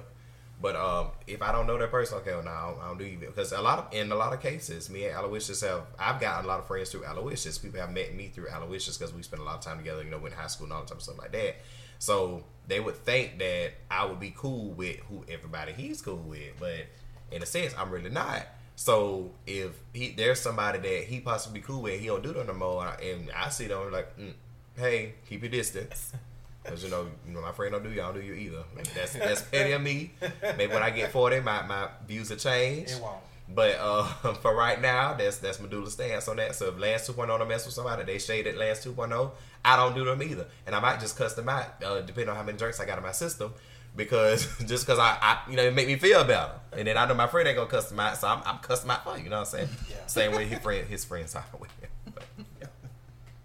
But 0.60 0.76
um, 0.76 1.08
if 1.26 1.40
I 1.40 1.52
don't 1.52 1.66
know 1.66 1.78
that 1.78 1.90
person, 1.90 2.18
okay, 2.18 2.34
well, 2.34 2.42
no, 2.42 2.50
I 2.50 2.70
don't, 2.70 2.82
I 2.82 2.88
don't 2.88 2.98
do 2.98 3.04
you 3.04 3.18
because 3.18 3.52
a 3.52 3.62
lot 3.62 3.78
of 3.78 3.94
in 3.94 4.12
a 4.12 4.14
lot 4.14 4.34
of 4.34 4.40
cases, 4.40 4.90
me 4.90 5.06
and 5.06 5.16
Aloysius 5.16 5.62
have 5.62 5.84
I've 5.98 6.20
gotten 6.20 6.44
a 6.44 6.48
lot 6.48 6.60
of 6.60 6.66
friends 6.66 6.90
through 6.90 7.06
Aloysius. 7.06 7.56
People 7.56 7.80
have 7.80 7.92
met 7.92 8.14
me 8.14 8.28
through 8.28 8.48
Aloysius 8.48 8.98
because 8.98 9.14
we 9.14 9.22
spent 9.22 9.40
a 9.40 9.44
lot 9.44 9.54
of 9.56 9.62
time 9.62 9.78
together. 9.78 10.02
You 10.02 10.10
know, 10.10 10.24
in 10.26 10.32
high 10.32 10.48
school 10.48 10.66
and 10.66 10.74
all 10.74 10.80
that 10.80 10.88
type 10.88 10.98
of 10.98 11.02
stuff 11.02 11.18
like 11.18 11.32
that. 11.32 11.56
So 11.98 12.44
they 12.66 12.78
would 12.78 12.96
think 12.96 13.38
that 13.38 13.72
I 13.90 14.04
would 14.04 14.20
be 14.20 14.34
cool 14.36 14.70
with 14.70 14.98
who 15.08 15.24
everybody 15.30 15.72
he's 15.72 16.02
cool 16.02 16.16
with, 16.16 16.52
but 16.58 16.86
in 17.32 17.42
a 17.42 17.46
sense, 17.46 17.74
I'm 17.78 17.90
really 17.90 18.10
not. 18.10 18.46
So 18.76 19.30
if 19.46 19.78
he 19.94 20.10
there's 20.10 20.40
somebody 20.40 20.78
that 20.78 21.04
he 21.04 21.20
possibly 21.20 21.60
cool 21.60 21.82
with, 21.82 22.00
he 22.00 22.06
don't 22.06 22.22
do 22.22 22.32
that 22.34 22.46
no 22.46 22.54
more, 22.54 22.86
and 23.02 23.30
I 23.34 23.48
see 23.48 23.66
them 23.66 23.90
like, 23.92 24.18
mm, 24.18 24.32
hey, 24.76 25.14
keep 25.28 25.42
your 25.42 25.50
distance. 25.50 26.12
Cause 26.64 26.84
you 26.84 26.90
know, 26.90 27.06
you 27.26 27.32
know, 27.32 27.40
my 27.40 27.52
friend 27.52 27.72
don't 27.72 27.82
do 27.82 27.90
y'all 27.90 28.12
don't 28.12 28.24
you 28.24 28.34
either. 28.34 28.62
Maybe 28.76 28.90
that's 28.94 29.14
that's 29.14 29.42
petty 29.42 29.72
of 29.72 29.80
me. 29.82 30.12
Maybe 30.56 30.72
when 30.72 30.82
I 30.82 30.90
get 30.90 31.10
forty, 31.10 31.40
my, 31.40 31.62
my 31.66 31.88
views 32.06 32.28
will 32.30 32.36
change. 32.36 32.90
It 32.90 33.00
won't. 33.00 33.16
But 33.52 33.76
uh, 33.80 34.04
for 34.42 34.54
right 34.54 34.80
now, 34.80 35.14
that's 35.14 35.38
that's 35.38 35.58
Medulla's 35.58 35.94
stance 35.94 36.28
on 36.28 36.36
that. 36.36 36.54
So 36.54 36.68
if 36.68 36.78
Lance 36.78 37.08
2.0 37.08 37.26
don't 37.26 37.48
mess 37.48 37.64
with 37.66 37.74
somebody, 37.74 38.04
they 38.04 38.18
shaded 38.18 38.56
Lance 38.56 38.84
2.0. 38.84 39.30
I 39.64 39.76
don't 39.76 39.94
do 39.94 40.04
them 40.04 40.22
either, 40.22 40.46
and 40.66 40.74
I 40.76 40.80
might 40.80 41.00
just 41.00 41.16
cuss 41.18 41.34
them 41.34 41.48
out, 41.48 41.82
uh, 41.84 42.00
depending 42.02 42.28
on 42.28 42.36
how 42.36 42.42
many 42.42 42.56
drinks 42.58 42.78
I 42.78 42.84
got 42.86 42.98
in 42.98 43.04
my 43.04 43.10
system. 43.12 43.52
Because 43.96 44.46
just 44.66 44.86
because 44.86 45.00
I, 45.00 45.16
I, 45.20 45.38
you 45.50 45.56
know, 45.56 45.64
it 45.64 45.74
make 45.74 45.88
me 45.88 45.96
feel 45.96 46.22
better, 46.24 46.52
and 46.76 46.86
then 46.86 46.96
I 46.96 47.06
know 47.06 47.14
my 47.14 47.26
friend 47.26 47.48
ain't 47.48 47.56
gonna 47.56 47.68
cuss 47.68 47.88
them 47.88 47.98
out, 47.98 48.16
so 48.18 48.28
I'm, 48.28 48.40
I'm 48.46 48.58
cussing 48.58 48.86
them 48.86 48.96
out 48.98 49.04
for 49.04 49.16
you. 49.18 49.24
You 49.24 49.30
know 49.30 49.38
what 49.40 49.48
I'm 49.48 49.52
saying? 49.66 49.68
Yeah. 49.90 50.06
Same 50.06 50.32
way 50.32 50.44
his 50.46 50.58
friend, 50.60 50.86
his 50.86 51.04
friends 51.04 51.34
are 51.34 51.44
with 51.58 51.70
him. 51.80 51.90
But, 52.14 52.24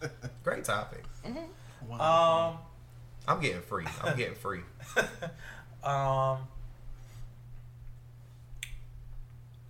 yeah. 0.04 0.10
Great 0.44 0.66
topic. 0.66 1.04
One- 1.88 2.00
Um, 2.02 2.58
I'm 3.28 3.42
getting 3.42 3.62
free. 3.62 3.86
I'm 4.04 4.18
getting 4.18 4.36
free. 4.36 4.62
um, 5.84 6.40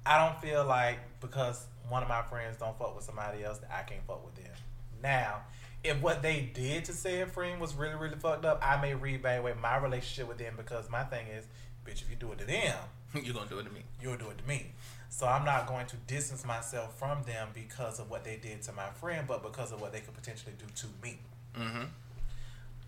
I 0.05 0.17
don't 0.17 0.39
feel 0.41 0.65
like 0.65 0.99
because 1.21 1.65
one 1.89 2.03
of 2.03 2.09
my 2.09 2.21
friends 2.23 2.57
don't 2.57 2.77
fuck 2.77 2.95
with 2.95 3.05
somebody 3.05 3.43
else 3.43 3.59
that 3.59 3.71
I 3.71 3.83
can't 3.83 4.05
fuck 4.05 4.23
with 4.25 4.35
them. 4.35 4.53
Now, 5.01 5.41
if 5.83 6.01
what 6.01 6.21
they 6.21 6.49
did 6.53 6.85
to 6.85 6.93
said 6.93 7.31
friend 7.31 7.59
was 7.61 7.75
really, 7.75 7.95
really 7.95 8.15
fucked 8.15 8.45
up, 8.45 8.59
I 8.63 8.81
may 8.81 8.93
reevaluate 8.93 9.59
my 9.59 9.77
relationship 9.77 10.27
with 10.27 10.37
them 10.37 10.53
because 10.57 10.89
my 10.89 11.03
thing 11.03 11.27
is, 11.27 11.45
bitch, 11.85 12.01
if 12.01 12.09
you 12.09 12.15
do 12.15 12.31
it 12.31 12.39
to 12.39 12.45
them, 12.45 12.75
You're 13.23 13.33
gonna 13.33 13.49
do 13.49 13.59
it 13.59 13.63
to 13.63 13.71
me. 13.71 13.81
you'll 14.01 14.17
do 14.17 14.29
it 14.29 14.37
to 14.39 14.47
me. 14.47 14.71
So 15.09 15.25
I'm 15.27 15.45
not 15.45 15.67
going 15.67 15.85
to 15.87 15.95
distance 16.07 16.45
myself 16.45 16.97
from 16.99 17.23
them 17.23 17.49
because 17.53 17.99
of 17.99 18.09
what 18.09 18.25
they 18.25 18.35
did 18.35 18.61
to 18.63 18.73
my 18.73 18.89
friend, 18.89 19.25
but 19.27 19.41
because 19.41 19.71
of 19.71 19.79
what 19.79 19.93
they 19.93 20.01
could 20.01 20.13
potentially 20.13 20.53
do 20.57 20.65
to 20.75 20.87
me. 21.01 21.19
Mm-hmm. 21.57 21.83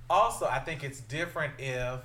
Also, 0.10 0.46
I 0.46 0.60
think 0.60 0.84
it's 0.84 1.02
different 1.02 1.54
if 1.58 2.00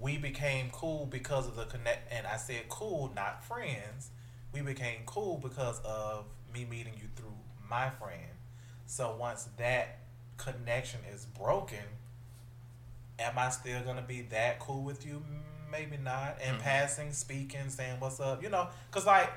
we 0.00 0.18
became 0.18 0.70
cool 0.72 1.06
because 1.06 1.46
of 1.46 1.56
the 1.56 1.64
connect. 1.64 2.12
And 2.12 2.26
I 2.26 2.36
said 2.36 2.68
cool, 2.68 3.12
not 3.14 3.44
friends. 3.44 4.10
We 4.52 4.60
became 4.60 5.00
cool 5.06 5.38
because 5.38 5.80
of 5.84 6.26
me 6.52 6.66
meeting 6.68 6.94
you 7.00 7.08
through 7.16 7.34
my 7.70 7.90
friend. 7.90 8.30
So 8.86 9.16
once 9.18 9.48
that 9.56 10.00
connection 10.36 11.00
is 11.14 11.24
broken, 11.24 11.78
am 13.18 13.38
I 13.38 13.50
still 13.50 13.80
gonna 13.82 14.02
be 14.02 14.22
that 14.30 14.58
cool 14.58 14.82
with 14.82 15.06
you? 15.06 15.22
Maybe 15.70 15.96
not. 15.96 16.38
In 16.42 16.54
mm-hmm. 16.54 16.62
passing, 16.62 17.12
speaking, 17.12 17.70
saying 17.70 17.96
what's 18.00 18.20
up, 18.20 18.42
you 18.42 18.50
know, 18.50 18.68
because 18.90 19.06
like 19.06 19.30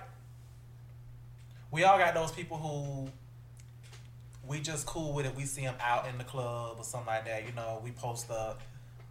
we 1.72 1.84
all 1.84 1.98
got 1.98 2.13
those 2.13 2.32
people 2.32 2.58
who 2.58 3.10
we 4.47 4.60
just 4.60 4.86
cool 4.86 5.13
with 5.13 5.25
it. 5.25 5.36
We 5.36 5.45
see 5.45 5.62
them 5.63 5.75
out 5.81 6.08
in 6.08 6.17
the 6.17 6.23
club 6.23 6.75
or 6.77 6.84
something 6.84 7.08
like 7.08 7.25
that. 7.25 7.45
You 7.47 7.53
know, 7.53 7.81
we 7.84 7.91
post 7.91 8.29
up, 8.29 8.62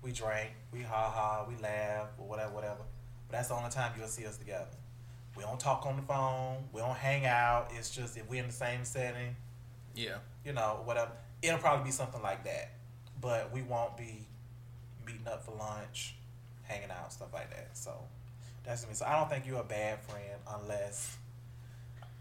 we 0.02 0.12
drink, 0.12 0.50
we 0.72 0.82
ha 0.82 1.10
ha, 1.10 1.44
we 1.48 1.56
laugh 1.62 2.08
or 2.18 2.26
whatever, 2.28 2.52
whatever. 2.54 2.82
But 3.28 3.36
that's 3.38 3.48
the 3.48 3.54
only 3.54 3.70
time 3.70 3.92
you'll 3.98 4.06
see 4.08 4.26
us 4.26 4.36
together. 4.36 4.66
We 5.36 5.42
don't 5.42 5.58
talk 5.58 5.84
on 5.86 5.96
the 5.96 6.02
phone. 6.02 6.64
We 6.72 6.80
don't 6.80 6.96
hang 6.96 7.26
out. 7.26 7.68
It's 7.76 7.90
just 7.90 8.16
if 8.16 8.28
we're 8.28 8.40
in 8.42 8.46
the 8.48 8.52
same 8.54 8.84
setting, 8.84 9.34
Yeah. 9.94 10.18
you 10.44 10.52
know, 10.52 10.80
whatever. 10.84 11.10
It'll 11.42 11.58
probably 11.58 11.86
be 11.86 11.90
something 11.90 12.22
like 12.22 12.44
that. 12.44 12.70
But 13.20 13.50
we 13.52 13.62
won't 13.62 13.96
be 13.96 14.26
meeting 15.04 15.26
up 15.26 15.44
for 15.44 15.52
lunch, 15.56 16.14
hanging 16.62 16.90
out, 16.90 17.12
stuff 17.12 17.32
like 17.32 17.50
that. 17.50 17.76
So 17.76 17.92
that's 18.64 18.86
me. 18.86 18.94
So 18.94 19.06
I 19.06 19.18
don't 19.18 19.28
think 19.28 19.46
you're 19.46 19.60
a 19.60 19.64
bad 19.64 19.98
friend 20.02 20.40
unless 20.48 21.16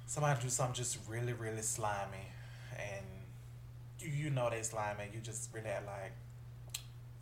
somebody 0.08 0.42
do 0.42 0.50
something 0.50 0.74
just 0.76 0.98
really, 1.08 1.34
really 1.34 1.62
slimy 1.62 2.28
and 2.80 3.06
you, 4.00 4.26
you 4.26 4.30
know 4.30 4.50
they 4.50 4.62
slimy 4.62 5.04
and 5.06 5.14
you 5.14 5.20
just 5.22 5.50
really 5.54 5.68
act 5.68 5.86
like 5.86 6.12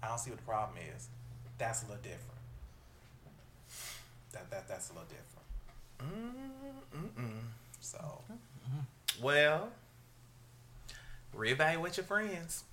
I 0.03 0.07
don't 0.07 0.17
see 0.19 0.31
what 0.31 0.39
the 0.39 0.45
problem 0.45 0.77
is. 0.95 1.07
That's 1.57 1.83
a 1.83 1.87
little 1.87 2.01
different. 2.01 2.39
That 4.33 4.49
that 4.49 4.67
that's 4.67 4.89
a 4.89 4.93
little 4.93 5.07
different. 5.07 5.27
Mm-mm. 6.95 7.39
So 7.79 8.21
Well, 9.21 9.69
reevaluate 11.35 11.97
your 11.97 12.05
friends. 12.05 12.63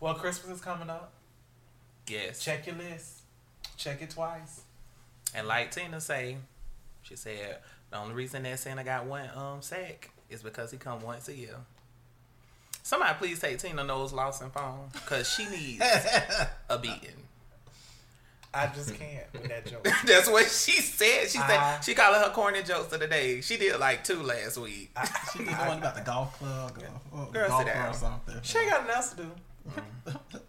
Well, 0.00 0.14
Christmas 0.14 0.56
is 0.56 0.60
coming 0.60 0.90
up. 0.90 1.12
Yes. 2.06 2.42
Check 2.42 2.66
your 2.66 2.76
list. 2.76 3.20
Check 3.76 4.02
it 4.02 4.10
twice. 4.10 4.62
And 5.34 5.48
like 5.48 5.70
Tina 5.70 6.00
say, 6.00 6.36
she 7.02 7.16
said 7.16 7.58
the 7.90 7.98
only 7.98 8.14
reason 8.14 8.42
that 8.44 8.58
Santa 8.58 8.84
got 8.84 9.06
one 9.06 9.28
um 9.34 9.60
sack 9.62 10.10
is 10.34 10.42
because 10.42 10.70
he 10.70 10.76
come 10.76 11.00
once 11.02 11.28
a 11.28 11.34
year. 11.34 11.54
Somebody 12.82 13.14
please 13.18 13.40
take 13.40 13.58
Tina 13.58 13.82
Knowles-Lawson 13.82 14.50
phone 14.50 14.88
because 14.92 15.28
she 15.30 15.46
needs 15.48 15.82
a 16.68 16.78
beating. 16.78 17.16
I 18.52 18.66
just 18.68 18.94
can't 18.96 19.24
with 19.32 19.48
that 19.48 19.66
joke. 19.66 19.84
That's 20.06 20.28
what 20.30 20.44
she 20.44 20.80
said. 20.80 21.22
She 21.28 21.38
said 21.38 21.50
Uh-huh. 21.56 21.80
she 21.80 21.94
called 21.94 22.14
her 22.16 22.30
corny 22.30 22.62
jokes 22.62 22.92
of 22.92 23.00
the 23.00 23.06
day. 23.08 23.40
She 23.40 23.56
did 23.56 23.80
like 23.80 24.04
two 24.04 24.22
last 24.22 24.58
week. 24.58 24.90
I, 24.96 25.08
She 25.32 25.38
did 25.38 25.48
the 25.48 25.52
one 25.64 25.78
about 25.78 25.94
the 25.96 26.02
golf 26.02 26.38
club, 26.38 26.78
golf, 26.78 27.00
or 27.12 27.32
Girl, 27.32 27.48
golf 27.48 27.64
sit 27.66 27.76
or 27.76 27.92
something. 27.94 28.36
she 28.42 28.58
ain't 28.58 28.70
got 28.70 28.86
nothing 28.86 28.94
else 28.94 29.10
to 29.14 29.16
do. 29.16 30.38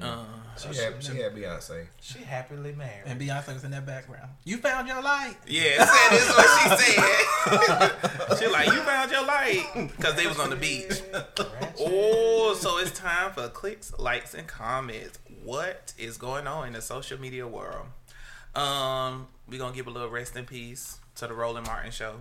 Uh, 0.00 0.24
She 0.58 0.68
had 0.76 1.02
she 1.02 1.16
had 1.16 1.34
Beyonce. 1.34 1.86
She 2.00 2.18
happily 2.20 2.72
married. 2.72 3.04
And 3.06 3.18
Beyonce 3.20 3.54
was 3.54 3.64
in 3.64 3.70
that 3.70 3.86
background. 3.86 4.30
You 4.44 4.58
found 4.58 4.88
your 4.88 5.00
light. 5.02 5.36
yeah, 5.46 5.78
that 5.78 6.10
is 6.12 6.28
what 6.36 6.48
she 6.60 6.68
said. 8.28 8.38
she 8.38 8.46
like 8.52 8.66
you 8.68 8.80
found 8.82 9.10
your 9.10 9.24
light 9.24 9.64
because 9.96 10.14
they 10.16 10.26
was 10.26 10.38
on 10.38 10.50
the 10.50 10.56
beach. 10.56 11.00
Oh, 11.80 12.54
so 12.58 12.78
it's 12.78 12.90
time 12.98 13.32
for 13.32 13.48
clicks, 13.48 13.92
likes, 13.98 14.34
and 14.34 14.46
comments. 14.46 15.18
What 15.44 15.94
is 15.98 16.18
going 16.18 16.46
on 16.46 16.66
in 16.66 16.72
the 16.74 16.82
social 16.82 17.18
media 17.18 17.46
world? 17.46 17.86
Um, 18.54 19.28
we 19.48 19.56
gonna 19.58 19.74
give 19.74 19.86
a 19.86 19.90
little 19.90 20.10
rest 20.10 20.36
in 20.36 20.44
peace 20.44 20.98
to 21.16 21.26
the 21.26 21.32
Roland 21.34 21.66
Martin 21.66 21.90
show. 21.90 22.16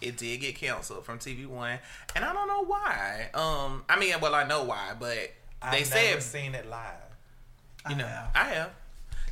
It 0.00 0.16
did 0.16 0.40
get 0.40 0.54
canceled 0.56 1.04
from 1.04 1.18
TV 1.18 1.46
One, 1.46 1.78
and 2.16 2.24
I 2.24 2.32
don't 2.32 2.46
know 2.48 2.64
why. 2.64 3.30
Um, 3.34 3.84
I 3.88 3.98
mean, 3.98 4.14
well, 4.20 4.34
I 4.34 4.44
know 4.46 4.64
why, 4.64 4.92
but 4.98 5.32
I've 5.62 5.72
they 5.72 5.78
never 6.06 6.20
said 6.20 6.22
seen 6.22 6.54
it 6.54 6.68
live. 6.68 6.92
you 7.88 7.96
know, 7.96 8.06
have. 8.06 8.30
I 8.34 8.44
have. 8.54 8.70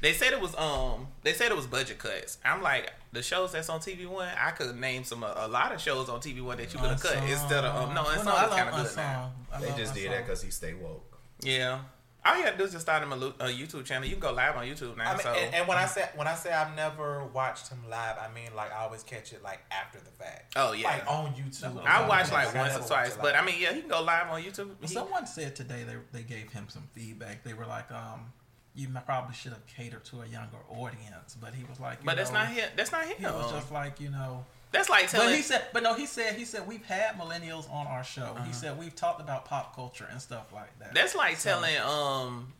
They 0.02 0.12
said 0.12 0.32
it 0.32 0.40
was 0.40 0.54
um. 0.56 1.08
They 1.22 1.32
said 1.32 1.50
it 1.50 1.56
was 1.56 1.66
budget 1.66 1.98
cuts. 1.98 2.38
I'm 2.44 2.62
like 2.62 2.92
the 3.12 3.22
shows 3.22 3.52
that's 3.52 3.68
on 3.70 3.80
TV 3.80 4.06
One. 4.06 4.28
I 4.38 4.50
could 4.50 4.76
name 4.78 5.04
some 5.04 5.22
a, 5.22 5.34
a 5.36 5.48
lot 5.48 5.72
of 5.72 5.80
shows 5.80 6.08
on 6.08 6.20
TV 6.20 6.42
One 6.42 6.58
that 6.58 6.72
you 6.72 6.78
could 6.78 6.90
have 6.90 7.02
cut 7.02 7.16
instead 7.28 7.64
of 7.64 7.74
um. 7.88 7.94
No, 7.94 8.02
Well, 8.02 8.12
Unsung 8.12 8.28
I 8.28 8.48
kind 8.48 8.68
of 8.68 8.86
good 8.86 8.96
now. 8.96 9.32
They 9.60 9.72
just 9.76 9.94
did 9.94 10.12
that 10.12 10.26
because 10.26 10.42
he 10.42 10.50
stay 10.50 10.74
woke. 10.74 11.18
Yeah. 11.42 11.80
All 12.26 12.36
you 12.38 12.44
gotta 12.44 12.56
do 12.58 12.64
is 12.64 12.72
just 12.72 12.82
start 12.84 13.02
him 13.02 13.12
a, 13.12 13.16
a 13.16 13.48
YouTube 13.48 13.84
channel. 13.84 14.04
You 14.06 14.12
can 14.12 14.20
go 14.20 14.32
live 14.32 14.56
on 14.56 14.64
YouTube 14.66 14.96
now. 14.96 15.10
I 15.10 15.12
mean, 15.14 15.22
so 15.22 15.30
and, 15.32 15.54
and 15.54 15.68
when 15.68 15.78
I 15.78 15.86
say 15.86 16.08
when 16.16 16.26
I 16.26 16.34
say 16.34 16.52
I've 16.52 16.74
never 16.76 17.24
watched 17.26 17.68
him 17.68 17.78
live, 17.88 18.16
I 18.20 18.32
mean 18.34 18.50
like 18.56 18.72
I 18.72 18.84
always 18.84 19.02
catch 19.02 19.32
it 19.32 19.42
like 19.42 19.60
after 19.70 19.98
the 19.98 20.10
fact. 20.10 20.52
oh 20.56 20.72
yeah, 20.72 20.88
Like 20.88 21.10
on 21.10 21.32
YouTube. 21.34 21.74
what 21.74 21.86
I 21.86 22.02
I'm 22.02 22.08
watched 22.08 22.28
saying. 22.30 22.46
like 22.46 22.54
once 22.54 22.74
or 22.74 22.78
twice, 22.78 22.90
watched 22.90 23.16
but 23.16 23.34
live. 23.34 23.42
I 23.42 23.46
mean, 23.46 23.56
yeah, 23.60 23.72
he 23.72 23.80
can 23.80 23.88
go 23.90 24.02
live 24.02 24.28
on 24.28 24.42
YouTube. 24.42 24.66
Well, 24.66 24.76
He- 24.82 24.86
someone 24.88 25.26
said 25.26 25.54
today 25.56 25.84
they 25.84 25.96
they 26.18 26.24
gave 26.24 26.50
him 26.52 26.66
some 26.68 26.84
feedback. 26.92 27.44
They 27.44 27.54
were 27.54 27.66
like, 27.66 27.90
um, 27.92 28.32
you 28.74 28.88
probably 29.06 29.34
should 29.34 29.52
have 29.52 29.66
catered 29.66 30.04
to 30.06 30.20
a 30.22 30.26
younger 30.26 30.58
audience, 30.68 31.36
but 31.40 31.54
he 31.54 31.64
was 31.64 31.80
like, 31.80 32.00
you 32.00 32.06
but 32.06 32.16
that's 32.16 32.32
not 32.32 32.48
him. 32.48 32.68
That's 32.76 32.92
not 32.92 33.04
him. 33.06 33.16
He 33.18 33.24
was 33.24 33.50
just 33.52 33.72
like, 33.72 34.00
you 34.00 34.10
know. 34.10 34.44
That's 34.72 34.88
like 34.88 35.08
telling. 35.10 35.28
But 35.28 35.36
he 35.36 35.42
said, 35.42 35.66
but 35.72 35.82
no, 35.82 35.94
he 35.94 36.06
said, 36.06 36.34
he 36.36 36.44
said 36.44 36.66
we've 36.66 36.84
had 36.84 37.18
millennials 37.18 37.70
on 37.72 37.86
our 37.86 38.04
show. 38.04 38.22
Uh-huh. 38.36 38.44
He 38.44 38.52
said 38.52 38.78
we've 38.78 38.94
talked 38.94 39.20
about 39.20 39.44
pop 39.44 39.74
culture 39.74 40.06
and 40.10 40.20
stuff 40.20 40.52
like 40.52 40.76
that. 40.80 40.94
That's 40.94 41.14
like 41.14 41.36
So- 41.38 41.50
telling 41.50 41.78
um 41.78 42.52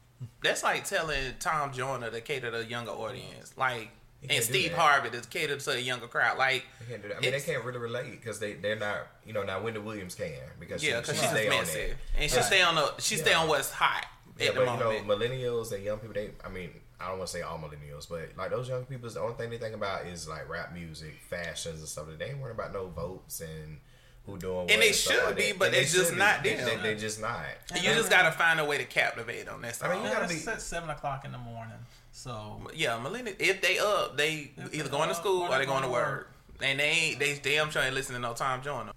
that's 0.43 0.63
like 0.63 0.85
telling 0.85 1.35
Tom 1.41 1.73
Joyner 1.73 2.11
to 2.11 2.21
cater 2.21 2.51
to 2.51 2.61
a 2.61 2.65
younger 2.65 2.93
audience. 2.93 3.53
Like 3.57 3.91
and 4.31 4.43
Steve 4.43 4.71
that. 4.71 4.79
Harvey 4.79 5.11
to 5.11 5.21
cater 5.29 5.57
to 5.59 5.71
a 5.73 5.79
younger 5.79 6.07
crowd. 6.07 6.39
Like 6.39 6.65
They 6.81 6.87
can't 6.93 7.03
do 7.03 7.09
that. 7.09 7.19
I 7.19 7.21
mean, 7.21 7.33
they 7.33 7.41
can't 7.41 7.63
really 7.65 7.79
relate 7.79 8.11
because 8.13 8.39
they 8.41 8.55
they're 8.55 8.77
not. 8.77 9.09
You 9.27 9.35
know, 9.35 9.43
now 9.43 9.61
Wendy 9.63 9.79
Williams 9.81 10.15
can 10.15 10.33
because 10.59 10.83
yeah, 10.83 10.97
she, 11.03 11.13
because 11.13 11.17
she 11.17 11.21
she's 11.23 11.31
stay 11.31 11.45
just 11.47 11.53
on 11.59 11.61
messy. 11.65 11.95
And 12.19 12.31
she 12.31 12.37
Right. 12.37 12.45
stay 12.47 12.63
on 12.63 12.75
the 12.77 12.95
she 12.99 13.17
stay 13.17 13.35
on 13.35 13.47
what's 13.49 13.71
hot 13.71 14.07
Yeah, 14.39 14.49
at 14.49 14.55
the 14.55 14.61
but 14.65 14.73
you 14.73 15.05
know, 15.07 15.15
millennials 15.17 15.73
and 15.73 15.85
young 15.85 15.99
people. 15.99 16.15
They, 16.15 16.31
I 16.45 16.49
mean, 16.49 16.71
I 17.01 17.09
don't 17.09 17.19
want 17.19 17.29
to 17.31 17.37
say 17.37 17.43
all 17.43 17.59
millennials, 17.59 18.09
but 18.09 18.31
like 18.39 18.51
those 18.51 18.69
young 18.69 18.85
people, 18.85 19.09
the 19.11 19.21
only 19.21 19.35
thing 19.35 19.51
they 19.51 19.59
think 19.59 19.75
about 19.75 20.07
is 20.07 20.29
like 20.29 20.49
rap 20.49 20.73
music, 20.73 21.15
fashions, 21.29 21.81
and 21.81 21.89
stuff. 21.89 22.07
They 22.19 22.25
ain't 22.27 22.39
worrying 22.39 22.57
about 22.59 22.73
no 22.73 22.87
votes 22.87 23.41
and 23.41 23.79
who 24.25 24.39
doing. 24.39 24.57
what 24.57 24.71
And 24.71 24.81
they 24.83 24.93
stuff 24.93 25.15
should 25.15 25.25
like 25.25 25.37
be, 25.37 25.43
that. 25.53 25.59
but 25.59 25.67
And 25.69 25.77
it's 25.77 25.93
just 25.93 26.17
not 26.17 26.43
be. 26.43 26.55
them. 26.55 26.65
They, 26.65 26.77
they, 26.77 26.83
they 26.83 26.95
just 26.97 27.21
not. 27.21 27.45
you 27.75 27.83
just 27.95 28.09
gotta 28.11 28.33
find 28.33 28.59
a 28.61 28.65
way 28.65 28.79
to 28.79 28.85
captivate 28.85 29.45
them. 29.47 29.61
That's 29.63 29.83
I 29.83 29.95
mean, 29.95 30.05
you 30.05 30.11
gotta 30.11 30.25
it's 30.25 30.45
be- 30.47 30.51
at 30.51 30.63
seven 30.63 30.89
o'clock 30.91 31.25
in 31.25 31.33
the 31.33 31.39
morning. 31.39 31.77
So 32.13 32.61
yeah, 32.75 32.99
millennials 33.03 33.37
if 33.39 33.61
they 33.61 33.79
up, 33.79 34.17
they 34.17 34.51
either 34.73 34.85
they 34.85 34.89
going 34.89 35.09
to 35.11 35.15
school 35.15 35.43
or 35.43 35.49
or 35.49 35.51
they 35.53 35.59
they 35.59 35.67
going 35.67 35.83
to 35.83 35.89
going 35.89 36.03
to 36.05 36.11
work. 36.11 36.33
And 36.63 36.81
they 36.81 36.85
ain't 36.89 37.19
they 37.19 37.35
damn 37.35 37.71
sure 37.71 37.83
ain't 37.83 37.95
listening 37.95 38.23
to 38.23 38.29
no 38.29 38.33
Tom 38.33 38.63
Joyner. 38.63 38.93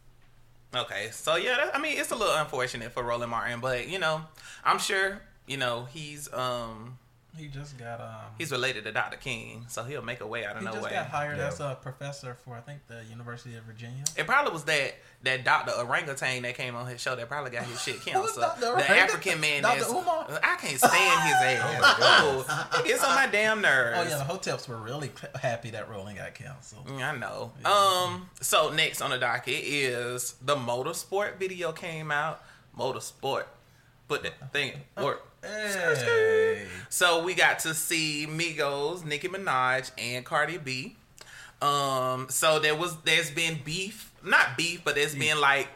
Okay, 0.73 1.09
so 1.11 1.35
yeah, 1.35 1.57
that, 1.57 1.75
I 1.75 1.79
mean 1.81 1.97
it's 1.97 2.11
a 2.11 2.15
little 2.15 2.35
unfortunate 2.35 2.91
for 2.93 3.03
Roland 3.03 3.31
Martin, 3.31 3.59
but 3.59 3.89
you 3.89 3.99
know, 3.99 4.21
I'm 4.63 4.79
sure 4.79 5.21
you 5.47 5.57
know 5.57 5.85
he's 5.91 6.31
um 6.33 6.97
he 7.37 7.47
just 7.47 7.77
got 7.77 8.01
um 8.01 8.31
he's 8.37 8.51
related 8.51 8.83
to 8.85 8.91
Dr. 8.91 9.17
King, 9.17 9.65
so 9.69 9.83
he'll 9.83 10.01
make 10.01 10.19
a 10.21 10.27
way 10.27 10.45
out 10.45 10.55
of 10.55 10.59
he 10.61 10.65
no 10.65 10.73
just 10.73 10.89
got 10.89 11.07
hired 11.07 11.37
Yeah. 11.37 11.47
as 11.47 11.59
a 11.59 11.77
professor 11.81 12.35
for 12.43 12.55
I 12.55 12.59
think 12.61 12.79
the 12.87 13.03
University 13.09 13.55
of 13.55 13.63
Virginia. 13.63 14.03
It 14.17 14.25
probably 14.27 14.51
was 14.51 14.63
that 14.65 14.95
that 15.23 15.43
Dr. 15.43 15.71
Orangutan 15.79 16.41
that 16.43 16.55
came 16.55 16.75
on 16.75 16.87
his 16.87 16.99
show 17.01 17.15
that 17.15 17.27
probably 17.29 17.51
got 17.51 17.63
his 17.65 17.81
shit 17.81 17.95
Who 17.99 18.19
was 18.21 18.31
canceled. 18.33 18.59
Dr. 18.61 18.75
The 18.77 18.89
African 18.99 19.39
man 19.41 19.61
Dr. 19.63 19.79
that's 19.79 19.91
Umar? 19.91 20.25
I 20.43 20.55
can't 20.57 20.77
stand 20.77 21.23
his 21.23 21.35
ass. 21.61 21.95
oh, 21.99 22.79
it 22.79 22.87
gets 22.87 23.03
on 23.03 23.15
my 23.15 23.27
damn 23.27 23.61
nerves. 23.61 23.97
Oh 23.99 24.03
yeah, 24.09 24.17
the 24.17 24.23
hotels 24.23 24.67
were 24.67 24.77
really 24.77 25.11
happy 25.41 25.69
that 25.71 25.89
Roland 25.89 26.17
got 26.17 26.33
canceled. 26.33 26.87
Mm, 26.87 27.01
I 27.03 27.17
know. 27.17 27.51
Um. 27.65 28.29
So 28.41 28.71
next 28.71 29.01
on 29.01 29.11
the 29.11 29.17
docket 29.17 29.53
is 29.63 30.33
the 30.41 30.55
motorsport 30.55 31.37
video 31.37 31.71
came 31.71 32.11
out. 32.11 32.41
Motorsport, 32.77 33.43
put 34.07 34.23
the 34.23 34.31
thing 34.53 34.73
work. 35.01 35.25
Hey, 35.41 36.65
So 36.89 37.23
we 37.23 37.33
got 37.33 37.59
to 37.59 37.73
see 37.73 38.27
Migos, 38.29 39.05
Nicki 39.05 39.27
Minaj, 39.27 39.91
and 39.97 40.25
Cardi 40.25 40.57
B. 40.57 40.95
Um. 41.61 42.27
So 42.29 42.59
there 42.59 42.75
was 42.75 42.95
there's 43.01 43.31
been 43.31 43.59
beef, 43.63 44.11
not 44.23 44.57
beef, 44.57 44.81
but 44.83 44.95
there's 44.95 45.15
been 45.15 45.39
like. 45.41 45.67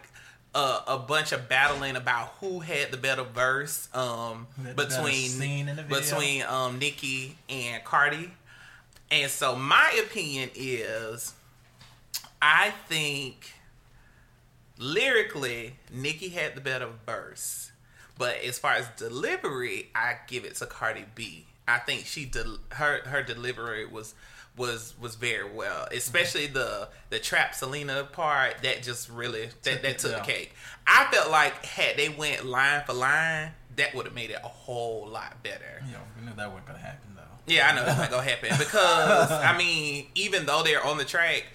A, 0.55 0.83
a 0.85 0.97
bunch 0.99 1.31
of 1.31 1.49
battling 1.49 1.95
about 1.95 2.27
who 2.39 2.59
had 2.59 2.91
the 2.91 2.97
better 2.97 3.23
verse 3.23 3.89
um, 3.95 4.45
the 4.55 4.75
better 4.75 4.87
between 4.87 5.29
scene 5.29 5.67
in 5.67 5.77
the 5.77 5.81
video. 5.81 5.99
between 5.99 6.43
um, 6.43 6.77
Nicki 6.77 7.35
and 7.49 7.83
Cardi, 7.83 8.31
and 9.09 9.31
so 9.31 9.55
my 9.55 9.99
opinion 10.05 10.51
is, 10.53 11.33
I 12.39 12.69
think 12.87 13.51
lyrically, 14.77 15.75
Nicki 15.91 16.29
had 16.29 16.53
the 16.53 16.61
better 16.61 16.89
verse, 17.03 17.71
but 18.23 18.41
as 18.43 18.57
far 18.57 18.73
as 18.73 18.87
delivery, 18.95 19.89
I 19.93 20.15
give 20.27 20.45
it 20.45 20.55
to 20.55 20.65
Cardi 20.65 21.03
B. 21.13 21.45
I 21.67 21.79
think 21.79 22.05
she 22.05 22.23
del- 22.23 22.59
her 22.69 23.01
her 23.05 23.21
delivery 23.21 23.85
was 23.85 24.15
was 24.55 24.93
was 25.01 25.15
very 25.15 25.49
well, 25.49 25.87
especially 25.91 26.47
the 26.47 26.87
the 27.09 27.19
trap 27.19 27.53
Selena 27.53 28.05
part 28.05 28.61
that 28.63 28.81
just 28.81 29.09
really 29.09 29.49
that 29.63 29.63
Took 29.63 29.81
that 29.81 29.99
took 29.99 30.15
the 30.15 30.19
cake. 30.21 30.53
I 30.87 31.07
felt 31.11 31.31
like 31.31 31.65
had 31.65 31.97
they 31.97 32.07
went 32.07 32.45
line 32.45 32.83
for 32.85 32.93
line, 32.93 33.51
that 33.75 33.93
would 33.93 34.05
have 34.05 34.15
made 34.15 34.29
it 34.29 34.39
a 34.41 34.47
whole 34.47 35.05
lot 35.07 35.43
better. 35.43 35.83
know, 35.91 35.99
we 36.17 36.25
knew 36.25 36.33
that 36.37 36.47
wasn't 36.49 36.67
gonna 36.67 36.79
happen 36.79 37.09
though. 37.15 37.21
Yeah, 37.53 37.67
I 37.69 37.75
know 37.75 37.83
that's 37.83 37.97
not 37.99 38.09
gonna 38.09 38.23
happen 38.23 38.51
because 38.57 39.31
I 39.31 39.57
mean, 39.57 40.07
even 40.15 40.45
though 40.45 40.63
they're 40.63 40.85
on 40.85 40.97
the 40.97 41.05
track, 41.05 41.45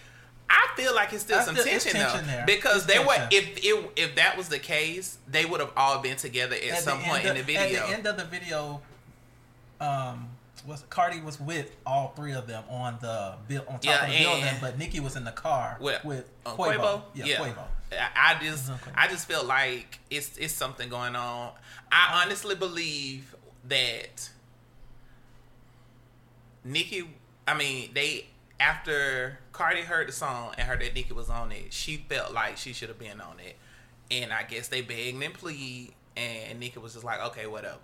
I 0.51 0.69
feel 0.77 0.95
like 0.95 1.13
it's 1.13 1.23
still 1.25 1.39
I 1.39 1.45
some 1.45 1.55
feel- 1.55 1.65
tension, 1.65 1.93
tension 1.93 2.27
though. 2.27 2.33
there. 2.33 2.47
Because 2.47 2.85
It's 2.85 2.87
they 2.87 2.99
were 2.99 3.29
if 3.31 3.59
if 3.65 3.85
if 3.97 4.15
that 4.17 4.37
was 4.37 4.49
the 4.49 4.59
case, 4.59 5.19
they 5.29 5.45
would 5.45 5.61
have 5.61 5.73
all 5.77 5.99
been 6.01 6.17
together 6.17 6.55
at, 6.57 6.63
At 6.63 6.83
some 6.83 7.01
point 7.01 7.25
in 7.25 7.37
the 7.37 7.43
video. 7.43 7.61
At 7.81 7.87
the 7.89 7.95
end 7.95 8.07
of 8.07 8.17
the 8.17 8.25
video, 8.25 8.81
um, 9.81 10.29
was 10.67 10.85
Cardi 10.91 11.21
was 11.21 11.39
with 11.41 11.71
all 11.87 12.13
three 12.17 12.33
of 12.33 12.47
them 12.47 12.65
on 12.69 12.99
the 13.01 13.35
bill 13.47 13.65
on 13.69 13.75
top 13.75 13.85
Yeah, 13.85 14.05
of 14.05 14.11
the 14.11 14.19
building, 14.19 14.55
but 14.61 14.79
Nicki 14.79 15.01
was 15.01 15.17
in 15.17 15.25
the 15.25 15.33
car 15.33 15.77
With- 15.81 16.05
with 16.05 16.25
uh, 16.47 16.55
Quavo. 16.55 16.77
Quavo? 16.77 17.03
Yeah, 17.15 17.25
Yeah. 17.27 17.37
Quavo. 17.39 17.65
I 18.17 18.37
just 18.43 18.69
Okay. 18.71 18.91
I 18.95 19.09
just 19.09 19.27
feel 19.27 19.45
like 19.45 19.99
it's 20.11 20.37
it's 20.39 20.53
something 20.55 20.89
going 20.89 21.17
on. 21.17 21.53
I 21.93 22.23
honestly 22.23 22.55
believe 22.55 23.35
that 23.69 24.29
Nicki 26.65 27.09
I 27.47 27.55
mean, 27.55 27.91
they 27.95 28.27
after 28.61 29.39
Cardi 29.53 29.83
heard 29.83 30.09
the 30.09 30.13
song 30.13 30.55
and 30.59 30.67
heard 30.69 30.81
that 30.81 30.95
Nicki 30.95 31.13
was 31.13 31.31
on 31.31 31.53
it, 31.53 31.73
she 31.73 31.97
felt 31.97 32.33
like 32.33 32.57
she 32.57 32.73
should 32.73 32.89
have 32.89 32.99
been 32.99 33.21
on 33.21 33.39
it. 33.41 33.57
And 34.11 34.33
I 34.33 34.43
guess 34.43 34.69
they 34.69 34.81
begged 34.81 35.23
and 35.23 35.35
plead 35.35 35.93
and 36.17 36.59
Nicki 36.59 36.79
was 36.79 36.95
just 36.95 37.05
like, 37.05 37.21
Okay, 37.27 37.47
whatever. 37.47 37.79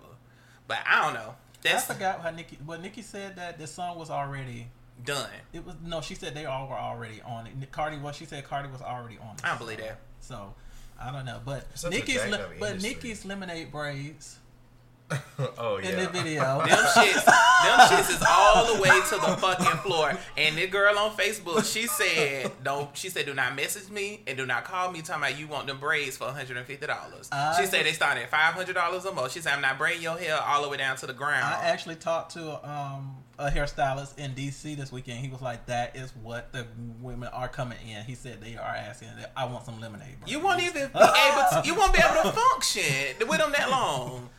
But 0.67 0.79
I 0.87 1.03
don't 1.03 1.13
know. 1.13 1.29
I 1.29 1.33
That's 1.61 1.85
forgot 1.85 2.21
how 2.21 2.31
Nicki. 2.31 2.57
Well, 2.65 2.79
Nicki 2.79 3.01
said 3.01 3.35
that 3.37 3.57
the 3.57 3.67
song 3.67 3.97
was 3.97 4.09
already. 4.09 4.67
done. 5.03 5.29
It 5.53 5.65
was 5.65 5.75
no. 5.83 6.01
She 6.01 6.13
said 6.15 6.35
they 6.35 6.45
all 6.45 6.67
were 6.67 6.75
already 6.75 7.21
on 7.25 7.47
it. 7.47 7.71
Cardi 7.71 7.97
was. 7.97 8.15
She 8.15 8.25
said 8.25 8.43
Cardi 8.43 8.69
was 8.69 8.81
already 8.81 9.17
on 9.17 9.35
it. 9.35 9.41
I 9.43 9.49
don't 9.49 9.57
believe 9.59 9.77
that. 9.79 9.97
So 10.19 10.53
I 10.99 11.11
don't 11.11 11.25
know, 11.25 11.39
but 11.43 11.65
It's 11.71 11.81
such 11.81 11.91
Nicki's 11.91 12.23
li- 12.25 12.37
but 12.59 12.69
industry. 12.71 12.89
Nicki's 12.93 13.25
lemonade 13.25 13.71
braids 13.71 14.37
oh 15.59 15.77
yeah. 15.77 15.89
in 15.89 15.99
the 15.99 16.09
video. 16.09 16.41
Them 16.65 16.77
shits, 16.77 17.25
them 17.25 17.79
shits 17.89 18.09
is 18.09 18.23
all 18.27 18.73
the 18.75 18.81
way 18.81 18.89
to 18.89 19.15
the 19.15 19.37
fucking 19.39 19.79
floor. 19.81 20.11
And 20.35 20.57
the 20.57 20.65
girl 20.67 20.97
on 20.97 21.11
Facebook, 21.11 21.71
she 21.71 21.85
said, 21.87 22.51
"Don't." 22.63 22.95
She 22.97 23.09
said, 23.09 23.25
"Do 23.27 23.33
not 23.35 23.55
message 23.55 23.89
me 23.91 24.21
and 24.25 24.35
do 24.37 24.45
not 24.47 24.63
call 24.63 24.91
me 24.91 25.01
talking 25.01 25.23
about 25.23 25.37
you 25.39 25.47
want 25.47 25.67
them 25.67 25.79
braids 25.79 26.17
for 26.17 26.25
one 26.25 26.33
hundred 26.35 26.57
and 26.57 26.65
fifty 26.65 26.87
dollars." 26.87 27.29
She 27.59 27.65
said 27.67 27.85
they 27.85 27.91
start 27.93 28.17
at 28.17 28.29
five 28.31 28.53
hundred 28.55 28.73
dollars 28.73 29.05
a 29.05 29.11
month. 29.13 29.31
She 29.31 29.41
said, 29.41 29.53
"I'm 29.53 29.61
not 29.61 29.77
braiding 29.77 30.01
your 30.01 30.17
hair 30.17 30.39
all 30.41 30.63
the 30.63 30.69
way 30.69 30.77
down 30.77 30.95
to 30.97 31.05
the 31.05 31.13
ground." 31.13 31.43
I 31.45 31.65
actually 31.65 31.95
talked 31.95 32.33
to 32.33 32.67
um, 32.67 33.17
a 33.37 33.49
hairstylist 33.51 34.17
in 34.17 34.31
DC 34.33 34.75
this 34.75 34.91
weekend. 34.91 35.19
He 35.19 35.29
was 35.29 35.41
like, 35.41 35.67
"That 35.67 35.95
is 35.95 36.11
what 36.23 36.51
the 36.51 36.65
women 36.99 37.29
are 37.31 37.47
coming 37.47 37.77
in." 37.87 38.03
He 38.05 38.15
said 38.15 38.41
they 38.41 38.55
are 38.57 38.75
asking. 38.75 39.09
that 39.19 39.31
I 39.37 39.45
want 39.45 39.65
some 39.65 39.79
lemonade. 39.79 40.15
you 40.25 40.39
won't 40.39 40.61
even 40.63 40.73
be 40.73 40.99
able. 40.99 41.43
To, 41.51 41.61
you 41.63 41.75
won't 41.75 41.93
be 41.93 41.99
able 41.99 42.23
to 42.23 42.31
function 42.35 43.27
with 43.27 43.37
them 43.39 43.51
that 43.51 43.69
long. 43.69 44.29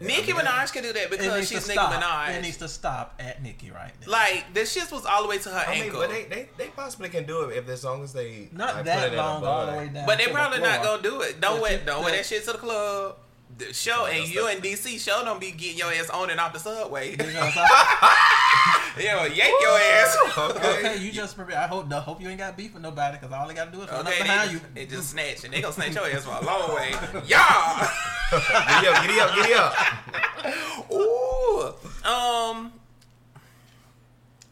Nicki 0.00 0.28
yeah. 0.32 0.34
Minaj 0.40 0.72
can 0.72 0.82
do 0.82 0.92
that 0.92 1.02
It 1.04 1.10
because 1.10 1.48
she's 1.48 1.62
to 1.62 1.68
Nicki 1.68 1.72
stop. 1.72 1.92
Minaj. 1.92 2.36
It 2.38 2.42
needs 2.42 2.56
to 2.58 2.68
stop 2.68 3.14
at 3.18 3.42
Nicki 3.42 3.70
right 3.70 3.92
now. 4.06 4.12
like 4.12 4.52
the 4.54 4.64
shit 4.66 4.90
was 4.92 5.04
all 5.04 5.22
the 5.22 5.28
way 5.28 5.38
to 5.38 5.48
her 5.50 5.64
I 5.66 5.74
mean, 5.74 5.84
ankle. 5.84 6.00
but 6.00 6.10
they, 6.10 6.24
they 6.24 6.48
they 6.56 6.66
possibly 6.68 7.08
can 7.08 7.24
do 7.26 7.42
it 7.48 7.56
if 7.56 7.68
as 7.68 7.84
long 7.84 8.02
as 8.04 8.12
they 8.12 8.48
Not 8.52 8.76
like, 8.76 8.84
that 8.84 8.98
put 8.98 9.06
it 9.08 9.12
in 9.14 9.18
a 9.18 9.22
long, 9.22 9.44
all 9.44 9.66
the 9.66 9.72
way 9.78 9.88
down. 9.88 10.06
But 10.06 10.18
they 10.18 10.24
to 10.24 10.30
the 10.30 10.34
probably 10.34 10.60
not 10.60 10.82
gonna 10.82 11.02
do 11.02 11.20
it. 11.22 11.40
Don't 11.40 11.54
But 11.56 11.62
wear 11.62 11.78
don't 11.84 12.04
wear 12.04 12.12
that 12.16 12.26
shit 12.26 12.44
to 12.44 12.52
the 12.52 12.58
club. 12.58 13.16
The 13.56 13.72
show 13.72 14.06
and 14.06 14.28
you 14.28 14.44
the- 14.46 14.56
in 14.56 14.62
DC 14.62 14.98
show 15.00 15.24
don't 15.24 15.40
be 15.40 15.50
getting 15.50 15.78
your 15.78 15.92
ass 15.92 16.10
on 16.10 16.30
and 16.30 16.38
off 16.38 16.52
the 16.52 16.58
subway. 16.60 17.16
Because 18.96 19.20
I- 19.20 19.26
you 19.26 19.34
yank 19.34 19.60
your 19.60 19.78
ass. 19.78 20.16
Okay. 20.56 20.78
okay, 20.88 20.96
you 20.98 21.12
just. 21.12 21.36
prepare. 21.36 21.58
I 21.58 21.66
hope. 21.66 21.92
I 21.92 22.00
hope 22.00 22.20
you 22.20 22.28
ain't 22.28 22.38
got 22.38 22.56
beef 22.56 22.74
with 22.74 22.82
nobody. 22.82 23.16
Because 23.18 23.32
all 23.32 23.46
they 23.46 23.54
got 23.54 23.66
to 23.66 23.76
do 23.76 23.82
is 23.82 23.90
run 23.90 24.00
up 24.00 24.06
Okay, 24.06 24.22
behind 24.22 24.50
they, 24.50 24.54
you. 24.54 24.60
they 24.74 24.86
just 24.86 25.10
snatch 25.10 25.44
and 25.44 25.52
they 25.52 25.60
gonna 25.60 25.72
snatch 25.72 25.94
your 25.94 26.06
ass 26.06 26.24
for 26.24 26.30
a 26.42 26.44
long 26.44 26.74
way. 26.74 26.90
Yeah. 27.26 27.90
giddy 28.30 28.88
up, 28.88 29.02
giddy 29.04 29.20
up, 29.20 29.34
giddy 29.34 29.54
up. 29.54 30.92
Ooh. 30.92 32.08
Um. 32.08 32.72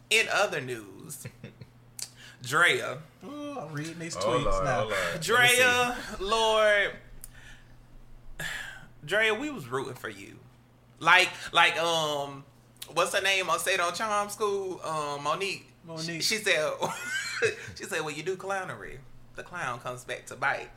In 0.09 0.25
other 0.31 0.61
news, 0.61 1.27
Drea, 2.41 2.99
Ooh, 3.25 3.57
I'm 3.59 3.73
reading 3.73 3.99
these 3.99 4.15
Oh 4.15 4.21
tweets 4.21 4.45
lord, 4.45 4.63
now. 4.63 4.79
oh 4.79 4.85
lord. 4.85 4.93
Let. 5.13 5.21
Drea, 5.21 5.97
Lord, 6.21 6.91
Drea, 9.05 9.33
we 9.33 9.49
was 9.49 9.67
rooting 9.67 9.95
for 9.95 10.09
you. 10.09 10.37
Like, 10.99 11.29
like, 11.51 11.77
um, 11.77 12.43
what's 12.93 13.13
her 13.15 13.21
name 13.21 13.49
on 13.49 13.59
State 13.59 13.79
on 13.79 13.93
Charm 13.93 14.29
School? 14.29 14.81
Um, 14.83 15.23
Monique. 15.23 15.65
Monique. 15.85 16.05
She, 16.05 16.21
she 16.21 16.35
said, 16.37 16.71
she 17.75 17.83
said, 17.85 18.01
well, 18.01 18.11
you 18.11 18.23
do 18.23 18.35
clownery, 18.35 18.97
the 19.35 19.43
clown 19.43 19.79
comes 19.79 20.03
back 20.03 20.25
to 20.27 20.35
bite. 20.35 20.67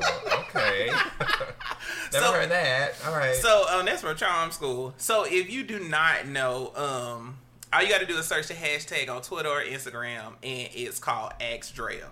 Oh, 0.00 0.44
okay. 0.48 0.86
Never 2.12 2.24
So- 2.26 2.32
heard 2.32 2.50
that. 2.50 2.94
All 3.06 3.12
right. 3.14 3.34
So 3.34 3.66
um, 3.70 3.86
that's 3.86 4.02
from 4.02 4.16
Charm 4.16 4.50
School. 4.50 4.94
So 4.98 5.24
if 5.24 5.50
you 5.50 5.64
do 5.64 5.78
not 5.80 6.26
know, 6.26 6.72
um, 6.74 7.38
all 7.72 7.82
you 7.82 7.88
got 7.88 8.00
to 8.00 8.06
do 8.06 8.16
is 8.16 8.26
search 8.26 8.48
the 8.48 8.54
hashtag 8.54 9.10
on 9.10 9.20
Twitter 9.22 9.48
or 9.48 9.62
Instagram, 9.62 10.32
and 10.42 10.68
it's 10.74 10.98
called 10.98 11.32
Ask 11.40 11.74
Drea. 11.74 12.06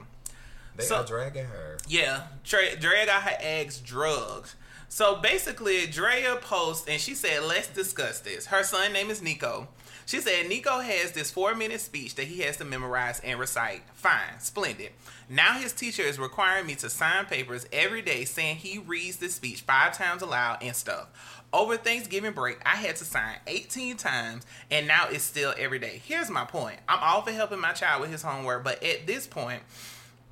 They 0.76 0.84
so- 0.84 0.96
are 0.96 1.06
dragging 1.06 1.46
her. 1.46 1.78
Yeah, 1.88 2.22
Dre, 2.44 2.76
Drea 2.76 3.06
got 3.06 3.22
her 3.22 3.36
eggs 3.40 3.78
drugged. 3.78 4.54
So 4.88 5.16
basically, 5.16 5.86
Drea 5.86 6.36
posts 6.40 6.88
and 6.88 7.00
she 7.00 7.14
said, 7.14 7.42
"Let's 7.42 7.68
discuss 7.68 8.20
this." 8.20 8.46
Her 8.46 8.62
son 8.62 8.92
name 8.92 9.10
is 9.10 9.20
Nico. 9.20 9.68
She 10.06 10.20
said 10.20 10.48
Nico 10.48 10.78
has 10.78 11.10
this 11.10 11.32
four-minute 11.32 11.80
speech 11.80 12.14
that 12.14 12.28
he 12.28 12.42
has 12.42 12.56
to 12.58 12.64
memorize 12.64 13.18
and 13.24 13.40
recite. 13.40 13.82
Fine, 13.94 14.38
splendid. 14.38 14.92
Now 15.28 15.58
his 15.58 15.72
teacher 15.72 16.02
is 16.02 16.20
requiring 16.20 16.66
me 16.66 16.76
to 16.76 16.88
sign 16.88 17.26
papers 17.26 17.66
every 17.72 18.02
day 18.02 18.24
saying 18.24 18.56
he 18.56 18.78
reads 18.78 19.16
the 19.16 19.28
speech 19.28 19.62
five 19.62 19.98
times 19.98 20.22
aloud 20.22 20.62
and 20.62 20.76
stuff. 20.76 21.08
Over 21.52 21.76
Thanksgiving 21.76 22.32
break, 22.32 22.58
I 22.64 22.76
had 22.76 22.94
to 22.96 23.04
sign 23.04 23.36
18 23.48 23.96
times, 23.96 24.46
and 24.70 24.86
now 24.86 25.08
it's 25.10 25.24
still 25.24 25.54
every 25.58 25.80
day. 25.80 26.00
Here's 26.04 26.30
my 26.30 26.44
point: 26.44 26.78
I'm 26.88 27.00
all 27.02 27.22
for 27.22 27.32
helping 27.32 27.60
my 27.60 27.72
child 27.72 28.00
with 28.00 28.12
his 28.12 28.22
homework, 28.22 28.62
but 28.62 28.82
at 28.84 29.08
this 29.08 29.26
point, 29.26 29.62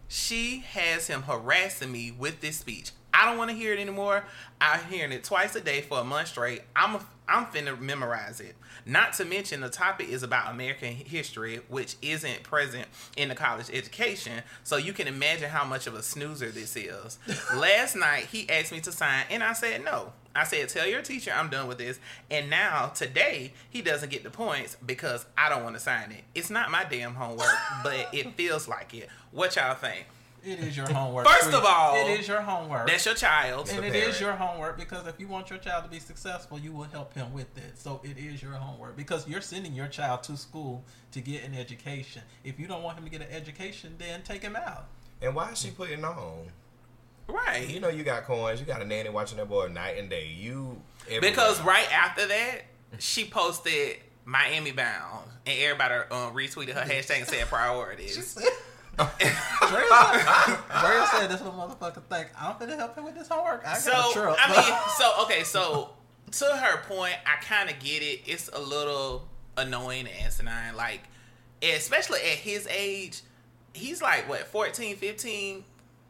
she 0.09 0.64
has 0.72 1.07
him 1.07 1.22
harassing 1.22 1.92
me 1.92 2.11
with 2.11 2.40
this 2.40 2.59
speech. 2.59 2.92
I 3.12 3.26
don't 3.26 3.38
want 3.38 3.50
to 3.50 3.57
hear 3.57 3.72
it 3.72 3.78
anymore. 3.78 4.24
I'm 4.61 4.80
hearing 4.90 5.12
it 5.12 5.22
twice 5.22 5.55
a 5.55 5.61
day 5.61 5.82
for 5.82 6.00
a 6.00 6.05
month 6.05 6.28
straight. 6.28 6.62
I'm 6.74 6.96
a, 6.96 7.00
I'm 7.28 7.46
finna 7.46 7.78
memorize 7.78 8.40
it. 8.40 8.57
Not 8.86 9.12
to 9.14 9.24
mention 9.24 9.61
the 9.61 9.70
topic 9.70 10.09
is 10.09 10.24
about 10.24 10.50
American 10.52 10.92
history, 10.92 11.61
which 11.68 11.94
isn't 12.02 12.42
present 12.42 12.86
in 13.16 13.28
the 13.28 13.36
college 13.36 13.70
education. 13.72 14.42
So 14.64 14.76
you 14.76 14.92
can 14.92 15.07
imagine 15.07 15.48
how 15.48 15.64
much 15.64 15.86
of 15.86 15.94
a 15.94 16.02
snoozer 16.02 16.50
this 16.50 16.76
is. 16.76 17.18
Last 17.55 17.94
night 17.94 18.26
he 18.26 18.50
asked 18.50 18.72
me 18.72 18.80
to 18.80 18.90
sign, 18.90 19.24
and 19.30 19.44
I 19.44 19.52
said 19.52 19.84
no. 19.84 20.12
I 20.36 20.42
said, 20.42 20.68
tell 20.68 20.86
your 20.86 21.00
teacher 21.00 21.32
I'm 21.32 21.48
done 21.48 21.68
with 21.68 21.78
this. 21.78 22.00
And 22.28 22.50
now 22.50 22.88
today 22.88 23.52
he 23.70 23.82
doesn't 23.82 24.11
get 24.11 24.24
the 24.24 24.30
points 24.30 24.76
because 24.84 25.24
I 25.38 25.48
don't 25.48 25.62
want 25.62 25.76
to 25.76 25.80
sign 25.80 26.11
it. 26.11 26.24
It's 26.34 26.50
not 26.50 26.72
my 26.72 26.84
damn 26.84 27.14
homework, 27.14 27.55
but 27.84 28.09
it 28.12 28.34
feels 28.34 28.66
like 28.66 28.92
it. 28.94 29.09
What 29.35 29.57
y'all 29.57 29.74
think? 29.74 30.07
It 30.45 30.61
is 30.61 30.76
your 30.76 30.87
homework. 30.87 31.26
First 31.26 31.53
of 31.53 31.64
all, 31.64 31.97
it 31.97 32.20
is 32.20 32.28
your 32.28 32.41
homework. 32.41 32.87
That's 32.87 33.05
your 33.05 33.14
child. 33.16 33.68
and 33.72 33.85
it 33.85 33.95
is 33.97 34.20
your 34.20 34.32
homework 34.35 34.78
because 34.78 35.09
if 35.09 35.18
you 35.18 35.26
want 35.26 35.51
your 35.51 35.59
child 35.59 35.85
to 35.85 35.91
be 35.91 35.99
successful, 35.99 36.59
you 36.59 36.70
will 36.70 36.85
help 36.85 37.14
him 37.14 37.32
with 37.32 37.57
it. 37.57 37.76
So 37.76 38.01
it 38.05 38.16
is 38.16 38.43
your 38.43 38.53
homework 38.53 38.97
because 38.97 39.26
you're 39.26 39.41
sending 39.41 39.72
your 39.72 39.89
child 39.89 40.22
to 40.24 40.37
school 40.37 40.85
to 41.12 41.20
get 41.20 41.43
an 41.45 41.55
education. 41.55 42.22
If 42.45 42.61
you 42.61 42.68
don't 42.68 42.85
want 42.85 42.99
him 42.99 43.05
to 43.05 43.11
get 43.11 43.22
an 43.22 43.35
education, 43.35 43.97
then 43.99 44.22
take 44.22 44.43
him 44.43 44.55
out. 44.55 44.87
And 45.20 45.35
why 45.35 45.51
is 45.51 45.59
she 45.59 45.70
putting 45.70 46.05
on? 46.05 46.47
Right. 47.26 47.68
You 47.68 47.80
know 47.80 47.89
you 47.89 48.05
got 48.05 48.24
coins. 48.24 48.61
You 48.61 48.66
got 48.66 48.82
a 48.82 48.85
nanny 48.85 49.09
watching 49.09 49.39
that 49.39 49.49
boy 49.49 49.66
night 49.68 49.99
and 49.99 50.09
day. 50.09 50.28
You 50.28 50.80
everywhere. 51.07 51.30
because 51.30 51.61
right 51.62 51.91
after 51.91 52.26
that, 52.28 52.61
she 52.99 53.24
posted 53.24 53.97
Miami 54.26 54.70
Bound, 54.72 55.28
and 55.47 55.59
everybody 55.59 55.95
um, 56.11 56.35
retweeted 56.35 56.74
her 56.74 56.82
hashtag 56.89 57.18
and 57.20 57.26
said 57.26 57.47
priorities. 57.49 58.39
Drea 58.97 59.07
said, 61.11 61.30
this 61.30 61.40
little 61.40 61.53
motherfucker 61.53 62.03
think 62.05 62.28
I'm 62.38 62.59
gonna 62.59 62.76
help 62.76 62.97
him 62.97 63.05
with 63.05 63.14
this 63.14 63.28
homework. 63.28 63.62
I 63.66 63.72
got 63.72 63.78
So 63.78 63.92
a 63.92 64.12
truck. 64.12 64.38
I 64.40 64.51
mean, 64.51 64.78
so 64.99 65.12
okay, 65.24 65.42
so 65.45 65.90
to 66.32 66.45
her 66.57 66.82
point, 66.82 67.14
I 67.26 67.42
kind 67.42 67.70
of 67.70 67.78
get 67.78 68.03
it. 68.03 68.20
It's 68.26 68.49
a 68.53 68.61
little 68.61 69.26
annoying 69.57 70.07
and 70.07 70.26
asinine, 70.26 70.76
like 70.76 71.01
especially 71.62 72.20
at 72.20 72.38
his 72.38 72.66
age. 72.68 73.22
He's 73.72 74.03
like 74.03 74.28
what 74.28 74.47
14, 74.47 74.97
15. 74.97 75.64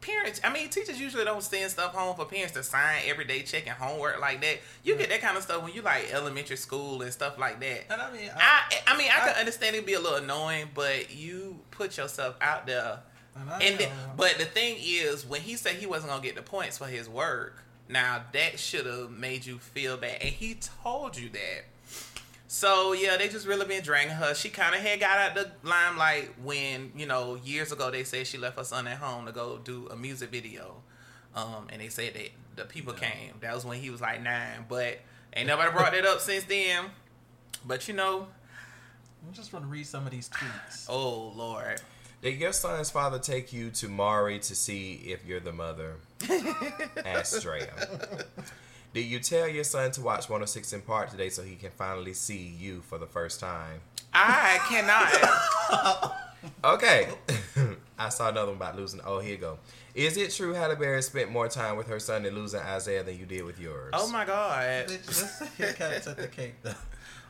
Parents, 0.05 0.39
I 0.43 0.51
mean, 0.53 0.69
teachers 0.69 0.99
usually 0.99 1.25
don't 1.25 1.41
send 1.41 1.71
stuff 1.71 1.93
home 1.95 2.15
for 2.15 2.25
parents 2.25 2.53
to 2.53 2.63
sign 2.63 3.01
every 3.07 3.25
day, 3.25 3.41
checking 3.41 3.71
homework 3.73 4.19
like 4.21 4.39
that. 4.41 4.59
You 4.83 4.95
get 4.95 5.09
that 5.09 5.21
kind 5.21 5.35
of 5.35 5.43
stuff 5.43 5.63
when 5.63 5.73
you 5.73 5.81
like 5.81 6.13
elementary 6.13 6.57
school 6.57 7.01
and 7.01 7.11
stuff 7.11 7.39
like 7.39 7.59
that. 7.61 7.85
and 7.91 8.01
I 8.01 8.11
mean, 8.11 8.29
I, 8.35 8.61
I, 8.87 8.93
I 8.93 8.97
mean, 8.97 9.09
I, 9.11 9.21
I- 9.23 9.27
can 9.31 9.39
understand 9.39 9.75
it 9.75 9.85
be 9.85 9.93
a 9.93 9.99
little 9.99 10.17
annoying, 10.19 10.67
but 10.75 11.13
you 11.15 11.59
put 11.71 11.97
yourself 11.97 12.35
out 12.41 12.67
there 12.67 12.99
and 13.35 13.61
and 13.63 13.79
then, 13.79 13.91
but 14.15 14.37
the 14.37 14.45
thing 14.45 14.77
is, 14.79 15.25
when 15.25 15.41
he 15.41 15.55
said 15.55 15.75
he 15.75 15.85
wasn't 15.87 16.11
gonna 16.11 16.21
get 16.23 16.35
the 16.35 16.41
points 16.41 16.77
for 16.77 16.85
his 16.85 17.09
work, 17.09 17.63
now 17.89 18.21
that 18.31 18.59
should 18.59 18.85
have 18.85 19.09
made 19.11 19.45
you 19.45 19.57
feel 19.59 19.97
bad, 19.97 20.17
and 20.21 20.29
he 20.29 20.55
told 20.83 21.17
you 21.17 21.29
that. 21.29 21.65
So 22.55 22.93
yeah, 22.93 23.17
they 23.17 23.27
just 23.27 23.45
really 23.45 23.65
been 23.65 23.83
dragging 23.83 24.13
her. 24.13 24.33
She 24.33 24.47
kind 24.47 24.73
of 24.73 24.79
had 24.79 25.01
got 25.01 25.17
out 25.17 25.35
the 25.35 25.51
limelight 25.67 26.39
when 26.41 26.93
you 26.95 27.05
know 27.05 27.35
years 27.43 27.73
ago 27.73 27.91
they 27.91 28.05
said 28.05 28.27
she 28.27 28.37
left 28.37 28.57
her 28.57 28.63
son 28.63 28.87
at 28.87 28.95
home 28.95 29.25
to 29.25 29.33
go 29.33 29.59
do 29.61 29.89
a 29.91 29.97
music 29.97 30.31
video, 30.31 30.77
um, 31.35 31.67
and 31.69 31.81
they 31.81 31.89
said 31.89 32.13
that 32.13 32.29
the 32.55 32.63
people 32.63 32.93
came. 32.93 33.33
That 33.41 33.53
was 33.53 33.65
when 33.65 33.81
he 33.81 33.89
was 33.89 33.99
like 33.99 34.23
nine, 34.23 34.67
but 34.69 35.01
ain't 35.33 35.47
nobody 35.47 35.69
brought 35.73 35.91
that 35.91 36.05
up 36.05 36.21
since 36.21 36.45
then. 36.45 36.85
But 37.65 37.89
you 37.89 37.93
know, 37.93 38.27
I'm 39.27 39.33
just 39.33 39.51
gonna 39.51 39.67
read 39.67 39.85
some 39.85 40.05
of 40.05 40.13
these 40.13 40.29
tweets. 40.29 40.85
oh 40.89 41.33
lord, 41.35 41.81
Did 42.21 42.39
your 42.39 42.53
son's 42.53 42.89
father 42.89 43.19
take 43.19 43.51
you 43.51 43.69
to 43.71 43.89
Maury 43.89 44.39
to 44.39 44.55
see 44.55 44.93
if 45.07 45.25
you're 45.25 45.41
the 45.41 45.51
mother? 45.51 45.95
Asked 47.05 47.41
Drea. 47.41 47.67
Did 48.95 49.07
you 49.07 49.19
tell 49.19 49.45
your 49.45 49.65
son 49.65 49.91
to 49.91 50.01
watch 50.01 50.29
106 50.29 50.73
& 50.81 50.87
Park 50.87 51.11
today 51.11 51.27
so 51.27 51.43
he 51.43 51.55
can 51.57 51.69
finally 51.71 52.13
see 52.13 52.55
you 52.57 52.79
for 52.79 52.97
the 52.97 53.05
first 53.05 53.41
time? 53.41 53.81
I 54.13 54.57
cannot. 54.69 56.21
Okay. 56.63 57.09
I 57.99 58.09
saw 58.09 58.29
another 58.29 58.47
one 58.51 58.57
about 58.57 58.75
losing. 58.75 59.01
Oh, 59.03 59.19
here 59.19 59.31
you 59.31 59.37
go. 59.37 59.57
Is 59.95 60.15
it 60.15 60.31
true 60.31 60.53
Halle 60.53 60.75
Berry 60.75 61.01
spent 61.01 61.31
more 61.31 61.47
time 61.47 61.75
with 61.75 61.87
her 61.87 61.99
son 61.99 62.23
in 62.23 62.35
losing 62.35 62.59
Isaiah 62.59 63.03
than 63.03 63.17
you 63.17 63.25
did 63.25 63.43
with 63.43 63.59
yours? 63.59 63.89
oh 63.93 64.07
my 64.11 64.25
god. 64.25 64.87
Bitch, 64.87 65.07
Let's 65.07 65.55
here 65.55 65.73
cuts 65.73 66.05
at 66.05 66.17
the 66.17 66.27
cake 66.27 66.53
though. 66.61 66.73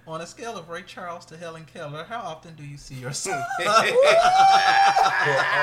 On 0.08 0.22
a 0.22 0.28
scale 0.28 0.56
of 0.56 0.70
Ray 0.70 0.84
Charles 0.84 1.26
to 1.26 1.36
Helen 1.38 1.66
Keller, 1.66 2.04
how 2.04 2.20
often 2.20 2.54
do 2.54 2.64
you 2.64 2.78
see 2.78 2.94
your 2.94 3.12
son? 3.12 3.34
oh 3.60 3.66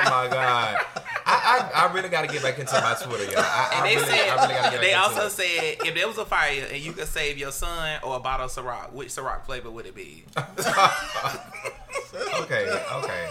my 0.05 0.27
god. 0.29 0.85
I, 1.25 1.69
I, 1.73 1.87
I 1.87 1.93
really 1.93 2.09
got 2.09 2.23
to 2.23 2.27
get 2.27 2.43
back 2.43 2.59
into 2.59 2.73
my 2.73 2.93
Twitter, 3.01 3.23
y'all. 3.31 3.39
I, 3.39 3.69
And 3.75 3.83
I 3.85 3.87
they 3.87 3.95
really, 3.95 4.07
said 4.09 4.29
I 4.29 4.35
really 4.41 4.53
got 4.55 4.65
to 4.65 4.71
get 4.71 4.81
they 4.81 4.93
also 4.95 5.27
it. 5.27 5.29
said 5.31 5.87
if 5.87 5.95
there 5.95 6.07
was 6.09 6.17
a 6.17 6.25
fire 6.25 6.67
and 6.69 6.83
you 6.83 6.91
could 6.91 7.07
save 7.07 7.37
your 7.37 7.51
son 7.53 8.01
or 8.03 8.17
a 8.17 8.19
bottle 8.19 8.47
of 8.47 8.51
Ciroc, 8.51 8.91
which 8.91 9.07
Ciroc 9.09 9.45
flavor 9.45 9.71
would 9.71 9.85
it 9.85 9.95
be? 9.95 10.25
okay, 12.41 12.67
okay. 12.95 13.27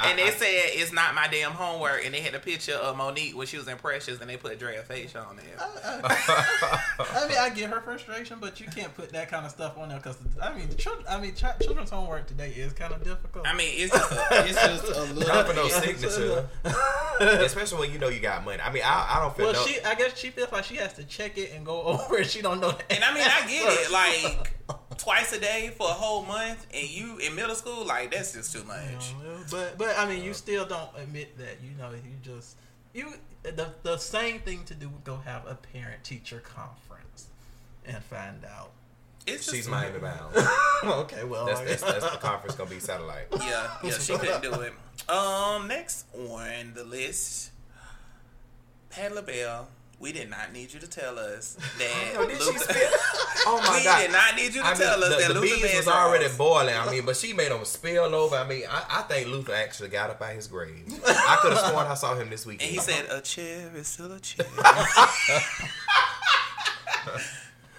I 0.00 0.10
and 0.10 0.18
they 0.18 0.24
I- 0.28 0.30
said 0.30 0.46
it's 0.48 0.92
not 0.92 1.14
my 1.14 1.28
damn 1.28 1.52
homework, 1.52 2.04
and 2.04 2.14
they 2.14 2.20
had 2.20 2.34
a 2.34 2.38
picture 2.40 2.74
of 2.74 2.96
Mo'Nique 2.96 3.34
when 3.34 3.46
she 3.46 3.56
was 3.56 3.68
in 3.68 3.76
Precious, 3.76 4.20
and 4.20 4.28
they 4.28 4.36
put 4.36 4.58
Drea 4.58 4.82
face 4.82 5.14
on 5.16 5.36
there. 5.36 5.56
I 5.58 7.26
mean, 7.28 7.38
I 7.38 7.50
get 7.54 7.70
her 7.70 7.80
frustration, 7.80 8.38
but 8.40 8.60
you 8.60 8.66
can't 8.68 8.94
put 8.94 9.10
that 9.12 9.30
kind 9.30 9.44
of 9.44 9.50
stuff 9.50 9.78
on 9.78 9.88
there 9.88 9.98
because 9.98 10.16
I 10.42 10.52
mean, 10.54 10.68
children. 10.76 11.06
I 11.08 11.20
mean, 11.20 11.34
ch- 11.34 11.44
children's 11.62 11.90
homework 11.90 12.26
today 12.26 12.50
is 12.50 12.72
kind 12.72 12.92
of 12.92 13.02
difficult. 13.04 13.46
I 13.46 13.54
mean, 13.54 13.70
it's 13.74 13.92
just 13.92 14.12
a, 14.12 14.26
it's 14.46 14.60
just 14.62 14.84
a 14.84 15.12
little. 15.14 15.34
Not 15.34 15.46
for 15.46 15.54
no 15.54 15.68
signature, 15.68 16.48
especially 17.20 17.78
when 17.78 17.92
you 17.92 17.98
know 17.98 18.08
you 18.08 18.20
got 18.20 18.44
money. 18.44 18.60
I 18.62 18.72
mean, 18.72 18.82
I, 18.84 19.16
I 19.16 19.20
don't 19.20 19.36
feel 19.36 19.46
well, 19.46 19.54
no. 19.54 19.66
she. 19.66 19.80
I 19.82 19.94
guess 19.94 20.18
she 20.18 20.30
feels 20.30 20.52
like 20.52 20.64
she 20.64 20.76
has 20.76 20.92
to 20.94 21.04
check 21.04 21.38
it 21.38 21.52
and 21.54 21.64
go 21.64 21.82
over 21.82 22.18
it. 22.18 22.26
She 22.28 22.42
don't 22.42 22.60
know. 22.60 22.76
And 22.90 23.02
I 23.04 23.14
mean, 23.14 23.24
I 23.24 23.46
get 23.48 23.72
it. 23.72 23.90
Like 23.90 24.77
twice 24.98 25.32
a 25.32 25.40
day 25.40 25.72
for 25.76 25.88
a 25.88 25.92
whole 25.92 26.24
month, 26.24 26.66
and 26.74 26.88
you 26.88 27.18
in 27.18 27.34
middle 27.34 27.54
school, 27.54 27.86
like 27.86 28.10
that's 28.10 28.34
just 28.34 28.52
too 28.52 28.64
much. 28.64 29.12
You 29.12 29.28
know, 29.28 29.38
but 29.50 29.78
but 29.78 29.98
I 29.98 30.08
mean, 30.08 30.22
you 30.24 30.34
still 30.34 30.66
don't 30.66 30.90
admit 30.96 31.38
that. 31.38 31.58
You 31.62 31.70
know, 31.78 31.90
you 31.92 32.12
just 32.22 32.56
you 32.92 33.14
the 33.42 33.68
the 33.82 33.96
same 33.96 34.40
thing 34.40 34.64
to 34.64 34.74
do 34.74 34.88
would 34.88 35.04
go 35.04 35.16
have 35.24 35.46
a 35.46 35.54
parent 35.54 36.04
teacher 36.04 36.40
conference 36.40 37.28
and 37.86 38.02
find 38.04 38.44
out. 38.44 38.72
It's 39.26 39.44
just 39.44 39.56
She's 39.56 39.68
Miami 39.68 39.98
bound. 39.98 40.34
okay, 40.84 41.24
well, 41.24 41.46
That's, 41.46 41.60
that's, 41.60 41.82
that's 41.82 42.10
the 42.10 42.18
conference 42.18 42.56
gonna 42.56 42.70
be 42.70 42.80
satellite. 42.80 43.26
Yeah, 43.38 43.70
yeah, 43.84 43.90
she 43.92 44.16
couldn't 44.16 44.42
do 44.42 44.52
it. 44.60 44.72
Um, 45.08 45.68
next 45.68 46.04
on 46.12 46.72
the 46.74 46.84
list, 46.84 47.52
Pat 48.90 49.14
LaBelle. 49.14 49.68
We 50.00 50.12
did 50.12 50.30
not 50.30 50.52
need 50.52 50.72
you 50.72 50.78
to 50.80 50.86
tell 50.86 51.18
us 51.18 51.54
that. 51.78 52.12
Yo, 52.14 52.26
did 52.26 52.40
she 52.40 52.44
Luther- 52.46 52.72
spit? 52.72 52.88
Oh 53.50 53.60
my 53.66 53.78
we 53.78 53.84
god! 53.84 53.98
We 54.00 54.06
did 54.06 54.12
not 54.12 54.36
need 54.36 54.54
you 54.54 54.60
to 54.60 54.66
I 54.66 54.70
mean, 54.70 54.78
tell 54.78 55.02
us 55.04 55.10
the, 55.10 55.16
that 55.22 55.28
the 55.34 55.40
Luther 55.40 55.56
beans 55.62 55.76
was 55.76 55.88
already 55.88 56.26
boiling. 56.36 56.74
I 56.74 56.90
mean, 56.90 57.04
but 57.06 57.16
she 57.16 57.32
made 57.32 57.50
them 57.50 57.64
spill 57.64 58.14
over. 58.14 58.36
I 58.36 58.46
mean, 58.46 58.62
I, 58.68 58.84
I 58.98 59.02
think 59.02 59.28
Luther 59.28 59.54
actually 59.54 59.88
got 59.90 60.10
up 60.10 60.20
out 60.20 60.32
his 60.34 60.48
grave. 60.48 60.84
I 61.06 61.38
could 61.40 61.52
have 61.52 61.60
sworn 61.70 61.86
I 61.86 61.94
saw 61.94 62.14
him 62.16 62.30
this 62.30 62.44
weekend. 62.44 62.68
And 62.68 62.74
he 62.74 62.78
said, 62.80 63.06
"A 63.10 63.20
chair 63.20 63.70
is 63.74 63.86
still 63.88 64.12
a 64.12 64.20
chair." 64.20 64.44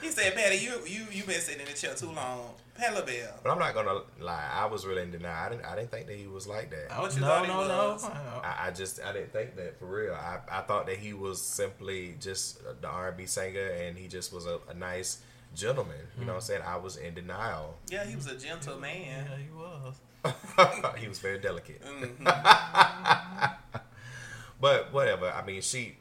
He 0.01 0.09
said, 0.09 0.35
"Patty, 0.35 0.57
you 0.57 0.81
you 0.85 1.05
you 1.11 1.23
been 1.23 1.39
sitting 1.41 1.61
in 1.61 1.67
the 1.67 1.73
chair 1.73 1.93
too 1.93 2.11
long." 2.11 2.53
Pella 2.75 2.99
LaBelle. 2.99 3.39
But 3.43 3.51
I'm 3.51 3.59
not 3.59 3.73
gonna 3.73 3.99
lie. 4.21 4.49
I 4.53 4.65
was 4.65 4.85
really 4.85 5.01
in 5.01 5.11
denial. 5.11 5.35
I 5.35 5.49
didn't. 5.49 5.65
I 5.65 5.75
didn't 5.75 5.91
think 5.91 6.07
that 6.07 6.15
he 6.15 6.27
was 6.27 6.47
like 6.47 6.69
that. 6.71 6.97
What 6.97 7.13
you 7.13 7.19
no, 7.21 7.27
thought 7.27 7.41
he 7.45 7.51
no, 7.51 7.67
no. 7.67 7.97
I, 8.41 8.67
I 8.67 8.71
just 8.71 9.01
I 9.03 9.11
didn't 9.11 9.33
think 9.33 9.57
that 9.57 9.77
for 9.79 9.85
real. 9.85 10.13
I, 10.13 10.39
I 10.49 10.61
thought 10.61 10.85
that 10.87 10.97
he 10.97 11.13
was 11.13 11.41
simply 11.41 12.15
just 12.21 12.63
the 12.81 12.87
R 12.87 13.09
and 13.09 13.17
B 13.17 13.25
singer, 13.25 13.67
and 13.67 13.97
he 13.97 14.07
just 14.07 14.31
was 14.31 14.45
a, 14.45 14.59
a 14.69 14.73
nice 14.73 15.19
gentleman. 15.55 15.97
You 16.17 16.25
know 16.25 16.33
what 16.33 16.35
I'm 16.35 16.41
saying? 16.41 16.61
I 16.65 16.77
was 16.77 16.95
in 16.95 17.13
denial. 17.13 17.75
Yeah, 17.89 18.05
he 18.05 18.15
was 18.15 18.27
a 18.27 18.37
gentle 18.37 18.79
man. 18.79 19.27
Yeah, 19.29 19.37
he 19.37 19.51
was. 19.51 20.95
he 20.99 21.07
was 21.07 21.19
very 21.19 21.39
delicate. 21.39 21.81
Mhm. 21.83 23.55
But 24.61 24.91
whatever. 24.91 25.31
I 25.31 25.45
mean, 25.45 25.61
she. 25.61 25.95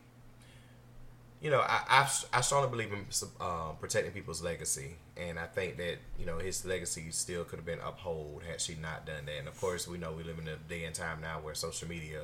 You 1.40 1.50
know, 1.50 1.60
I 1.60 1.82
I, 1.88 2.10
I 2.32 2.40
strongly 2.40 2.68
believe 2.68 2.92
in 2.92 3.06
um, 3.40 3.76
protecting 3.80 4.12
people's 4.12 4.42
legacy, 4.42 4.96
and 5.16 5.38
I 5.38 5.46
think 5.46 5.76
that 5.76 5.98
you 6.18 6.26
know 6.26 6.38
his 6.38 6.64
legacy 6.64 7.10
still 7.10 7.44
could 7.44 7.58
have 7.58 7.66
been 7.66 7.78
upheld 7.80 8.42
had 8.48 8.60
she 8.60 8.74
not 8.74 9.06
done 9.06 9.26
that. 9.26 9.38
And 9.38 9.48
of 9.48 9.60
course, 9.60 9.86
we 9.86 9.98
know 9.98 10.12
we 10.12 10.24
live 10.24 10.38
in 10.38 10.48
a 10.48 10.56
day 10.56 10.84
and 10.84 10.94
time 10.94 11.20
now 11.20 11.38
where 11.40 11.54
social 11.54 11.88
media. 11.88 12.22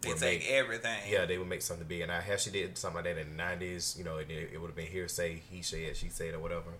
They 0.00 0.08
will 0.08 0.16
take 0.16 0.40
make- 0.40 0.50
everything. 0.50 0.98
Yeah, 1.10 1.26
they 1.26 1.36
would 1.36 1.48
make 1.48 1.60
something 1.60 1.86
big. 1.86 2.00
And 2.00 2.10
I 2.10 2.22
had 2.22 2.40
she 2.40 2.50
did 2.50 2.78
something 2.78 3.04
like 3.04 3.14
that 3.14 3.20
in 3.20 3.30
the 3.30 3.36
nineties, 3.36 3.94
you 3.98 4.04
know, 4.04 4.16
it, 4.16 4.30
it 4.30 4.58
would 4.58 4.68
have 4.68 4.76
been 4.76 4.86
hearsay, 4.86 5.42
he 5.50 5.60
said, 5.60 5.94
she 5.94 6.08
said, 6.08 6.32
or 6.32 6.38
whatever. 6.38 6.72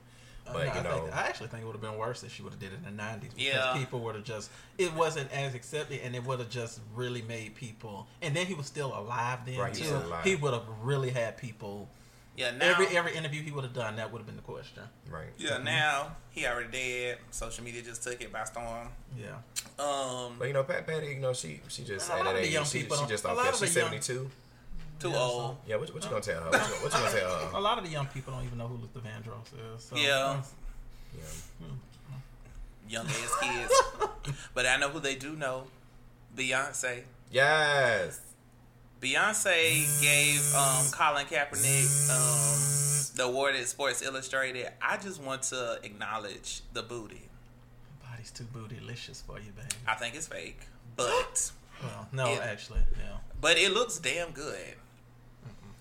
But 0.53 0.67
no, 0.67 0.73
you 0.75 0.81
I, 0.81 0.83
know, 0.83 1.01
think, 1.03 1.17
I 1.17 1.21
actually 1.27 1.49
think 1.49 1.63
it 1.63 1.67
would 1.67 1.73
have 1.77 1.81
been 1.83 1.97
worse 1.99 2.23
if 2.23 2.33
she 2.35 2.43
would 2.43 2.53
have 2.53 2.61
did 2.61 2.73
it 2.73 2.77
in 2.77 2.85
the 2.85 2.91
nineties. 3.03 3.33
Because 3.35 3.53
Yeah. 3.55 3.75
people 3.77 4.01
would 4.01 4.15
have 4.15 4.25
just 4.25 4.51
it 4.79 4.93
wasn't 4.95 5.31
as 5.33 5.55
accepted, 5.55 6.01
and 6.03 6.15
it 6.15 6.25
would 6.25 6.39
have 6.39 6.51
just 6.51 6.81
really 6.95 7.23
made 7.23 7.55
people. 7.55 8.07
And 8.23 8.35
then 8.35 8.47
he 8.47 8.55
was 8.55 8.67
still 8.67 8.93
alive 8.97 9.41
then 9.47 9.59
Right, 9.59 9.75
too. 9.75 10.03
He 10.25 10.37
would 10.37 10.53
have 10.55 10.65
really 10.83 11.11
had 11.11 11.37
people. 11.37 11.89
Yeah, 12.37 12.53
now. 12.53 12.67
every 12.71 12.87
every 12.97 13.15
interview 13.17 13.43
he 13.43 13.51
would 13.51 13.65
have 13.65 13.75
done, 13.75 13.97
that 13.97 14.11
would 14.13 14.19
have 14.21 14.27
been 14.27 14.37
the 14.37 14.43
question. 14.43 14.85
right? 15.11 15.27
yeah, 15.37 15.59
now 15.59 16.17
he 16.31 16.47
already 16.47 16.71
dead. 16.71 17.19
Social 17.31 17.65
media 17.65 17.83
just 17.83 18.03
took 18.03 18.21
it 18.21 18.33
by 18.33 18.45
storm. 18.45 18.89
Yeah. 19.19 19.35
Um, 19.79 20.37
But 20.39 20.47
you 20.49 20.55
know, 20.55 20.63
Pat 20.63 20.87
Patty, 20.87 21.09
you 21.09 21.17
know, 21.21 21.33
she 21.35 21.61
she 21.69 21.85
just 21.85 22.09
A 22.09 22.13
at 22.15 22.19
lot 22.19 22.25
that 22.27 22.31
of 22.37 22.41
the 22.43 22.47
age, 22.47 22.53
young 22.55 22.65
she, 22.65 22.83
people 22.83 22.97
she 22.97 23.01
don't- 23.03 23.09
just 23.11 23.25
a 23.25 23.29
don't 23.29 23.37
lot 23.37 23.53
of 23.53 23.61
the 23.61 23.67
She's 23.67 23.75
seventy 23.75 23.99
two. 23.99 24.31
Too 25.01 25.09
Yeah, 25.09 25.15
so- 25.15 25.21
old. 25.21 25.57
Yeah, 25.67 25.77
what, 25.77 25.93
what 25.95 26.05
you 26.05 26.11
gonna 26.11 26.23
tell 26.23 26.41
her? 26.43 26.51
What 26.51 26.69
you, 26.69 26.75
what 26.85 26.93
you 26.93 26.99
gonna 26.99 27.11
tell 27.21 27.31
her? 27.31 27.51
A 27.57 27.61
lot 27.61 27.79
of 27.79 27.85
the 27.85 27.91
young 27.91 28.07
people 28.07 28.33
don't 28.35 28.45
even 28.45 28.59
know 28.59 28.69
who 28.69 28.77
Luther 28.77 29.01
Vandross 29.01 29.49
is. 29.77 29.83
So, 29.85 29.97
Yeah. 29.97 30.41
Yeah. 31.17 31.67
Young 32.89 33.07
ass 33.07 33.37
kids. 33.41 34.37
but 34.55 34.67
I 34.67 34.77
know 34.77 34.89
who 34.89 35.01
they 35.01 35.15
do 35.15 35.37
know. 35.37 35.65
Beyonce. 36.37 37.03
Yes. 37.31 38.21
Beyonce 39.01 40.01
gave 40.03 40.55
um, 40.55 40.85
Colin 40.93 41.27
Kaepernick 41.27 42.11
um, 42.11 43.17
the 43.17 43.25
award 43.25 43.55
at 43.55 43.67
Sports 43.67 44.03
Illustrated. 44.03 44.69
I 44.83 44.97
just 44.99 45.23
want 45.23 45.43
to 45.45 45.79
acknowledge 45.83 46.61
the 46.73 46.83
booty. 46.83 47.23
Body's 48.11 48.31
too 48.31 48.45
bootylicious 48.45 49.23
for 49.23 49.39
you, 49.39 49.53
baby. 49.53 49.69
I 49.87 49.95
think 49.95 50.15
it's 50.17 50.27
fake, 50.29 50.61
but 50.97 51.51
Well, 51.83 52.09
no, 52.13 52.27
It- 52.35 52.41
actually, 52.43 52.81
yeah. 52.99 53.17
but 53.41 53.57
it 53.57 53.73
looks 53.73 53.99
damn 53.99 54.33
good. 54.33 54.75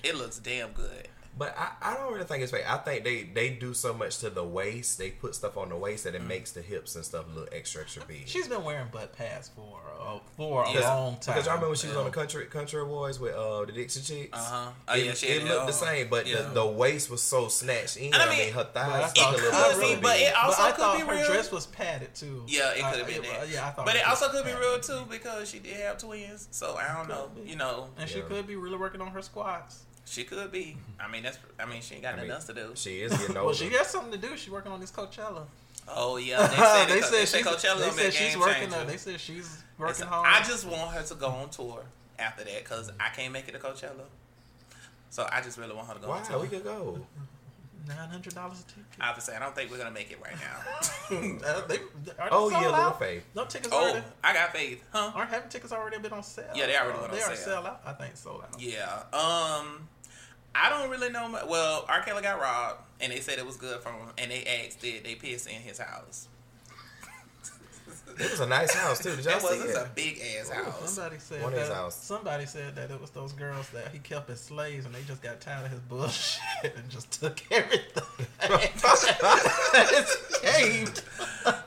It 0.03 0.15
looks 0.15 0.39
damn 0.39 0.71
good. 0.71 1.07
But 1.37 1.55
I, 1.57 1.69
I 1.81 1.93
don't 1.95 2.11
really 2.11 2.25
think 2.25 2.43
it's 2.43 2.51
fake. 2.51 2.69
I 2.69 2.75
think 2.77 3.05
they, 3.05 3.23
they 3.23 3.51
do 3.51 3.73
so 3.73 3.93
much 3.93 4.17
to 4.17 4.29
the 4.29 4.43
waist. 4.43 4.97
They 4.97 5.11
put 5.11 5.35
stuff 5.35 5.55
on 5.55 5.69
the 5.69 5.75
waist 5.77 6.03
that 6.03 6.13
it 6.13 6.21
makes 6.23 6.51
the 6.51 6.61
hips 6.61 6.95
and 6.95 7.05
stuff 7.05 7.25
look 7.33 7.47
extra 7.53 7.81
extra 7.83 8.03
big. 8.05 8.27
She's 8.27 8.49
been 8.49 8.61
wearing 8.65 8.87
butt 8.91 9.15
pads 9.15 9.47
for 9.55 9.79
uh, 10.01 10.19
for 10.35 10.63
a 10.65 10.71
Yeah. 10.73 10.93
long 10.93 11.13
time. 11.17 11.35
Because 11.35 11.47
I 11.47 11.51
remember 11.51 11.67
when 11.69 11.77
she 11.77 11.87
was 11.87 11.93
Yeah. 11.93 11.99
on 11.99 12.05
the 12.07 12.11
country 12.11 12.45
country 12.47 12.81
awards 12.81 13.21
with 13.21 13.35
uh 13.35 13.63
the 13.63 13.71
Dixie 13.71 14.01
Chicks. 14.01 14.37
Uh-huh. 14.37 14.71
Oh, 14.87 14.95
it, 14.95 15.05
yeah, 15.05 15.13
she 15.13 15.27
it 15.27 15.45
looked 15.45 15.67
the 15.67 15.71
same, 15.71 16.09
but 16.09 16.27
Yeah. 16.27 16.41
the, 16.41 16.49
the 16.55 16.65
waist 16.65 17.09
was 17.09 17.21
so 17.21 17.47
snatched 17.47 17.95
in. 17.95 18.05
And 18.13 18.15
I 18.15 18.25
I 18.25 18.29
mean, 18.29 18.39
mean- 18.39 18.53
her 18.53 18.67
But 18.73 18.83
I 18.83 19.01
thighs. 19.07 19.13
thought- 19.13 19.31
looked 19.33 19.43
a 19.45 19.47
It 19.47 19.51
could 19.75 19.81
be, 19.81 19.87
big. 19.93 20.01
but 20.03 20.19
it 20.19 20.33
But 20.33 20.43
also 20.43 20.61
I 20.63 20.71
could 20.71 20.79
thought 20.81 20.97
be 20.97 21.03
her 21.05 21.11
real. 21.13 21.25
dress 21.27 21.51
was 21.53 21.67
padded 21.67 22.15
too. 22.15 22.43
Yeah, 22.47 22.71
it 22.71 22.83
could 22.83 22.99
have 22.99 23.07
been 23.07 23.21
that. 23.21 23.47
Yeah, 23.47 23.67
I 23.67 23.69
thought. 23.69 23.85
But 23.85 23.93
her 23.93 23.99
it 24.01 24.07
also 24.09 24.27
could 24.29 24.43
be 24.45 24.51
real 24.53 24.79
too 24.81 25.05
because 25.09 25.49
she 25.49 25.59
did 25.59 25.77
have 25.77 25.99
twins. 25.99 26.49
So 26.51 26.75
I 26.75 26.93
don't 26.97 27.07
know. 27.07 27.29
Be. 27.33 27.49
You 27.51 27.55
know, 27.55 27.91
And 27.97 28.09
she 28.09 28.19
could 28.21 28.45
be 28.45 28.57
really 28.57 28.77
working 28.77 28.99
on 28.99 29.11
her 29.11 29.21
squats. 29.21 29.83
She 30.09 30.23
could 30.23 30.51
be. 30.51 30.77
I 30.99 31.07
mean, 31.09 31.23
that's. 31.23 31.37
I 31.59 31.65
mean, 31.65 31.81
she 31.81 31.95
ain't 31.95 32.03
got 32.03 32.09
I 32.13 32.17
nothing 32.17 32.27
mean, 32.29 32.35
else 32.35 32.45
to 32.45 32.53
do. 32.53 32.71
She 32.75 33.01
is 33.01 33.11
getting 33.17 33.37
older. 33.37 33.45
Well, 33.45 33.53
she 33.53 33.69
got 33.69 33.85
something 33.85 34.11
to 34.11 34.17
do. 34.17 34.35
She's 34.37 34.49
working 34.49 34.71
on 34.71 34.79
this 34.79 34.91
Coachella. 34.91 35.43
Oh 35.87 36.17
yeah, 36.17 36.45
they 36.47 36.55
said, 36.55 36.85
they 36.87 36.97
it, 36.99 37.03
said 37.03 37.11
they 37.13 37.25
said 37.25 37.37
she's, 37.39 37.47
Coachella 37.47 37.77
they 37.79 37.85
gonna 37.89 37.95
be 37.95 38.01
a 38.07 38.11
said 38.11 38.13
she's 38.13 38.37
working. 38.37 38.61
changer. 38.63 38.75
Uh, 38.77 38.83
they 38.85 38.97
said 38.97 39.19
she's 39.19 39.37
It's- 39.45 39.63
working 39.77 40.05
hard. 40.07 40.27
I 40.27 40.43
just 40.45 40.65
want 40.67 40.91
her 40.95 41.01
to 41.03 41.15
go 41.15 41.27
on 41.27 41.49
tour 41.49 41.81
after 42.19 42.43
that 42.43 42.63
because 42.63 42.91
I 42.99 43.09
can't 43.09 43.31
make 43.33 43.47
it 43.47 43.53
to 43.53 43.59
Coachella. 43.59 44.05
So 45.09 45.27
I 45.31 45.41
just 45.41 45.57
really 45.57 45.73
want 45.75 45.87
her 45.87 45.95
to 45.95 45.99
go 45.99 46.11
on 46.11 46.21
Why? 46.21 46.27
tour. 46.27 46.39
We 46.39 46.47
could 46.47 46.63
go. 46.63 46.99
nine 47.87 47.97
hundred 48.09 48.35
dollars 48.35 48.59
a 48.59 48.63
ticket. 48.67 48.83
I 49.01 49.07
have 49.07 49.15
to 49.15 49.21
say, 49.21 49.35
I 49.35 49.39
don't 49.39 49.55
think 49.55 49.71
we're 49.71 49.79
gonna 49.79 49.89
make 49.89 50.11
it 50.11 50.19
right 50.23 50.35
now. 50.35 50.57
Uh, 51.09 51.65
they, 51.65 51.77
are 51.77 51.79
they 51.79 51.81
Oh 52.29 52.49
sold 52.49 52.51
yeah, 52.51 52.59
little 52.59 52.75
out? 52.75 52.99
faith. 52.99 53.23
No 53.35 53.45
tickets 53.45 53.69
oh, 53.71 53.89
already. 53.89 54.05
I 54.23 54.33
got 54.33 54.53
faith, 54.53 54.83
huh? 54.93 55.11
Aren't 55.15 55.31
having 55.31 55.49
tickets 55.49 55.73
already 55.73 55.97
been 55.97 56.13
on 56.13 56.21
sale? 56.21 56.45
Yeah, 56.53 56.67
they 56.67 56.77
already 56.77 56.99
Uh, 56.99 57.01
went 57.01 57.11
on 57.13 57.17
they 57.17 57.23
are 57.23 57.35
sale. 57.35 57.45
sell 57.63 57.65
out. 57.67 57.81
I 57.83 57.93
think 57.93 58.15
sold 58.15 58.43
out. 58.43 58.61
Yeah. 58.61 59.01
Um, 59.11 59.87
I 60.55 60.69
don't 60.69 60.89
really 60.89 61.09
know. 61.09 61.27
Much. 61.29 61.45
Well, 61.47 61.85
R. 61.87 62.01
Kelly 62.03 62.21
got 62.21 62.39
robbed, 62.41 62.79
and 63.01 63.11
they 63.11 63.19
said 63.19 63.37
it 63.39 63.45
was 63.45 63.57
good 63.57 63.79
for 63.81 63.89
him, 63.89 64.07
and 64.17 64.31
they 64.31 64.43
asked 64.45 64.81
did 64.81 65.03
they 65.03 65.15
piss 65.15 65.45
in 65.45 65.53
his 65.61 65.77
house. 65.79 66.27
It 68.19 68.31
was 68.31 68.39
a 68.41 68.47
nice 68.47 68.73
house 68.73 68.99
too. 69.01 69.15
Did 69.15 69.23
y'all 69.23 69.35
That 69.39 69.43
was 69.43 69.51
see 69.51 69.57
it's 69.59 69.77
it? 69.77 69.85
a 69.85 69.89
big 69.95 70.19
ass 70.41 70.49
house. 70.49 70.89
Somebody 70.91 71.19
said 71.19 71.41
One 71.41 71.53
of 71.53 71.59
his 71.59 71.69
that. 71.69 71.75
house. 71.75 71.95
Somebody 72.03 72.45
said 72.47 72.75
that 72.75 72.91
it 72.91 72.99
was 72.99 73.11
those 73.11 73.31
girls 73.31 73.69
that 73.69 73.93
he 73.93 73.99
kept 73.99 74.29
as 74.29 74.41
slaves, 74.41 74.85
and 74.85 74.93
they 74.93 75.01
just 75.03 75.21
got 75.21 75.39
tired 75.39 75.65
of 75.67 75.71
his 75.71 75.79
bullshit 75.81 76.41
and 76.75 76.89
just 76.89 77.11
took 77.21 77.39
everything. 77.51 78.03
Escaped. 79.99 81.03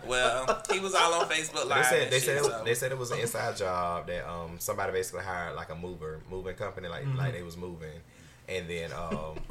Well, 0.06 0.62
he 0.70 0.78
was 0.78 0.94
all 0.94 1.14
on 1.14 1.28
Facebook 1.28 1.66
Live. 1.66 1.88
They 1.90 1.96
said 1.98 2.10
they 2.10 2.16
shit, 2.18 2.24
said 2.24 2.36
it, 2.36 2.44
so- 2.44 2.62
they 2.64 2.74
said 2.74 2.92
it 2.92 2.98
was 2.98 3.10
an 3.12 3.20
inside 3.20 3.56
job 3.56 4.06
that 4.08 4.28
um 4.28 4.56
somebody 4.58 4.92
basically 4.92 5.22
hired 5.24 5.56
like 5.56 5.70
a 5.70 5.74
mover 5.74 6.20
moving 6.30 6.54
company 6.54 6.88
like 6.88 7.04
Mm-hmm. 7.04 7.16
like 7.16 7.32
they 7.32 7.42
was 7.42 7.56
moving, 7.56 7.88
and 8.48 8.68
then 8.68 8.92
um 8.92 9.38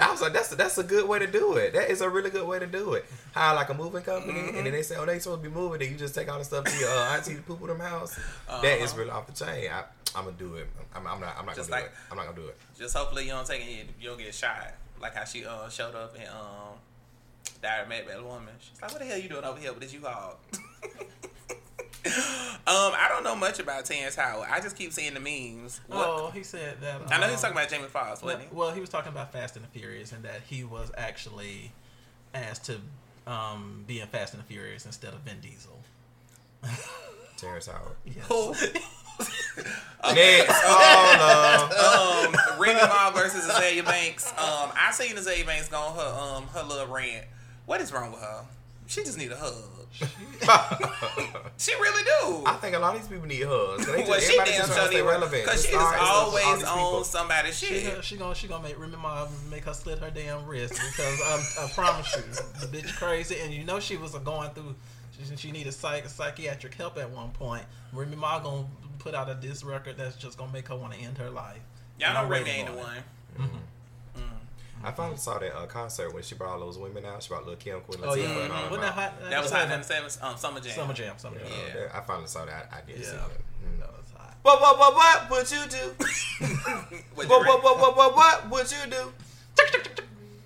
I 0.00 0.10
was 0.10 0.20
like 0.20 0.32
that's 0.32 0.52
a, 0.52 0.56
that's 0.56 0.78
a 0.78 0.82
good 0.82 1.08
way 1.08 1.18
to 1.18 1.26
do 1.26 1.54
it. 1.54 1.72
That 1.74 1.90
is 1.90 2.00
a 2.00 2.08
really 2.08 2.30
good 2.30 2.46
way 2.46 2.58
to 2.58 2.66
do 2.66 2.94
it. 2.94 3.04
Hire 3.34 3.54
like 3.54 3.68
a 3.68 3.74
moving 3.74 4.02
company, 4.02 4.38
and 4.38 4.48
Mm-hmm. 4.48 4.64
then 4.64 4.72
they 4.72 4.82
say 4.82 4.96
oh 4.96 5.06
they 5.06 5.18
supposed 5.18 5.42
to 5.42 5.48
be 5.48 5.54
moving, 5.54 5.78
then 5.80 5.90
you 5.90 5.96
just 5.96 6.14
take 6.14 6.30
all 6.30 6.38
the 6.38 6.44
stuff 6.44 6.64
to 6.64 6.76
your 6.78 6.88
uh, 6.90 7.14
auntie 7.16 7.34
to 7.34 7.42
poop 7.42 7.60
in 7.62 7.68
them 7.68 7.80
house. 7.80 8.18
That 8.48 8.64
is 8.80 8.90
Uh-huh. 8.92 8.98
really 9.00 9.10
off 9.10 9.26
the 9.26 9.44
chain. 9.44 9.70
I, 9.70 9.84
I'm 10.16 10.24
gonna 10.24 10.36
do 10.36 10.54
it. 10.56 10.68
I'm, 10.94 11.06
I'm 11.06 11.20
not. 11.20 11.36
I'm 11.38 11.46
not 11.46 11.54
Just 11.56 11.68
gonna 11.70 11.82
do 11.82 11.86
it. 11.88 11.92
I'm 12.10 12.16
not 12.16 12.26
gonna 12.26 12.36
do 12.38 12.46
it. 12.48 12.56
Just 12.78 12.96
hopefully 12.96 13.24
you 13.24 13.30
don't 13.30 13.46
take 13.46 13.60
it. 13.62 13.86
You 14.00 14.08
don't 14.10 14.18
get 14.18 14.34
shot. 14.34 14.72
Like 15.00 15.14
how 15.14 15.24
she 15.24 15.44
uh, 15.44 15.68
showed 15.68 15.94
up 15.94 16.16
in 16.16 16.26
um, 16.28 16.78
Diary 17.62 17.82
of 17.82 17.86
a 17.86 17.90
Mad 17.90 18.04
Black 18.06 18.24
Woman. 18.24 18.54
She's 18.58 18.80
like, 18.80 18.90
"What 18.90 19.00
the 19.00 19.06
hell 19.06 19.18
you 19.18 19.28
doing 19.28 19.44
over 19.44 19.60
here 19.60 19.72
with 19.72 19.82
this 19.82 19.92
U-Haul?" 19.92 20.38
um, 22.66 22.92
I 22.96 23.06
don't 23.08 23.24
know 23.24 23.36
much 23.36 23.58
about 23.58 23.84
Terrence 23.84 24.16
Howard. 24.16 24.48
I 24.50 24.60
just 24.60 24.76
keep 24.76 24.92
seeing 24.92 25.14
the 25.14 25.20
memes. 25.20 25.80
What? 25.86 26.06
Oh, 26.06 26.30
he 26.32 26.42
said 26.42 26.80
that. 26.80 27.00
I 27.10 27.18
know 27.18 27.26
he 27.26 27.32
was 27.32 27.44
um, 27.44 27.50
talking 27.50 27.56
about 27.56 27.70
Jamie 27.70 27.88
Foxx, 27.88 28.22
wasn't 28.22 28.42
he? 28.42 28.48
Well, 28.52 28.70
he 28.72 28.80
was 28.80 28.88
talking 28.88 29.12
about 29.12 29.32
Fast 29.32 29.56
and 29.56 29.64
the 29.64 29.68
Furious, 29.68 30.12
and 30.12 30.24
that 30.24 30.40
he 30.46 30.64
was 30.64 30.90
actually 30.96 31.72
asked 32.34 32.66
to 32.66 32.80
um, 33.30 33.84
be 33.86 34.00
in 34.00 34.08
Fast 34.08 34.34
and 34.34 34.42
the 34.42 34.46
Furious 34.46 34.86
instead 34.86 35.12
of 35.12 35.20
Vin 35.20 35.40
Diesel. 35.40 35.78
Terrence 37.36 37.66
Howard. 37.66 37.96
Yes. 38.04 38.26
Who? 38.28 38.54
Next, 40.14 40.54
oh 40.64 42.28
no. 42.28 42.28
um, 42.28 42.60
Remy 42.60 42.80
Ma 42.80 43.10
versus 43.10 43.50
Azealia 43.50 43.84
Banks. 43.84 44.30
Um, 44.32 44.70
I 44.76 44.90
seen 44.92 45.16
Azealia 45.16 45.44
Banks 45.44 45.68
go 45.68 45.76
on 45.76 45.96
her 45.96 46.36
um 46.36 46.46
her 46.48 46.62
little 46.62 46.86
rant. 46.86 47.26
What 47.66 47.80
is 47.80 47.92
wrong 47.92 48.12
with 48.12 48.20
her? 48.20 48.44
She 48.86 49.02
just 49.02 49.18
need 49.18 49.32
a 49.32 49.36
hug. 49.36 49.77
Love. 50.46 51.50
She 51.58 51.72
really 51.74 52.04
do. 52.04 52.42
I 52.46 52.54
think 52.60 52.76
a 52.76 52.78
lot 52.78 52.94
of 52.94 53.00
these 53.02 53.08
people 53.10 53.26
need 53.26 53.42
hugs. 53.42 53.84
'cause 53.84 53.94
They 53.94 53.98
just, 53.98 54.10
well, 54.10 54.20
she 54.20 54.26
everybody 54.38 54.50
damn 54.52 54.66
sure 54.66 54.86
stay 54.86 54.94
need 54.96 55.00
relevant. 55.02 55.44
because 55.44 55.62
she 55.62 55.68
is 55.68 55.74
stars 55.74 55.92
and 55.92 56.00
stuff, 56.00 56.10
all 56.16 56.26
always 56.28 56.44
on 56.64 56.78
people. 56.78 57.04
somebody's 57.04 57.58
She 57.58 57.66
shit. 57.66 57.84
gonna, 57.90 58.02
she 58.02 58.16
gonna 58.16 58.34
she 58.34 58.46
gonna 58.48 58.62
make 58.62 58.78
Remy 58.78 58.96
Ma 58.96 59.26
make 59.50 59.64
her 59.64 59.74
slit 59.74 59.98
her 59.98 60.10
damn 60.10 60.46
wrist 60.46 60.74
because 60.74 61.20
I'm, 61.26 61.64
I 61.64 61.70
promise 61.72 62.14
you 62.16 62.22
the 62.60 62.66
bitch 62.78 62.96
crazy 62.96 63.38
and 63.40 63.52
you 63.52 63.64
know 63.64 63.80
she 63.80 63.96
was 63.96 64.12
going 64.14 64.50
through 64.50 64.74
she, 65.28 65.36
she 65.36 65.50
needed 65.52 65.74
psych, 65.74 66.08
psychiatric 66.08 66.74
help 66.74 66.96
at 66.98 67.10
one 67.10 67.30
point. 67.30 67.64
Remy 67.92 68.16
Ma 68.16 68.38
gonna 68.38 68.66
put 69.00 69.14
out 69.14 69.28
a 69.28 69.34
diss 69.34 69.64
record 69.64 69.96
that's 69.96 70.16
just 70.16 70.38
gonna 70.38 70.52
make 70.52 70.68
her 70.68 70.76
want 70.76 70.92
to 70.92 70.98
end 71.00 71.18
her 71.18 71.30
life. 71.30 71.58
Y'all 71.98 72.14
know 72.14 72.20
I'm 72.20 72.28
Remy 72.28 72.44
waiting 72.44 72.60
ain't 72.60 72.66
the 72.68 72.72
on 72.80 72.86
one. 72.86 72.96
it. 72.96 73.02
I 74.84 74.90
finally 74.92 75.16
saw 75.16 75.38
that 75.38 75.56
uh, 75.56 75.66
concert 75.66 76.12
when 76.14 76.22
she 76.22 76.34
brought 76.34 76.52
all 76.54 76.60
those 76.60 76.78
women 76.78 77.04
out. 77.04 77.22
She 77.22 77.28
brought 77.30 77.46
Lil 77.46 77.56
Kim, 77.56 77.80
Queen 77.80 77.98
Oh 78.02 78.08
Latifah, 78.08 78.16
yeah, 78.18 78.24
and 78.44 78.52
all 78.52 78.60
them 78.62 78.70
Wasn't 78.70 78.80
that 78.82 78.92
hot? 78.94 79.12
That 79.30 79.42
was 79.42 79.50
hot 79.50 79.60
Hot 79.60 79.68
97 79.70 80.10
um, 80.22 80.36
Summer 80.36 80.60
Jam. 80.60 80.72
Summer 80.74 80.94
Jam, 80.94 81.14
Summer 81.18 81.38
Jam. 81.38 81.48
Yeah. 81.50 81.80
Yeah, 81.82 81.98
I 81.98 82.00
finally 82.02 82.28
saw 82.28 82.44
that. 82.44 82.68
I, 82.72 82.78
I 82.78 82.80
did 82.86 82.98
Yeah. 82.98 83.04
see 83.04 83.12
that. 83.12 83.22
Mm. 83.22 83.78
That 83.80 83.90
was 83.90 84.10
hot. 84.16 84.34
What 84.42 84.60
what 84.60 84.78
what 84.78 84.94
what 84.94 85.30
would 85.30 85.50
you 85.50 85.66
do? 85.68 85.94
What, 87.14 87.28
What 87.28 87.46
what 87.46 87.62
what 87.64 87.78
what 87.80 87.96
what 87.96 88.16
what 88.16 88.50
would 88.50 88.70
you 88.70 88.86
do? 88.90 89.12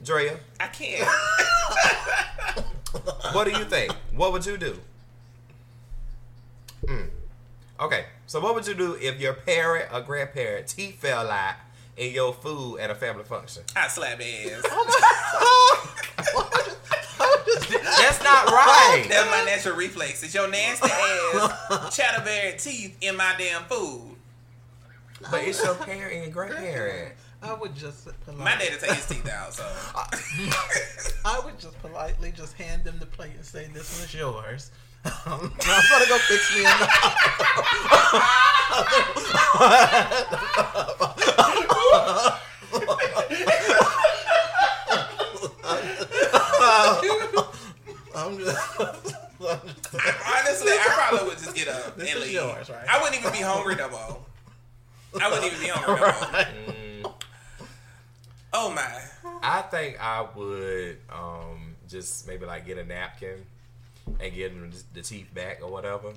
Drea, 0.03 0.37
I 0.59 0.67
can't. 0.69 1.07
what 3.35 3.45
do 3.45 3.51
you 3.51 3.65
think? 3.65 3.93
What 4.17 4.33
would 4.33 4.47
you 4.47 4.57
do? 4.57 4.79
Mm. 6.87 7.09
Okay, 7.81 8.05
so 8.27 8.41
what 8.41 8.55
would 8.55 8.67
you 8.67 8.75
do 8.75 8.95
if 9.01 9.21
your 9.21 9.35
parent 9.35 9.87
or 9.93 10.01
grandparent 10.01 10.69
teeth 10.69 10.99
fell 11.01 11.31
out 11.31 11.55
in 11.97 12.13
your 12.13 12.33
food 12.33 12.79
at 12.79 12.91
a 12.91 12.95
family 12.95 13.25
function? 13.25 13.63
I 13.77 13.89
slap 13.89 14.21
ass. 14.21 14.63
oh 14.65 15.95
my 16.07 16.23
god. 16.25 16.77
That's 17.73 18.23
not 18.23 18.47
right. 18.51 19.07
That's 19.09 19.31
my 19.31 19.45
natural 19.45 19.77
reflex. 19.77 20.23
It's 20.23 20.35
your 20.35 20.49
nasty 20.49 20.91
ass 20.91 21.69
chatterberry 21.97 22.63
teeth 22.63 22.97
in 23.01 23.17
my 23.17 23.35
damn 23.39 23.65
food. 23.65 24.17
But 25.31 25.45
it's 25.45 25.63
your 25.63 25.75
parent 25.77 26.15
and 26.15 26.23
your 26.25 26.33
grandparent. 26.33 27.15
I 27.43 27.55
would 27.55 27.75
just 27.75 28.05
politely, 28.25 28.45
My 28.45 28.53
daddy 28.57 28.77
take 28.81 28.93
his 28.93 29.07
teeth 29.07 29.29
out, 29.29 29.53
so 29.53 29.65
I 31.25 31.41
would 31.45 31.59
just 31.59 31.79
politely 31.81 32.33
just 32.33 32.55
hand 32.55 32.85
them 32.85 32.99
the 33.01 33.07
plate 33.07 33.33
and 33.35 33.45
say, 33.45 33.69
"This 33.73 33.99
one's 33.99 34.15
yours." 34.15 34.71
Um, 35.05 35.53
I'm 35.67 35.83
gonna 35.91 36.07
go 36.09 36.19
fix 36.19 36.55
me 36.55 36.61
another. 36.65 36.89
I'm 48.15 48.39
just, 48.39 48.75
honestly, 48.77 50.73
I 50.73 50.89
probably 51.09 51.29
would 51.29 51.39
just 51.39 51.55
get 51.55 51.69
up 51.69 51.97
This 51.97 52.13
and 52.13 52.21
leave. 52.23 52.33
yours, 52.33 52.69
right? 52.71 52.87
I 52.89 52.99
wouldn't 53.03 53.19
even 53.21 53.33
be 53.33 53.39
hungry 53.39 53.75
no 53.77 53.91
more. 53.91 54.19
I 55.21 55.29
wouldn't 55.29 55.47
even 55.47 55.61
be 55.61 55.69
hungry 55.69 55.95
no 55.95 56.07
more. 56.07 56.13
Mm, 56.13 57.13
Oh 58.55 58.71
my. 58.71 59.03
I 59.43 59.63
think 59.63 59.97
I 60.01 60.27
would 60.37 60.99
um, 61.11 61.75
just 61.89 62.29
maybe 62.29 62.45
like 62.45 62.67
get 62.67 62.77
a 62.79 62.85
napkin 62.85 63.47
and 64.21 64.35
get 64.35 64.53
them 64.55 64.71
the 64.95 65.03
teeth 65.03 65.33
back 65.35 65.61
or 65.63 65.71
whatever. 65.71 66.13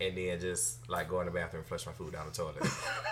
And 0.00 0.16
then 0.16 0.40
just 0.40 0.88
like 0.88 1.08
go 1.10 1.20
in 1.20 1.26
the 1.26 1.32
bathroom 1.32 1.60
and 1.60 1.68
flush 1.68 1.84
my 1.86 1.92
food 1.92 2.12
down 2.12 2.26
the 2.26 2.32
toilet. 2.32 2.56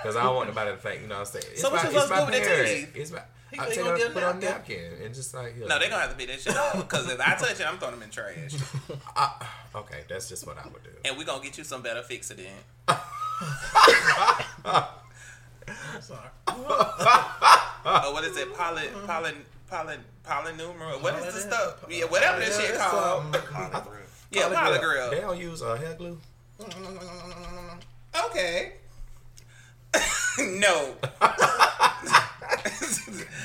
Because 0.03 0.17
I 0.17 0.23
don't 0.23 0.37
want 0.37 0.49
nobody 0.49 0.71
to 0.71 0.77
think, 0.79 1.03
you 1.03 1.09
know 1.09 1.17
what 1.19 1.27
I'm 1.35 1.41
saying? 1.41 1.45
It's 1.53 1.61
So 1.61 1.71
what 1.71 1.85
my, 1.85 1.91
you 1.91 1.99
it's 1.99 2.09
my 2.09 2.17
to 2.21 2.27
do 2.27 2.31
with 2.31 2.41
the 2.41 2.49
parent. 2.49 2.69
teeth? 2.69 2.93
It's 2.97 3.11
my, 3.11 3.21
He 3.51 3.59
I 3.59 3.65
say 3.69 3.75
take 3.75 3.85
gonna 3.85 3.95
it 3.97 3.99
get 3.99 4.11
a 4.11 4.15
put 4.15 4.23
on 4.23 4.37
a 4.37 4.41
napkin. 4.41 4.77
napkin 4.83 5.05
and 5.05 5.15
just 5.15 5.35
like, 5.35 5.57
No, 5.59 5.79
they 5.79 5.89
gonna 5.91 6.01
have 6.03 6.11
to 6.13 6.17
be 6.17 6.27
that 6.27 6.41
shit 6.41 6.57
up. 6.57 6.77
Because 6.77 7.11
if 7.11 7.21
I 7.21 7.35
touch 7.35 7.61
it, 7.61 7.67
I'm 7.67 7.79
throwing 7.79 7.95
them 7.95 8.03
in 8.05 8.11
trash. 8.11 8.55
I, 9.17 9.47
okay, 9.75 10.01
that's 10.09 10.29
just 10.29 10.47
what 10.47 10.57
I 10.57 10.63
would 10.69 10.83
do. 10.85 10.91
And 11.05 11.17
we 11.19 11.25
are 11.25 11.27
gonna 11.27 11.43
get 11.43 11.59
you 11.59 11.65
some 11.65 11.83
better 11.83 12.03
fix 12.03 12.31
it 12.31 12.39
in. 12.39 12.47
sorry. 16.01 16.31
Oh, 16.49 18.11
what 18.13 18.25
is 18.25 18.37
it? 18.37 18.55
Poly, 18.55 18.85
poly, 19.07 19.33
poly, 19.69 19.97
polynumeral. 20.27 21.03
What 21.03 21.15
is 21.15 21.35
the 21.35 21.41
stuff? 21.41 21.85
Yeah, 21.89 22.05
whatever 22.05 22.41
that 22.41 22.53
shit 22.53 22.71
it's, 22.71 22.79
called. 22.79 23.37
Yeah, 24.31 24.49
poly 24.53 24.79
grill. 24.79 25.11
They 25.11 25.21
don't 25.21 25.39
use 25.39 25.63
uh, 25.63 25.75
hair 25.77 25.95
glue. 25.95 26.19
Okay. 28.27 28.73
no. 30.39 30.95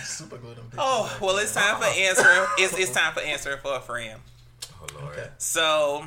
Super 0.04 0.38
glue 0.38 0.56
them. 0.56 0.70
Oh 0.78 1.18
well, 1.22 1.38
it's 1.38 1.54
time 1.54 1.78
for 1.78 1.86
answer. 1.86 2.48
It's 2.58 2.78
it's 2.78 2.92
time 2.92 3.14
for 3.14 3.22
answer 3.22 3.56
for 3.58 3.78
a 3.78 3.80
friend. 3.80 4.20
Oh, 4.82 4.88
Lord. 5.00 5.14
Okay. 5.14 5.30
So 5.38 6.06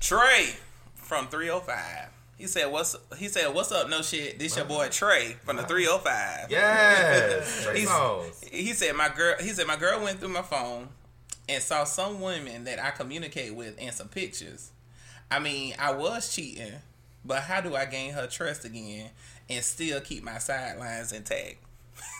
Trey 0.00 0.54
from 0.94 1.28
305. 1.28 2.13
He 2.36 2.46
said, 2.46 2.66
"What's?" 2.70 2.96
He 3.16 3.28
said, 3.28 3.54
"What's 3.54 3.70
up? 3.70 3.88
No 3.88 4.02
shit. 4.02 4.38
This 4.38 4.56
your 4.56 4.64
boy 4.64 4.88
Trey 4.88 5.36
from 5.44 5.56
the 5.56 5.62
305." 5.62 6.50
Yes. 6.50 7.66
He 8.50 8.72
said, 8.72 8.94
"My 8.94 9.08
girl." 9.08 9.36
He 9.40 9.48
said, 9.50 9.66
"My 9.66 9.76
girl 9.76 10.02
went 10.02 10.20
through 10.20 10.30
my 10.30 10.42
phone 10.42 10.88
and 11.48 11.62
saw 11.62 11.84
some 11.84 12.20
women 12.20 12.64
that 12.64 12.82
I 12.82 12.90
communicate 12.90 13.54
with 13.54 13.76
and 13.80 13.92
some 13.92 14.08
pictures. 14.08 14.70
I 15.30 15.38
mean, 15.38 15.74
I 15.78 15.92
was 15.92 16.34
cheating, 16.34 16.74
but 17.24 17.42
how 17.42 17.60
do 17.60 17.74
I 17.76 17.84
gain 17.84 18.12
her 18.12 18.26
trust 18.26 18.64
again 18.64 19.10
and 19.48 19.64
still 19.64 20.00
keep 20.00 20.22
my 20.24 20.38
sidelines 20.38 21.12
intact?" 21.12 21.56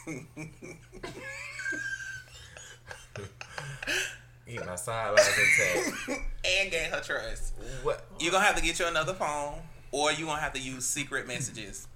Eat 4.47 4.65
my 4.67 4.77
sidelines 4.77 5.27
intact. 5.39 6.09
and 6.45 6.71
gain 6.71 6.91
her 6.91 7.01
trust. 7.01 7.55
What? 7.83 8.05
You're 8.21 8.33
gonna 8.33 8.45
have 8.45 8.57
to 8.57 8.63
get 8.63 8.79
you 8.79 8.87
another 8.87 9.15
phone, 9.15 9.55
or 9.95 10.11
you're 10.11 10.27
gonna 10.27 10.41
have 10.41 10.53
to 10.53 10.61
use 10.61 10.85
secret 10.85 11.29
messages 11.29 11.87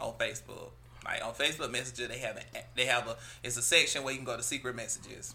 on 0.00 0.12
Facebook. 0.12 0.70
Like 1.04 1.24
on 1.24 1.34
Facebook 1.34 1.72
Messenger, 1.72 2.06
they 2.06 2.18
have 2.18 2.36
a, 2.36 2.42
they 2.76 2.86
have 2.86 3.08
a 3.08 3.16
it's 3.42 3.56
a 3.56 3.62
section 3.62 4.04
where 4.04 4.12
you 4.12 4.18
can 4.18 4.24
go 4.24 4.36
to 4.36 4.44
secret 4.44 4.76
messages. 4.76 5.34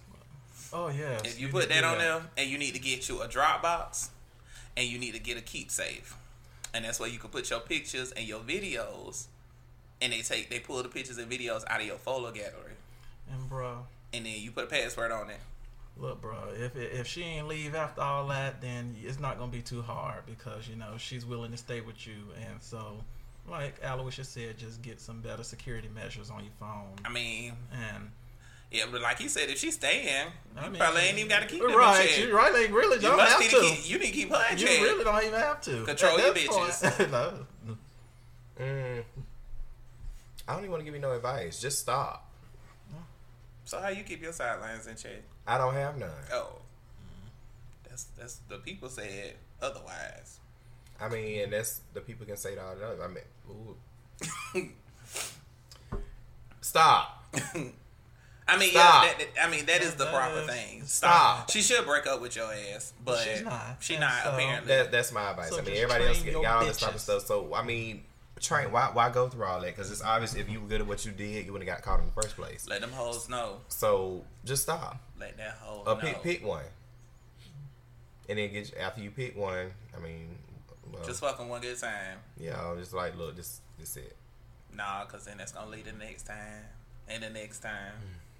Oh 0.71 0.87
yeah. 0.87 1.19
If 1.25 1.37
you 1.37 1.49
put 1.49 1.67
that 1.67 1.83
on 1.83 1.97
there, 1.97 2.21
and 2.37 2.49
you 2.49 2.57
need 2.57 2.75
to 2.75 2.79
get 2.79 3.09
you 3.09 3.21
a 3.21 3.27
Dropbox, 3.27 4.07
and 4.77 4.87
you 4.87 4.97
need 4.99 5.13
to 5.15 5.19
get 5.19 5.37
a 5.37 5.41
Keepsafe, 5.41 6.13
and 6.73 6.85
that's 6.85 6.97
where 6.97 7.09
you 7.09 7.19
can 7.19 7.29
put 7.29 7.49
your 7.49 7.59
pictures 7.59 8.13
and 8.13 8.25
your 8.25 8.39
videos, 8.39 9.25
and 10.01 10.13
they 10.13 10.21
take 10.21 10.49
they 10.49 10.59
pull 10.59 10.81
the 10.81 10.89
pictures 10.89 11.17
and 11.17 11.29
videos 11.29 11.63
out 11.67 11.81
of 11.81 11.87
your 11.87 11.97
photo 11.97 12.31
gallery, 12.31 12.77
And 13.29 13.49
bro, 13.49 13.79
and 14.13 14.25
then 14.25 14.35
you 14.37 14.51
put 14.51 14.63
a 14.63 14.67
password 14.67 15.11
on 15.11 15.29
it. 15.29 15.41
Look, 15.97 16.21
bro. 16.21 16.35
If 16.57 16.75
if 16.75 17.07
she 17.07 17.23
ain't 17.23 17.47
leave 17.47 17.75
after 17.75 18.01
all 18.01 18.27
that, 18.27 18.61
then 18.61 18.95
it's 19.03 19.19
not 19.19 19.37
gonna 19.39 19.51
be 19.51 19.61
too 19.61 19.81
hard 19.81 20.25
because 20.25 20.67
you 20.67 20.75
know 20.75 20.93
she's 20.97 21.25
willing 21.25 21.51
to 21.51 21.57
stay 21.57 21.81
with 21.81 22.05
you, 22.07 22.15
and 22.49 22.61
so. 22.61 22.97
Like 23.49 23.79
Aloysius 23.83 24.29
said, 24.29 24.59
just 24.59 24.83
get 24.83 25.01
some 25.01 25.19
better 25.21 25.43
security 25.43 25.89
measures 25.93 26.29
on 26.29 26.43
your 26.43 26.53
phone. 26.59 26.91
I 27.03 27.09
mean, 27.09 27.53
And 27.73 28.11
yeah, 28.71 28.83
but 28.89 29.01
like 29.01 29.17
he 29.17 29.27
said, 29.27 29.49
if 29.49 29.57
she's 29.57 29.73
staying, 29.73 30.27
you 30.55 30.61
I 30.61 30.69
mean, 30.69 30.79
probably 30.79 31.01
ain't 31.01 31.17
even 31.17 31.27
got 31.27 31.41
to 31.41 31.47
keep 31.47 31.59
them 31.59 31.71
in 31.71 31.75
right, 31.75 32.07
check. 32.07 32.19
you 32.19 32.37
right, 32.37 32.53
they 32.53 32.67
really 32.67 32.97
You 32.97 33.01
don't 33.01 33.17
must 33.17 33.31
have 33.31 33.41
need 33.41 33.49
to. 33.49 33.55
to 33.55 33.61
keep, 33.75 33.89
you 33.89 33.97
need 33.97 34.05
to 34.05 34.11
keep 34.11 34.29
her 34.29 34.45
in 34.51 34.59
you 34.59 34.67
check. 34.67 34.79
really 34.81 35.03
don't 35.03 35.23
even 35.25 35.39
have 35.39 35.59
to 35.61 35.83
Control 35.85 36.19
your 36.19 36.33
bitches. 36.35 37.11
no. 37.11 37.33
Mm. 38.59 39.03
I 40.47 40.53
don't 40.53 40.59
even 40.59 40.69
want 40.71 40.81
to 40.81 40.85
give 40.85 40.93
you 40.93 41.01
no 41.01 41.13
advice. 41.13 41.59
Just 41.59 41.79
stop. 41.79 42.29
So 43.65 43.79
how 43.81 43.89
you 43.89 44.03
keep 44.03 44.21
your 44.21 44.33
sidelines 44.33 44.85
in 44.85 44.95
check? 44.97 45.23
I 45.47 45.57
don't 45.57 45.73
have 45.73 45.97
none. 45.97 46.09
Oh, 46.31 46.53
mm-hmm. 46.53 47.89
that's 47.89 48.05
that's 48.17 48.35
the 48.47 48.57
people 48.57 48.89
said 48.89 49.35
otherwise. 49.61 50.39
I 50.99 51.09
mean, 51.09 51.41
and 51.41 51.53
that's 51.53 51.81
the 51.93 52.01
people 52.01 52.25
can 52.25 52.37
say 52.37 52.53
it 52.53 52.59
all 52.59 52.75
the 52.75 52.85
other. 52.85 53.03
I 53.03 53.07
mean, 53.07 53.23
ooh. 54.55 54.69
stop. 56.61 57.25
I 58.47 58.57
mean, 58.57 58.71
Stop. 58.71 59.03
yeah, 59.03 59.13
that, 59.13 59.17
that- 59.35 59.47
I 59.47 59.49
mean 59.49 59.65
that 59.67 59.81
is 59.81 59.95
the 59.95 60.05
proper 60.07 60.39
uh-huh. 60.39 60.51
thing. 60.51 60.83
Stop. 60.83 61.49
She 61.49 61.61
should 61.61 61.85
break 61.85 62.05
up 62.05 62.21
with 62.21 62.35
your 62.35 62.51
ass, 62.51 62.91
but 63.05 63.19
She's 63.19 63.43
not. 63.43 63.77
She 63.79 63.97
not 63.97 64.23
so- 64.23 64.33
apparently. 64.33 64.67
That, 64.67 64.91
that's 64.91 65.11
my 65.13 65.29
advice. 65.29 65.49
So 65.49 65.59
I 65.59 65.61
mean, 65.61 65.67
just 65.67 65.83
everybody 65.83 66.05
else 66.05 66.17
train 66.17 66.25
get 66.25 66.33
your 66.33 66.43
got 66.43 66.57
all 66.57 66.65
this 66.65 66.77
type 66.77 66.89
of 66.89 66.95
bitches. 66.95 66.99
stuff. 66.99 67.25
So 67.25 67.53
I 67.55 67.63
mean, 67.63 68.03
train. 68.41 68.71
Why 68.71 68.89
why 68.91 69.09
go 69.09 69.29
through 69.29 69.45
all 69.45 69.61
that? 69.61 69.67
Because 69.67 69.89
it's 69.89 70.03
obvious 70.03 70.35
if 70.35 70.49
you 70.49 70.59
were 70.59 70.67
good 70.67 70.81
at 70.81 70.87
what 70.87 71.05
you 71.05 71.11
did, 71.11 71.45
you 71.45 71.53
wouldn't 71.53 71.69
have 71.69 71.77
got 71.77 71.85
caught 71.85 71.99
in 72.01 72.07
the 72.07 72.11
first 72.11 72.35
place. 72.35 72.67
Let 72.67 72.81
them 72.81 72.91
hoes 72.91 73.29
know. 73.29 73.61
So 73.69 74.23
just 74.43 74.63
stop. 74.63 74.99
Let 75.21 75.37
that 75.37 75.57
hoe 75.61 75.83
Uh, 75.85 75.93
know. 75.93 75.99
pick 75.99 76.21
pick 76.23 76.45
one, 76.45 76.65
and 78.29 78.37
then 78.39 78.51
get 78.51 78.75
after 78.77 79.01
you 79.01 79.11
pick 79.11 79.37
one. 79.37 79.71
I 79.95 79.99
mean, 79.99 80.37
well, 80.91 81.03
Just 81.05 81.21
fucking 81.21 81.47
one 81.47 81.61
good 81.61 81.77
time. 81.79 82.17
yeah, 82.37 82.59
I 82.61 82.71
was 82.71 82.79
just 82.81 82.93
like, 82.93 83.15
look, 83.17 83.35
this 83.35 83.61
this 83.79 83.95
it. 83.97 84.15
Nah, 84.73 85.05
cause 85.05 85.25
then 85.25 85.37
that's 85.37 85.51
gonna 85.51 85.69
lead 85.69 85.85
to 85.85 85.91
the 85.91 85.97
next 85.97 86.23
time 86.23 86.65
and 87.09 87.21
the 87.23 87.29
next 87.29 87.59
time 87.59 87.93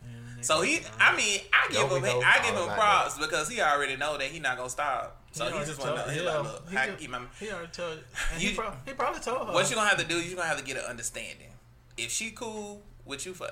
And 0.04 0.44
So 0.46 0.62
he, 0.62 0.80
I 1.00 1.16
mean, 1.16 1.42
I 1.54 1.68
give 1.72 1.90
Don't 1.90 2.04
him, 2.04 2.22
I 2.26 2.40
give 2.44 2.56
him 2.56 2.64
about 2.64 2.76
props 2.78 3.20
because 3.20 3.48
he 3.50 3.62
already 3.62 3.96
know 3.98 4.18
that 4.18 4.28
he 4.28 4.40
not 4.40 4.58
gonna 4.58 4.70
stop. 4.70 5.22
So 5.34 5.46
he, 5.46 5.52
already 5.52 5.66
just 5.68 5.80
want 5.80 5.92
to 5.92 5.98
know. 5.98 6.04
told- 6.06 6.16
He 6.16 6.22
like, 6.22 6.44
look, 6.44 6.70
he 6.72 6.78
I 6.78 6.86
just- 6.88 6.98
keep 7.00 7.10
my. 7.12 7.22
He 7.40 7.52
already 7.52 7.68
told 7.72 8.00
and 8.34 8.42
You- 8.42 8.50
he, 8.52 8.56
prob- 8.56 8.78
he 8.88 8.94
probably 8.94 9.20
told 9.20 9.48
her. 9.48 9.54
What 9.54 9.70
you 9.70 9.76
gonna 9.76 9.90
have 9.90 10.00
to 10.00 10.06
do? 10.06 10.20
You 10.20 10.36
gonna 10.36 10.48
have 10.48 10.58
to 10.58 10.64
get 10.64 10.78
an 10.78 10.86
understanding. 10.86 11.52
If 11.98 12.12
she 12.12 12.32
cool 12.32 12.82
with 13.06 13.26
you, 13.28 13.34
for 13.36 13.50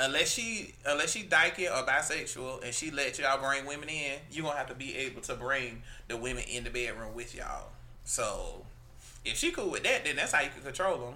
unless 0.00 0.30
she 0.30 0.74
unless 0.86 1.12
she 1.12 1.24
dyking 1.24 1.70
or 1.70 1.86
bisexual 1.86 2.64
and 2.64 2.74
she 2.74 2.90
let 2.90 3.18
y'all 3.18 3.40
bring 3.40 3.66
women 3.66 3.88
in, 3.88 4.18
you 4.30 4.42
gonna 4.42 4.56
have 4.56 4.68
to 4.68 4.74
be 4.74 4.96
able 4.96 5.20
to 5.22 5.34
bring 5.34 5.82
the 6.08 6.16
women 6.16 6.44
in 6.50 6.64
the 6.64 6.70
bedroom 6.70 7.14
with 7.14 7.34
y'all. 7.34 7.68
So 8.04 8.64
if 9.24 9.36
she 9.36 9.50
cool 9.52 9.70
with 9.70 9.84
that, 9.84 10.04
then 10.04 10.16
that's 10.16 10.32
how 10.32 10.42
you 10.42 10.50
can 10.50 10.62
control 10.62 10.98
them. 10.98 11.14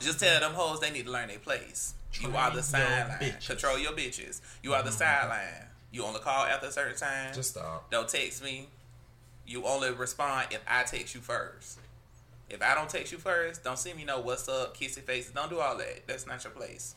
Just 0.00 0.20
tell 0.20 0.40
them 0.40 0.52
hoes 0.52 0.80
they 0.80 0.90
need 0.90 1.06
to 1.06 1.12
learn 1.12 1.28
their 1.28 1.38
place. 1.38 1.94
You 2.20 2.34
are 2.36 2.50
the 2.50 2.62
sideline. 2.62 3.34
Control 3.44 3.78
your 3.78 3.92
bitches. 3.92 4.40
You 4.62 4.74
are 4.74 4.82
the 4.82 4.90
mm-hmm. 4.90 4.98
sideline. 4.98 5.66
You 5.90 6.04
only 6.04 6.20
call 6.20 6.44
after 6.44 6.66
a 6.66 6.72
certain 6.72 6.96
time. 6.96 7.34
Just 7.34 7.50
stop. 7.50 7.90
Don't 7.90 8.08
text 8.08 8.42
me. 8.42 8.68
You 9.46 9.64
only 9.64 9.90
respond 9.92 10.48
if 10.50 10.60
I 10.66 10.82
text 10.84 11.14
you 11.14 11.20
first. 11.20 11.78
If 12.48 12.62
I 12.62 12.74
don't 12.74 12.88
text 12.88 13.12
you 13.12 13.18
first, 13.18 13.64
don't 13.64 13.78
send 13.78 13.96
me 13.96 14.04
no 14.04 14.20
what's 14.20 14.48
up, 14.48 14.76
kissy 14.76 15.00
faces. 15.00 15.32
Don't 15.32 15.50
do 15.50 15.60
all 15.60 15.76
that. 15.76 16.06
That's 16.06 16.26
not 16.26 16.42
your 16.44 16.52
place. 16.52 16.94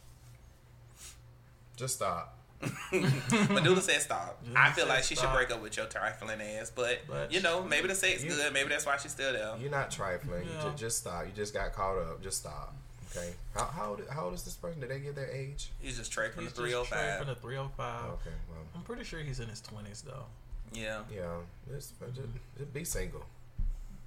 Just 1.77 1.95
stop. 1.95 2.33
Medulla 2.91 3.81
said 3.81 4.01
stop. 4.01 4.41
Medulla 4.45 4.65
I 4.65 4.71
feel 4.71 4.87
like 4.87 5.03
she 5.03 5.15
should 5.15 5.31
break 5.31 5.51
up 5.51 5.61
with 5.61 5.77
your 5.77 5.85
trifling 5.85 6.41
ass. 6.41 6.71
But, 6.75 6.99
But 7.07 7.31
you 7.31 7.41
know, 7.41 7.63
maybe 7.63 7.87
the 7.87 7.95
sex 7.95 8.23
you- 8.23 8.31
good. 8.31 8.51
Maybe 8.51 8.69
that's 8.69 8.85
why 8.85 8.97
she's 8.97 9.11
still 9.11 9.31
there. 9.33 9.53
You're 9.61 9.69
not 9.71 9.91
trifling. 9.91 10.43
You 10.43 10.49
Yeah. 10.55 10.63
just, 10.63 10.77
just 10.77 10.97
stop. 10.99 11.25
You 11.25 11.31
just 11.35 11.53
got 11.53 11.71
caught 11.73 11.97
up. 11.99 12.21
Just 12.23 12.39
stop. 12.39 12.73
Okay. 13.15 13.31
How 13.55 13.65
how 13.65 13.89
old, 13.91 14.01
how 14.11 14.25
old 14.25 14.33
is 14.33 14.43
this 14.43 14.55
person? 14.55 14.79
Did 14.81 14.89
they 14.89 14.99
get 14.99 15.15
their 15.15 15.29
age? 15.31 15.69
He's 15.79 15.97
just 15.97 16.11
straight 16.11 16.33
from 16.33 16.43
He's 16.43 16.53
the 16.53 16.67
just 16.67 16.85
straight 16.87 16.99
305. 16.99 17.17
from 17.19 17.27
the 17.27 17.35
305. 17.35 18.03
Okay. 18.11 18.35
Well, 18.49 18.59
I'm 18.75 18.81
pretty 18.81 19.03
sure 19.05 19.19
he's 19.21 19.39
in 19.39 19.47
his 19.49 19.61
20s 19.61 20.03
though. 20.03 20.25
Yeah. 20.73 21.01
yeah. 21.13 21.37
Just, 21.71 21.93
just, 21.99 22.27
just 22.57 22.73
be 22.73 22.83
single. 22.83 23.23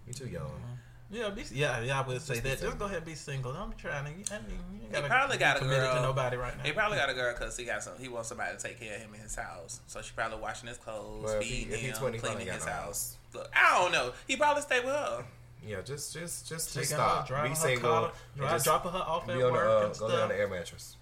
You 0.07 0.13
too 0.13 0.27
young. 0.29 0.43
Mm-hmm. 0.43 0.75
Yeah, 1.13 1.31
be, 1.31 1.43
yeah, 1.53 1.81
yeah. 1.81 2.01
I 2.01 2.07
would 2.07 2.21
say 2.23 2.35
Just 2.35 2.45
that. 2.45 2.61
Just 2.61 2.79
go 2.79 2.85
ahead 2.85 2.99
and 2.99 3.07
be 3.07 3.15
single. 3.17 3.53
Don't 3.53 3.71
be 3.71 3.77
trying 3.77 4.05
to. 4.05 4.11
I 4.35 4.39
mean, 4.43 4.59
you 4.73 4.79
ain't 4.81 4.87
He 4.87 4.93
gotta 4.93 5.09
probably 5.09 5.39
got 5.39 5.57
a 5.57 5.59
committed 5.59 5.83
girl. 5.83 5.95
to 5.97 6.03
nobody 6.03 6.37
right 6.37 6.57
now. 6.57 6.63
He 6.63 6.71
probably 6.71 6.99
got 6.99 7.11
a 7.11 7.15
girl 7.15 7.33
because 7.37 7.57
he 7.57 7.65
got 7.65 7.83
some. 7.83 7.95
He 7.99 8.07
wants 8.09 8.29
somebody 8.29 8.57
to 8.57 8.63
take 8.63 8.79
care 8.79 8.95
of 8.95 9.03
him 9.03 9.15
in 9.15 9.21
his 9.21 9.35
house. 9.35 9.81
So 9.89 10.01
she 10.03 10.13
probably 10.15 10.39
washing 10.39 10.69
his 10.69 10.79
clothes, 10.79 11.25
Well, 11.25 11.41
feeding 11.41 11.71
he 11.79 11.87
him, 11.89 11.97
20, 11.97 12.19
cleaning 12.19 12.47
his 12.47 12.65
house. 12.65 13.17
Look, 13.35 13.51
I 13.55 13.79
don't 13.81 13.91
know. 13.93 14.13
He 14.29 14.37
probably 14.37 14.63
stay 14.63 14.79
with 14.81 14.95
her. 14.95 15.25
Yeah. 15.67 15.81
Just 15.81 16.13
just 16.15 16.49
just 16.49 16.69
Taking 16.75 16.83
just 16.83 16.93
her, 16.93 16.97
stop. 16.99 17.27
driving 17.27 17.53
Be 17.53 17.57
her 17.59 17.61
single. 17.67 17.91
car, 17.91 18.05
and 18.35 18.37
drive, 18.41 18.51
just 18.53 18.65
dropping 18.67 18.93
her 18.93 18.99
off 18.99 19.29
at 19.29 19.31
on 19.35 19.39
the 19.41 19.51
work 19.51 19.67
uh, 19.83 19.87
and 19.87 19.99
go 19.99 20.07
lay 20.07 20.23
on 20.23 20.29
the 20.29 20.37
air 20.39 20.49
mattress. 20.49 20.97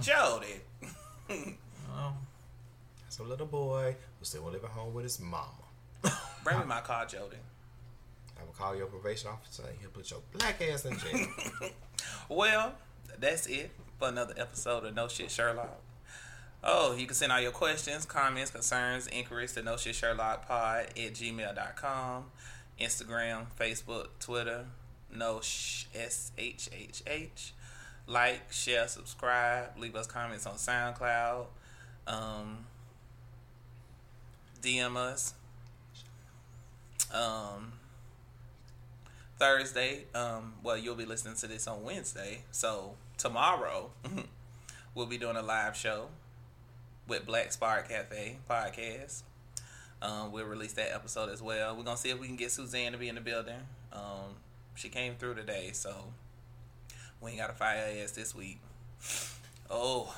Jody. 0.00 0.60
Um, 1.28 2.14
That's 3.02 3.18
a 3.18 3.22
little 3.22 3.46
boy 3.46 3.96
who 4.18 4.24
still 4.24 4.42
will 4.44 4.52
live 4.52 4.64
at 4.64 4.70
home 4.70 4.94
with 4.94 5.04
his 5.04 5.20
mama. 5.20 5.46
Bring 6.42 6.58
me 6.58 6.64
my 6.66 6.80
car, 6.80 7.04
Jody. 7.06 7.36
Call 8.60 8.76
your 8.76 8.86
probation 8.86 9.30
officer 9.30 9.62
and 9.66 9.78
he'll 9.80 9.90
put 9.90 10.10
your 10.10 10.20
black 10.32 10.60
ass 10.62 10.84
in 10.84 10.98
jail. 10.98 11.26
Well, 12.28 12.72
that's 13.18 13.46
it 13.46 13.72
for 13.98 14.08
another 14.08 14.34
episode 14.36 14.84
of 14.84 14.94
No 14.94 15.08
Shit 15.08 15.30
Sherlock. 15.30 15.80
Oh, 16.62 16.94
you 16.94 17.06
can 17.06 17.14
send 17.14 17.32
all 17.32 17.40
your 17.40 17.52
questions, 17.52 18.04
comments, 18.04 18.50
concerns, 18.50 19.06
inquiries 19.08 19.54
to 19.54 19.62
no 19.62 19.76
shit 19.76 19.94
Sherlock 19.94 20.46
pod 20.46 20.86
at 20.88 20.94
gmail.com. 21.14 22.24
Instagram, 22.80 23.46
Facebook, 23.58 24.08
Twitter, 24.20 24.66
no 25.14 25.40
sh 25.40 25.86
s 25.94 26.32
h 26.38 26.68
h 26.72 27.02
h. 27.06 27.54
Like, 28.06 28.52
share, 28.52 28.86
subscribe, 28.88 29.78
leave 29.78 29.96
us 29.96 30.06
comments 30.06 30.46
on 30.46 30.54
SoundCloud. 30.54 31.46
Um, 32.06 32.58
DM 34.62 34.96
us. 34.96 35.34
Um, 37.12 37.72
Thursday. 39.40 40.04
Um, 40.14 40.52
well, 40.62 40.76
you'll 40.76 40.94
be 40.94 41.06
listening 41.06 41.34
to 41.36 41.46
this 41.48 41.66
on 41.66 41.82
Wednesday. 41.82 42.42
So 42.52 42.94
tomorrow, 43.16 43.90
we'll 44.94 45.06
be 45.06 45.18
doing 45.18 45.36
a 45.36 45.42
live 45.42 45.74
show 45.74 46.08
with 47.08 47.24
Black 47.26 47.50
Spark 47.50 47.88
Cafe 47.88 48.36
podcast. 48.48 49.22
Um, 50.02 50.30
we'll 50.30 50.44
release 50.46 50.74
that 50.74 50.92
episode 50.94 51.30
as 51.30 51.42
well. 51.42 51.74
We're 51.76 51.82
gonna 51.84 51.96
see 51.96 52.10
if 52.10 52.20
we 52.20 52.26
can 52.26 52.36
get 52.36 52.52
Suzanne 52.52 52.92
to 52.92 52.98
be 52.98 53.08
in 53.08 53.14
the 53.16 53.20
building. 53.20 53.56
Um, 53.92 54.36
she 54.74 54.88
came 54.90 55.14
through 55.16 55.34
today, 55.34 55.70
so 55.72 55.94
we 57.20 57.30
ain't 57.32 57.40
gotta 57.40 57.52
fire 57.54 57.78
her 57.78 58.02
ass 58.04 58.12
this 58.12 58.34
week. 58.34 58.60
Oh, 59.70 60.14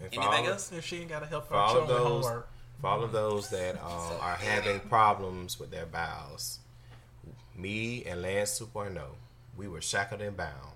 And 0.00 0.12
for 0.12 0.20
anything 0.20 0.28
all 0.40 0.44
of- 0.46 0.52
else? 0.52 0.72
if 0.72 0.84
she 0.84 0.98
ain't 0.98 1.08
got 1.08 1.20
to 1.20 1.26
help 1.26 1.48
For 1.48 1.54
her 1.54 1.60
all 1.60 1.76
of 1.78 1.88
children 1.88 1.98
those- 1.98 2.24
homework. 2.26 2.48
For 2.80 2.86
all 2.88 3.04
of 3.04 3.12
those 3.12 3.48
that 3.50 3.76
um, 3.82 4.16
are 4.20 4.34
having 4.34 4.80
problems 4.80 5.60
with 5.60 5.70
their 5.70 5.86
bowels, 5.86 6.58
me 7.56 8.04
and 8.04 8.22
Lance 8.22 8.58
2.0, 8.60 9.00
we 9.56 9.68
were 9.68 9.80
shackled 9.80 10.20
and 10.22 10.36
bound, 10.36 10.72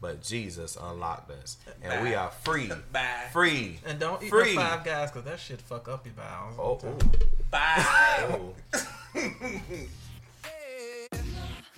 but 0.00 0.22
Jesus 0.22 0.76
unlocked 0.80 1.30
us, 1.30 1.56
and 1.82 1.92
Bye. 1.92 2.02
we 2.02 2.14
are 2.14 2.30
free. 2.30 2.70
Bye. 2.92 3.24
Free. 3.32 3.78
And 3.84 3.98
don't 3.98 4.22
eat 4.22 4.30
free. 4.30 4.54
Five 4.54 4.84
Guys, 4.84 5.10
cause 5.10 5.24
that 5.24 5.40
shit 5.40 5.60
fuck 5.60 5.88
up 5.88 6.06
your 6.06 6.14
bowels. 6.14 6.54
Oh, 6.58 6.78
ooh. 6.88 6.98
bye. 7.50 7.84
oh. 8.30 8.54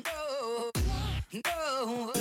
No. 0.05 0.71
No. 1.45 2.13